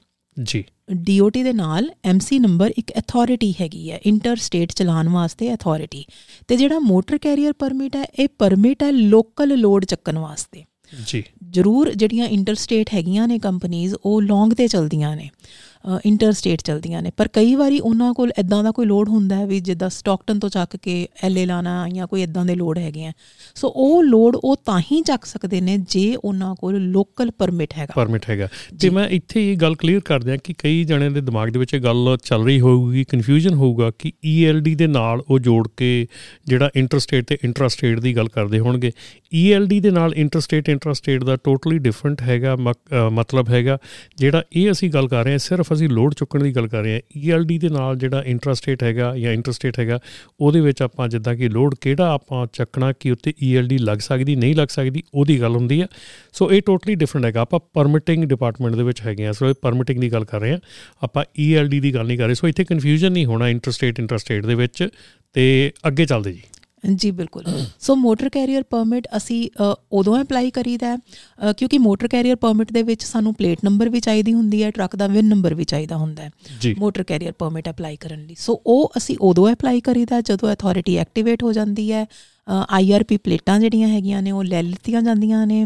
ਜੀ। 0.42 0.64
ਡੀਓਟੀ 0.92 1.42
ਦੇ 1.42 1.52
ਨਾਲ 1.52 1.90
ਐਮਸੀ 2.04 2.38
ਨੰਬਰ 2.38 2.72
ਇੱਕ 2.78 2.92
ਅਥਾਰਟੀ 2.98 3.54
ਹੈਗੀ 3.60 3.90
ਹੈ 3.90 4.00
ਇੰਟਰ 4.06 4.36
ਸਟੇਟ 4.36 4.72
ਚਲਾਉਣ 4.72 5.08
ਵਾਸਤੇ 5.08 5.54
ਅਥਾਰਟੀ 5.54 6.04
ਤੇ 6.48 6.56
ਜਿਹੜਾ 6.56 6.78
ਮੋਟਰ 6.78 7.18
ਕੈਰੀਅਰ 7.18 7.52
ਪਰਮਿਟ 7.52 7.96
ਹੈ 7.96 8.04
ਇਹ 8.18 8.28
ਪਰਮਿਟ 8.38 8.82
ਹੈ 8.82 8.90
ਲੋਕਲ 8.90 9.58
ਲੋਡ 9.58 9.84
ਚੱਕਣ 9.84 10.18
ਵਾਸਤੇ। 10.18 10.64
ਜੀ। 11.06 11.24
ਜ਼ਰੂਰ 11.50 11.94
ਜਿਹੜੀਆਂ 11.94 12.26
ਇੰਟਰ 12.26 12.54
ਸਟੇਟ 12.54 12.90
ਹੈਗੀਆਂ 12.94 13.28
ਨੇ 13.28 13.38
ਕੰਪਨੀਆਂ 13.38 13.94
ਉਹ 14.04 14.22
ਲੌਂਗ 14.22 14.52
ਤੇ 14.52 14.68
ਚਲਦੀਆਂ 14.68 15.16
ਨੇ। 15.16 15.30
ਇੰਟਰ 16.06 16.32
ਸਟੇਟ 16.32 16.62
ਚਲਦੀਆਂ 16.62 17.02
ਨੇ। 17.02 17.10
ਪਰ 17.16 17.28
ਕਈ 17.32 17.54
ਵਾਰੀ 17.54 17.78
ਉਹਨਾਂ 17.80 18.12
ਕੋਲ 18.14 18.32
ਇਦਾਂ 18.38 18.62
ਦਾ 18.64 18.70
ਕੋਈ 18.70 18.86
ਲੋਡ 18.86 19.08
ਹੁੰਦਾ 19.08 19.36
ਹੈ 19.36 19.46
ਵੀ 19.46 19.60
ਜਿੱਦਾਂ 19.60 19.88
ਸਟਾਕਟਨ 19.90 20.38
ਤੋਂ 20.38 20.48
ਚੱਕ 20.48 20.76
ਕੇ 20.76 20.96
ਐਲਏ 21.24 21.44
ਲਾਣਾ 21.46 21.88
ਜਾਂ 21.88 22.06
ਕੋਈ 22.06 22.22
ਇਦਾਂ 22.22 22.44
ਦੇ 22.46 22.54
ਲੋਡ 22.54 22.78
ਹੈਗੇ 22.78 23.04
ਆ। 23.06 23.12
ਸੋ 23.56 23.68
ਉਹ 23.76 24.02
ਲੋਡ 24.02 24.36
ਉਹ 24.36 24.56
ਤਾਂ 24.66 24.78
ਹੀ 24.92 25.00
ਚੱਕ 25.02 25.24
ਸਕਦੇ 25.24 25.60
ਨੇ 25.60 25.76
ਜੇ 25.90 26.04
ਉਹਨਾਂ 26.16 26.54
ਕੋਲ 26.54 26.78
ਲੋਕਲ 26.82 27.30
ਪਰਮਿਟ 27.38 27.72
ਹੈਗਾ। 27.78 27.92
ਪਰਮਿਟ 27.96 28.28
ਹੈਗਾ। 28.30 28.48
ਤੇ 28.80 28.90
ਮੈਂ 28.90 29.08
ਇੱਥੇ 29.08 29.50
ਇਹ 29.50 29.56
ਗੱਲ 29.56 29.74
ਕਲੀਅਰ 29.74 30.00
ਕਰ 30.04 30.22
ਦਿਆਂ 30.22 30.36
ਕਿ 30.44 30.54
ਕਈ 30.58 30.82
ਜਣਿਆਂ 30.84 31.10
ਦੇ 31.10 31.20
ਦਿਮਾਗ 31.20 31.48
ਦੇ 31.48 31.58
ਵਿੱਚ 31.58 31.74
ਇਹ 31.74 31.80
ਗੱਲ 31.80 32.16
ਚੱਲ 32.24 32.44
ਰਹੀ 32.44 32.60
ਹੋਊਗੀ 32.60 33.04
ਕਨਫਿਊਜ਼ਨ 33.08 33.54
ਹੋਊਗਾ 33.54 33.90
ਕਿ 33.98 34.12
ਈਐਲਡੀ 34.26 34.74
ਦੇ 34.74 34.86
ਨਾਲ 34.86 35.22
ਉਹ 35.30 35.38
ਜੋੜ 35.38 35.66
ਕੇ 35.76 36.06
ਜਿਹੜਾ 36.46 36.70
ਇੰਟਰ 36.76 36.98
ਸਟੇਟ 36.98 37.26
ਤੇ 37.26 37.38
ਇੰਟਰਾ 37.44 37.68
ਸਟੇਟ 37.68 38.00
ਦੀ 38.00 38.16
ਗੱਲ 38.16 38.28
ਕਰਦੇ 38.28 38.58
ਹੋਣਗੇ। 38.58 38.90
ਈਐਲਡੀ 39.34 39.80
ਦੇ 39.80 39.90
ਨਾਲ 39.90 40.14
ਇੰਟਰ 40.14 40.40
ਸਟੇਟ 40.40 40.68
ਇੰਟਰਾ 40.68 40.92
ਸਟੇਟ 40.92 41.24
ਦਾ 41.24 41.36
ਟੋਟਲੀ 41.44 41.78
ਡਿਫਰੈਂਟ 41.78 42.22
ਹੈਗਾ 42.22 42.56
ਮਤਲਬ 42.56 43.48
ਹੈਗਾ। 43.50 43.78
ਜਿਹੜਾ 44.18 44.42
ਇਹ 44.52 44.70
ਅਸੀਂ 44.70 44.90
ਗੱਲ 44.90 45.08
ਕਰ 45.08 45.24
ਰਹੇ 45.24 45.32
ਹਾਂ 45.32 45.38
ਸਿਰਫ 45.40 45.72
ਅਸੀਂ 45.74 45.88
ਲੋਡ 45.88 46.14
ਚੁੱਕਣ 46.14 46.42
ਦੀ 46.42 46.54
ਗੱਲ 46.56 46.66
ਕਰ 46.68 46.82
ਰਹੇ 46.82 46.92
ਹਾਂ 46.92 47.00
ਈਐਲਡੀ 47.18 47.58
ਦੇ 47.58 47.68
ਨਾਲ 47.68 47.96
ਜਿਹੜਾ 47.96 48.22
ਇੰਟਰਸਟੇਟ 48.26 48.82
ਹੈਗਾ 48.82 49.14
ਜਾਂ 49.16 49.32
ਇੰਟਰਸਟੇਟ 49.32 49.78
ਹੈਗਾ, 49.78 49.98
ਉਹਦੇ 50.40 50.60
ਵਿੱਚ 50.60 50.82
ਆਪਾਂ 50.82 51.08
ਜਿੱਦਾਂ 51.08 51.34
ਕਿ 51.34 51.48
ਲੋਡ 51.48 51.74
ਕਿਹੜਾ 51.80 52.10
ਆਪਾਂ 52.12 52.46
ਚੱਕਣਾ 52.52 52.92
ਕਿ 52.92 53.10
ਉੱਤੇ 53.10 53.32
ਈਐਲਡੀ 53.42 53.78
ਲੱਗ 53.78 53.98
ਸਕਦੀ, 53.98 54.36
ਨਹੀਂ 54.36 54.54
ਲੱਗ 54.56 54.68
ਸਕਦੀ, 54.68 55.02
ਉਹਦੀ 55.14 55.40
ਗੱਲ 55.40 55.56
ਹੁੰਦੀ 55.56 55.80
ਹੈ 55.82 55.86
ਸੋ 56.32 56.50
ਇਹ 56.52 56.62
ਟੋਟਲੀ 56.66 56.94
ਡਿਫਰੈਂਟ 56.94 57.24
ਹੈਗਾ, 57.24 57.40
ਆਪਾਂ 57.40 57.60
ਪਰਮਿਟਿੰਗ 57.74 58.24
ਡਿਪਾਰਟਮੈਂਟ 58.24 58.76
ਦੇ 58.76 58.82
ਵਿੱਚ 58.82 59.00
ਹੈਗੇ 59.02 59.26
ਆ 59.26 59.32
ਸੋ 59.32 59.48
ਇਹ 59.48 59.54
ਪਰਮਿਟਿੰਗ 59.62 60.00
ਦੀ 60.00 60.12
ਗੱਲ 60.12 60.24
ਕਰ 60.24 60.40
ਰਹੇ 60.40 60.52
ਹਾਂ। 60.52 60.58
ਆਪਾਂ 61.04 61.24
ਈਐਲਡੀ 61.40 61.80
ਦੀ 61.80 61.94
ਗੱਲ 61.94 62.06
ਨਹੀਂ 62.06 62.18
ਕਰ 62.18 62.26
ਰਹੇ 62.26 62.34
ਸੋ 62.34 62.48
ਇੱਥੇ 62.48 62.64
ਕਨਫਿਊਜ਼ਨ 62.64 63.12
ਨਹੀਂ 63.12 63.26
ਹੋਣਾ 63.26 63.48
ਇੰਟਰਸਟੇਟ 63.48 64.00
ਇੰਟਰਸਟੇਟ 64.00 64.46
ਦੇ 64.46 64.54
ਵਿੱਚ, 64.54 64.88
ਤੇ 65.34 65.72
ਅੱਗੇ 65.88 66.04
ਚੱਲਦੇ 66.06 66.32
ਜੀ। 66.32 66.42
ਜੀ 66.84 67.10
ਬਿਲਕੁਲ। 67.10 67.44
ਸੋ 67.80 67.94
ਮੋਟਰ 67.96 68.28
ਕੈਰੀਅਰ 68.28 68.62
ਪਰਮਿਟ 68.62 69.06
ਅਸੀਂ 69.16 69.48
ਉਦੋਂ 69.92 70.20
ਅਪਲਾਈ 70.20 70.50
ਕਰੀਦਾ 70.50 70.86
ਹੈ 70.86 71.52
ਕਿਉਂਕਿ 71.52 71.78
ਮੋਟਰ 71.78 72.08
ਕੈਰੀਅਰ 72.08 72.36
ਪਰਮਿਟ 72.36 72.72
ਦੇ 72.72 72.82
ਵਿੱਚ 72.82 73.04
ਸਾਨੂੰ 73.04 73.34
ਪਲੇਟ 73.34 73.64
ਨੰਬਰ 73.64 73.88
ਵੀ 73.88 74.00
ਚਾਹੀਦੀ 74.00 74.32
ਹੁੰਦੀ 74.34 74.62
ਹੈ 74.62 74.70
ਟਰੱਕ 74.70 74.96
ਦਾ 74.96 75.06
ਵਿਨ 75.06 75.28
ਨੰਬਰ 75.28 75.54
ਵੀ 75.54 75.64
ਚਾਹੀਦਾ 75.64 75.96
ਹੁੰਦਾ 75.96 76.22
ਹੈ 76.22 76.74
ਮੋਟਰ 76.78 77.02
ਕੈਰੀਅਰ 77.02 77.32
ਪਰਮਿਟ 77.32 77.68
ਅਪਲਾਈ 77.70 77.96
ਕਰਨ 77.96 78.20
ਲਈ। 78.20 78.34
ਸੋ 78.38 78.60
ਉਹ 78.66 78.92
ਅਸੀਂ 78.96 79.16
ਉਦੋਂ 79.20 79.52
ਅਪਲਾਈ 79.52 79.80
ਕਰੀਦਾ 79.80 80.20
ਜਦੋਂ 80.20 80.52
ਅਥਾਰਟੀ 80.52 80.96
ਐਕਟੀਵੇਟ 80.96 81.42
ਹੋ 81.42 81.52
ਜਾਂਦੀ 81.52 81.90
ਹੈ 81.92 82.06
ਆਈਆਰਪੀ 82.70 83.16
ਪਲੇਟਾਂ 83.16 83.58
ਜਿਹੜੀਆਂ 83.60 83.88
ਹੈਗੀਆਂ 83.88 84.22
ਨੇ 84.22 84.30
ਉਹ 84.30 84.44
ਲੈ 84.44 84.62
ਲਿੱਤੀਆਂ 84.62 85.02
ਜਾਂਦੀਆਂ 85.02 85.46
ਨੇ। 85.46 85.64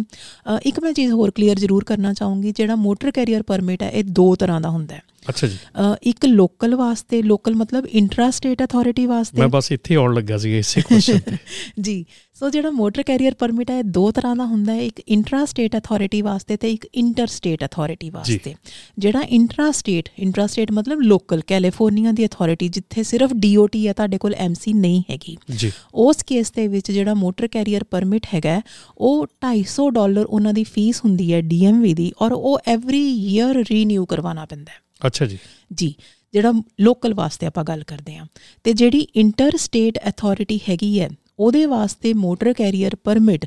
ਇੱਕ 0.62 0.80
ਮੈਂ 0.80 0.92
ਚੀਜ਼ 0.92 1.12
ਹੋਰ 1.12 1.30
ਕਲੀਅਰ 1.30 1.58
ਜ਼ਰੂਰ 1.58 1.84
ਕਰਨਾ 1.84 2.12
ਚਾਹੂੰਗੀ 2.12 2.52
ਜਿਹੜਾ 2.52 2.76
ਮੋਟਰ 2.76 3.10
ਕੈਰੀਅਰ 3.10 3.42
ਪਰਮਿਟ 3.42 3.82
ਹੈ 3.82 3.90
ਇਹ 3.90 4.04
ਦੋ 4.04 4.34
ਤਰ੍ਹਾਂ 4.36 4.60
ਦਾ 4.60 4.70
ਹੁੰਦਾ 4.70 4.94
ਹੈ। 4.94 5.02
ਅੱਛਾ 5.28 5.46
ਜੀ। 5.46 5.56
ਇੱਕ 6.02 6.24
ਲੋਕਲ 6.26 6.74
ਵਾਸਤੇ 6.74 7.22
ਲੋਕਲ 7.22 7.54
ਮਤਲਬ 7.54 7.86
ਇੰਟਰਾ 7.86 8.30
ਸਟੇਟ 8.30 8.62
ਅਥਾਰਟੀ 8.64 9.06
ਵਾਸਤੇ। 9.06 9.40
ਮੈਂ 9.40 9.48
ਬਸ 9.48 9.72
ਇੱਥੇ 9.72 9.94
ਆਉਣ 9.94 10.14
ਲੱਗਾ 10.14 10.38
ਸੀ 10.38 10.58
ਇਸੇ 10.58 10.80
ਕੁਐਸਚਨ 10.80 11.18
ਤੇ। 11.18 11.36
ਜੀ 11.80 12.04
ਸੋ 12.34 12.50
ਜਿਹੜਾ 12.50 12.70
ਮੋਟਰ 12.70 13.02
ਕੈਰੀਅਰ 13.02 13.34
ਪਰਮਿਟ 13.34 13.70
ਹੈ 13.70 13.82
ਦੋ 13.82 14.10
ਤਰ੍ਹਾਂ 14.10 14.36
ਦਾ 14.36 14.44
ਹੁੰਦਾ 14.46 14.72
ਹੈ। 14.72 14.80
ਇੱਕ 14.80 15.00
ਇੰਟਰਾ 15.08 15.44
ਸਟੇਟ 15.44 15.76
ਅਥਾਰਟੀ 15.76 16.22
ਵਾਸਤੇ 16.22 16.56
ਤੇ 16.56 16.70
ਇੱਕ 16.72 16.86
ਇੰਟਰ 16.94 17.26
ਸਟੇਟ 17.26 17.64
ਅਥਾਰਟੀ 17.64 18.10
ਵਾਸਤੇ। 18.10 18.54
ਜਿਹੜਾ 18.98 19.22
ਇੰਟਰਾ 19.22 19.70
ਸਟੇਟ 19.70 20.08
ਇੰਟਰਾ 20.18 20.46
ਸਟੇਟ 20.46 20.72
ਮਤਲਬ 20.72 21.00
ਲੋਕਲ 21.00 21.40
ਕੈਲੀਫੋਰਨੀਆ 21.46 22.12
ਦੀ 22.12 22.26
ਅਥਾਰਟੀ 22.26 22.68
ਜਿੱਥੇ 22.68 23.02
ਸਿਰਫ 23.02 23.32
ਡੀਓਟੀ 23.32 23.86
ਹੈ 23.88 23.92
ਤੁਹਾਡੇ 23.92 24.18
ਕੋਲ 24.18 24.34
ਐਮਸੀ 24.34 24.72
ਨਹੀਂ 24.72 25.02
ਹੈਗੀ। 25.10 25.36
ਜੀ। 25.56 25.72
ਉਸ 25.94 26.22
ਕੇਸ 26.22 26.52
ਦੇ 26.52 26.68
ਵਿੱਚ 26.68 26.90
ਜਿਹੜਾ 26.92 27.14
ਮੋਟਰ 27.14 27.48
ਕੈਰੀਅਰ 27.48 27.84
ਪਰਮਿਟ 27.84 28.26
ਹੈਗਾ 28.34 28.60
ਉਹ 29.00 29.26
250 29.46 29.90
ਡਾਲਰ 29.90 30.24
ਉਹਨਾਂ 30.24 30.54
ਦੀ 30.54 30.64
ਫੀਸ 30.64 31.04
ਹੁੰਦੀ 31.04 31.32
ਹੈ 31.32 31.40
ਡੀਐਮਵੀ 31.40 31.94
ਦੀ 31.94 32.12
ਔਰ 32.22 32.32
ਉਹ 32.32 32.58
ਐਵਰੀ 32.66 33.06
ਈਅਰ 33.34 33.64
ਰੀਨਿਊ 33.70 34.04
ਕਰਵਾਉਣਾ 34.06 34.44
ਪੈਂਦਾ 34.46 34.72
ਹੈ। 34.72 34.80
ਅੱਛਾ 35.06 35.26
ਜੀ। 35.26 35.38
ਜੀ 35.74 35.94
ਜਿਹੜਾ 36.32 36.52
ਲੋਕਲ 36.80 37.14
ਵਾਸਤੇ 37.14 37.46
ਆਪਾਂ 37.46 37.64
ਗੱਲ 37.64 37.82
ਕਰਦੇ 37.82 38.16
ਆ 38.16 38.26
ਤੇ 38.64 38.72
ਜਿਹੜੀ 38.72 38.98
ਇੰਟਰ 38.98 39.56
ਸਟੇਟ 39.56 39.98
ਅਥਾਰਟੀ 40.08 40.60
ਹੈਗੀ 40.68 41.00
ਹੈ 41.00 41.08
ਉਹਦੇ 41.38 41.66
ਵਾਸਤੇ 41.66 42.12
motor 42.14 42.52
carrier 42.52 42.96
permit 43.04 43.44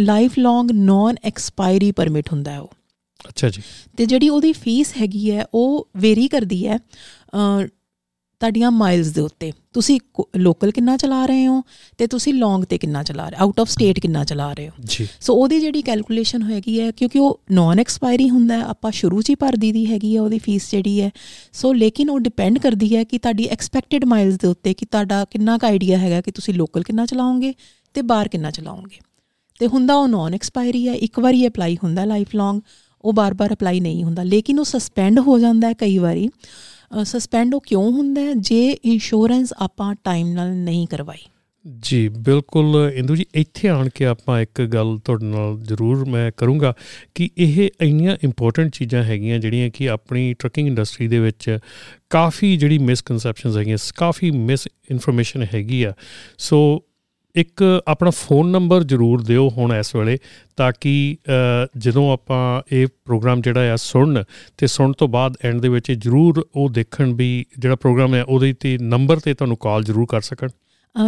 lifelong 0.38 0.70
non 0.70 1.16
expiry 1.24 1.92
permit 1.92 2.32
ਹੁੰਦਾ 2.32 2.50
ਹੈ 2.50 2.60
ਉਹ। 2.60 2.70
ਅੱਛਾ 3.28 3.48
ਜੀ। 3.48 3.62
ਤੇ 3.96 4.06
ਜਿਹੜੀ 4.06 4.28
ਉਹਦੀ 4.28 4.52
ਫੀਸ 4.52 4.92
ਹੈਗੀ 4.96 5.30
ਹੈ 5.30 5.44
ਉਹ 5.54 5.88
ਵੇਰੀ 5.96 6.28
ਕਰਦੀ 6.28 6.66
ਹੈ। 6.66 6.78
ਤੁਹਾਡੀਆਂ 8.40 8.70
ਮਾਈਲਸ 8.70 9.06
ਦੇ 9.06 9.20
ਉੱਤੇ। 9.20 9.52
ਤੁਸੀਂ 9.72 9.98
ਲੋਕਲ 10.36 10.70
ਕਿੰਨਾ 10.70 10.96
ਚਲਾ 10.96 11.24
ਰਹੇ 11.26 11.46
ਹੋ 11.46 11.62
ਤੇ 11.98 12.06
ਤੁਸੀਂ 12.06 12.34
ਲੌਂਗ 12.34 12.64
ਤੇ 12.64 12.78
ਕਿੰਨਾ 12.78 13.02
ਚਲਾ 13.02 13.28
ਰਹੇ 13.28 13.38
ਆਊਟ 13.40 13.60
ਆਫ 13.60 13.68
ਸਟੇਟ 13.68 14.00
ਕਿੰਨਾ 14.00 14.24
ਚਲਾ 14.24 14.52
ਰਹੇ 14.52 14.68
ਹੋ? 14.68 14.72
ਜੀ। 14.84 15.06
ਸੋ 15.20 15.34
ਉਹਦੀ 15.34 15.60
ਜਿਹੜੀ 15.60 15.82
ਕੈਲਕੂਲੇਸ਼ਨ 15.82 16.42
ਹੋਏਗੀ 16.42 16.80
ਹੈ 16.80 16.90
ਕਿਉਂਕਿ 16.90 17.18
ਉਹ 17.18 17.40
ਨਾਨ 17.52 17.80
ਐਕਸਪਾਇਰੀ 17.80 18.30
ਹੁੰਦਾ 18.30 18.54
ਹੈ 18.54 18.64
ਆਪਾਂ 18.64 18.90
ਸ਼ੁਰੂ 18.90 19.22
'ਚ 19.22 19.30
ਹੀ 19.30 19.34
ਭਰ 19.34 19.56
ਦੀ 19.56 19.86
ਹੈਗੀ 19.86 20.16
ਹੈ 20.16 20.22
ਉਹਦੀ 20.22 20.38
ਫੀਸ 20.38 20.70
ਜਿਹੜੀ 20.70 21.00
ਹੈ। 21.00 21.10
ਸੋ 21.52 21.72
ਲੇਕਿਨ 21.72 22.10
ਉਹ 22.10 22.20
ਡਿਪੈਂਡ 22.20 22.58
ਕਰਦੀ 22.58 22.96
ਹੈ 22.96 23.04
ਕਿ 23.04 23.18
ਤੁਹਾਡੀ 23.18 23.46
ਐਕਸਪੈਕਟਡ 23.46 24.04
ਮਾਈਲਸ 24.04 24.34
ਦੇ 24.34 24.48
ਉੱਤੇ 24.48 24.74
ਕਿ 24.74 24.86
ਤੁਹਾਡਾ 24.86 25.24
ਕਿੰਨਾ 25.24 25.58
ਕੁ 25.58 25.66
ਆਈਡੀਆ 25.66 25.98
ਹੈਗਾ 25.98 26.20
ਕਿ 26.20 26.30
ਤੁਸੀਂ 26.30 26.54
ਲੋਕਲ 26.54 26.82
ਕਿੰਨਾ 26.82 27.06
ਚਲਾਓਗੇ 27.06 27.54
ਤੇ 27.94 28.02
ਬਾਹਰ 28.02 28.28
ਕਿੰਨਾ 28.28 28.50
ਚਲਾਓਗੇ। 28.50 28.98
ਤੇ 29.60 29.66
ਹੁੰਦਾ 29.66 29.94
ਉਹ 29.94 30.08
ਨਾਨ 30.08 30.34
ਐਕਸਪਾਇਰੀ 30.34 30.88
ਹੈ 30.88 30.94
ਇੱਕ 30.94 31.18
ਵਾਰੀ 31.20 31.46
ਅਪਲਾਈ 31.46 31.76
ਹੁੰਦਾ 31.84 32.04
ਲਾਈਫ 32.04 32.34
ਲੌਂਗ 32.34 32.60
ਉਹ 33.04 33.12
ਬਾਰ-ਬਾਰ 33.12 33.52
ਅਪਲਾਈ 33.52 33.80
ਨਹੀਂ 33.80 34.04
ਹੁੰਦਾ। 34.04 34.22
ਲੇਕਿਨ 34.22 34.58
ਉਹ 34.58 34.64
ਸਸਪੈਂਡ 34.64 35.18
ਹੋ 35.18 35.38
ਜਾਂਦਾ 35.38 35.68
ਹੈ 35.68 35.72
ਕਈ 35.72 35.98
ਵਾਰੀ। 35.98 36.28
ਸਸਪੈਂਡ 37.04 37.54
ਉਹ 37.54 37.60
ਕਿਉਂ 37.60 37.92
ਹੁੰਦਾ 37.92 38.20
ਹੈ? 38.20 38.34
ਜੇ 38.34 38.70
ਇੰਸ਼ੋਰੈਂਸ 38.70 39.52
ਆਪਾਂ 39.56 39.94
ਟਾਈਮ 40.04 40.28
ਨਾਲ 40.28 40.56
ਨਹੀਂ 40.56 40.86
ਕਰਵਾਈ। 40.86 41.18
ਜੀ, 41.80 42.08
ਬਿਲਕੁਲ। 42.08 42.92
ਇੰਦੂ 42.94 43.16
ਜੀ, 43.16 43.26
ਇੱਥੇ 43.34 43.68
ਆਣ 43.68 43.88
ਕੇ 43.88 44.04
ਆਪਾਂ 44.04 44.40
ਇੱਕ 44.40 44.62
ਗੱਲ 44.62 44.98
ਤੁਹਾਡੇ 45.04 45.24
ਨਾਲ 45.26 45.60
ਜ਼ਰੂਰ 45.60 46.04
ਮੈਂ 46.04 46.32
ਕਰੂੰਗਾ 46.36 46.74
ਕਿ 47.14 47.30
ਇਹ 47.38 47.70
ਇੰਨੀਆਂ 47.80 48.16
ਇੰਪੋਰਟੈਂਟ 48.24 48.70
ਚੀਜ਼ਾਂ 48.72 49.04
ਹੈਗੀਆਂ 49.04 49.38
ਜਿਹੜੀਆਂ 49.38 49.70
ਕਿ 49.70 49.90
ਆਪਣੀ 49.90 50.34
ਟਰੱਕਿੰਗ 50.34 50.68
ਇੰਡਸਟਰੀ 50.68 51.08
ਦੇ 51.08 51.18
ਵਿੱਚ 51.18 51.58
ਕਾਫੀ 52.10 52.56
ਜਿਹੜੀ 52.56 52.78
ਮਿਸਕਨਸੈਪਸ਼ਨਸ 52.78 53.56
ਹੈਗੀਆਂ, 53.56 53.78
ਕਾਫੀ 53.96 54.30
ਮਿਸ 54.30 54.68
ਇਨਫੋਰਮੇਸ਼ਨ 54.90 55.46
ਹੈਗੀ 55.54 55.82
ਆ। 55.82 55.92
ਸੋ 56.38 56.84
ਇੱਕ 57.34 57.82
ਆਪਣਾ 57.88 58.10
ਫੋਨ 58.10 58.50
ਨੰਬਰ 58.50 58.82
ਜ਼ਰੂਰ 58.82 59.22
ਦਿਓ 59.22 59.48
ਹੁਣ 59.48 59.72
ਇਸ 59.72 59.96
ਵੇਲੇ 59.96 60.18
ਤਾਂ 60.56 60.72
ਕਿ 60.80 61.16
ਜਦੋਂ 61.78 62.12
ਆਪਾਂ 62.12 62.62
ਇਹ 62.72 62.86
ਪ੍ਰੋਗਰਾਮ 63.04 63.40
ਜਿਹੜਾ 63.40 63.72
ਆ 63.72 63.76
ਸੁਣਨ 63.76 64.24
ਤੇ 64.56 64.66
ਸੁਣਨ 64.66 64.92
ਤੋਂ 64.92 65.08
ਬਾਅਦ 65.08 65.36
ਐਂਡ 65.44 65.60
ਦੇ 65.60 65.68
ਵਿੱਚ 65.68 65.92
ਜ਼ਰੂਰ 65.92 66.48
ਉਹ 66.56 66.70
ਦੇਖਣ 66.70 67.12
ਵੀ 67.12 67.46
ਜਿਹੜਾ 67.58 67.76
ਪ੍ਰੋਗਰਾਮ 67.76 68.14
ਹੈ 68.14 68.24
ਉਹਦੇ 68.24 68.52
ਤੇ 68.52 68.78
ਨੰਬਰ 68.78 69.20
ਤੇ 69.20 69.34
ਤੁਹਾਨੂੰ 69.34 69.56
ਕਾਲ 69.56 69.84
ਜ਼ਰੂਰ 69.84 70.06
ਕਰ 70.08 70.20
ਸਕਣ। 70.20 70.48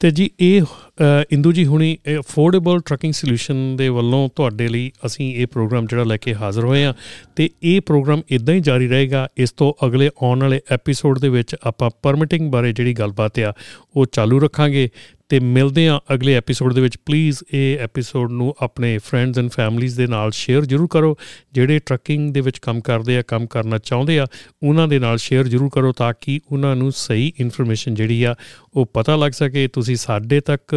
ਤੇ 0.00 0.10
ਜੀ, 0.10 0.28
ਇਹ 0.40 0.62
ਇੰਦੂ 1.30 1.50
ਜੀ 1.52 1.64
ਹੁਣੀ 1.66 1.96
ਅਫੋਰਡੇਬਲ 2.18 2.78
ਟਰੱਕਿੰਗ 2.80 3.12
ਸੋਲੂਸ਼ਨ 3.12 3.56
ਦੇ 3.76 3.88
ਵੱਲੋਂ 3.88 4.28
ਤੁਹਾਡੇ 4.36 4.68
ਲਈ 4.68 4.90
ਅਸੀਂ 5.06 5.26
ਇਹ 5.36 5.46
ਪ੍ਰੋਗਰਾਮ 5.46 5.86
ਜਿਹੜਾ 5.86 6.04
ਲੈ 6.04 6.16
ਕੇ 6.16 6.34
ਹਾਜ਼ਰ 6.34 6.64
ਹੋਏ 6.64 6.84
ਆ 6.84 6.94
ਤੇ 7.36 7.48
ਇਹ 7.62 7.80
ਪ੍ਰੋਗਰਾਮ 7.80 8.22
ਇਦਾਂ 8.30 8.54
ਹੀ 8.54 8.60
ਜਾਰੀ 8.60 8.88
ਰਹੇਗਾ, 8.88 9.28
ਇਸ 9.36 9.52
ਤੋਂ 9.52 9.72
ਅਗਲੇ 9.86 10.10
ਆਉਣ 10.22 10.40
ਵਾਲੇ 10.40 10.60
ਐਪੀਸੋਡ 10.72 11.18
ਦੇ 11.18 11.28
ਵਿੱਚ 11.28 11.54
ਆਪਾਂ 11.62 11.90
ਪਰਮਿਟਿੰਗ 12.02 12.50
ਬਾਰੇ 12.52 12.72
ਜਿਹੜੀ 12.72 12.94
ਗੱਲਬਾਤ 12.94 13.38
ਆ, 13.40 13.52
ਉਹ 13.96 14.06
ਚਾਲੂ 14.12 14.40
ਰੱਖਾਂਗੇ। 14.40 14.88
ਤੇ 15.30 15.40
ਮਿਲਦੇ 15.40 15.88
ਆ 15.88 16.00
ਅਗਲੇ 16.14 16.34
ਐਪੀਸੋਡ 16.34 16.74
ਦੇ 16.74 16.80
ਵਿੱਚ। 16.80 16.98
ਪਲੀਜ਼ 17.06 17.38
ਇਹ 17.54 17.78
ਐਪੀਸੋਡ 17.78 18.32
ਨੂੰ 18.32 18.54
ਆਪਣੇ 18.60 18.98
ਫਰੈਂਡਸ 18.98 19.38
ਐਂਡ 19.38 19.50
ਫੈਮਲੀਆਂ 19.50 19.96
ਦੇ 19.96 20.06
ਨਾਲ 20.06 20.30
ਸ਼ੇਅਰ 20.30 20.64
ਜ਼ਰੂਰ 20.64 20.88
ਕਰੋ। 20.90 21.18
ਜਿਹੜੇ 21.52 21.78
ਟਰੱਕਿੰਗ 21.78 22.34
ਦੇ 22.34 22.40
ਵਿੱਚ 22.40 22.58
ਕੰਮ 22.58 22.80
ਕਰਦੇ 22.80 23.18
ਆ, 23.18 23.22
ਕੰਮ 23.22 23.46
ਕਰਨਾ 23.46 23.78
ਚਾਹੁੰਦੇ 23.78 24.18
ਆ, 24.18 24.26
ਉਹਨਾਂ 24.62 24.88
ਦੇ 24.88 24.98
ਨਾਲ 24.98 25.18
ਸ਼ੇਅਰ 25.18 25.48
ਜ਼ਰੂਰ 25.48 25.70
ਕਰੋ 25.72 25.92
ਤਾਂ 25.92 26.14
ਕਿ 26.20 26.40
ਉਹਨਾਂ 26.52 26.76
ਨੂੰ 26.76 26.92
ਸਹੀ 26.92 27.32
ਇਨਫੋਰਮੇਸ਼ਨ 27.40 27.94
ਜਿਹੜੀ 27.94 28.22
ਆ 28.22 28.34
ਉਹ 28.74 28.90
ਪਤਾ 28.94 29.16
ਲੱਗ 29.16 29.32
ਸਕੇ। 29.32 29.68
ਤੁਸੀਂ 29.68 29.96
ਸਾਡੇ 29.96 30.40
ਤੱਕ 30.40 30.76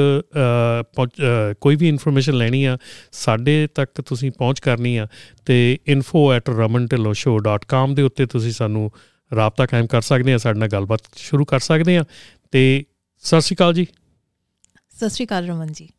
ਕੋਈ 1.61 1.75
ਵੀ 1.75 1.89
ਇਨਫੋਰਮੇਸ਼ਨ 1.89 2.33
ਲੈਣੀ 2.33 2.65
ਆ, 2.65 2.77
ਸਾਡੇ 3.11 3.67
ਤੱਕ 3.75 4.01
ਤੁਸੀਂ 4.01 4.31
ਪਹੁੰਚ 4.31 4.59
ਕਰਨੀ 4.59 4.97
ਆ 4.97 5.07
ਤੇ 5.45 5.77
info@ramantilloshow.com 5.93 7.93
ਦੇ 7.93 8.01
ਉੱਤੇ 8.01 8.25
ਤੁਸੀਂ 8.25 8.51
ਸਾਨੂੰ 8.51 8.91
ਰਾਬਤਾ 9.31 9.65
ਕਾਇਮ 9.65 9.87
ਕਰ 9.87 10.01
ਸਕਦੇ 10.01 10.33
ਆ, 10.33 10.37
ਸਾਡੇ 10.37 10.59
ਨਾਲ 10.59 10.69
ਗੱਲਬਾਤ 10.69 10.99
ਸ਼ੁਰੂ 11.15 11.45
ਕਰ 11.45 11.59
ਸਕਦੇ 11.59 11.97
ਆ। 11.97 12.05
ਤੇ 12.51 12.85
ਸਤਿ 13.19 13.41
ਸ਼੍ਰੀ 13.41 13.55
ਅਕਾਲ 13.55 13.73
ਜੀ। 13.73 13.87
ਸਤਿ 15.03 15.09
ਸ਼੍ਰੀ 15.09 15.25
ਅਕਾਲ 15.25 15.47
ਰਮਨ 15.47 15.71
ਜੀ। 15.71 15.89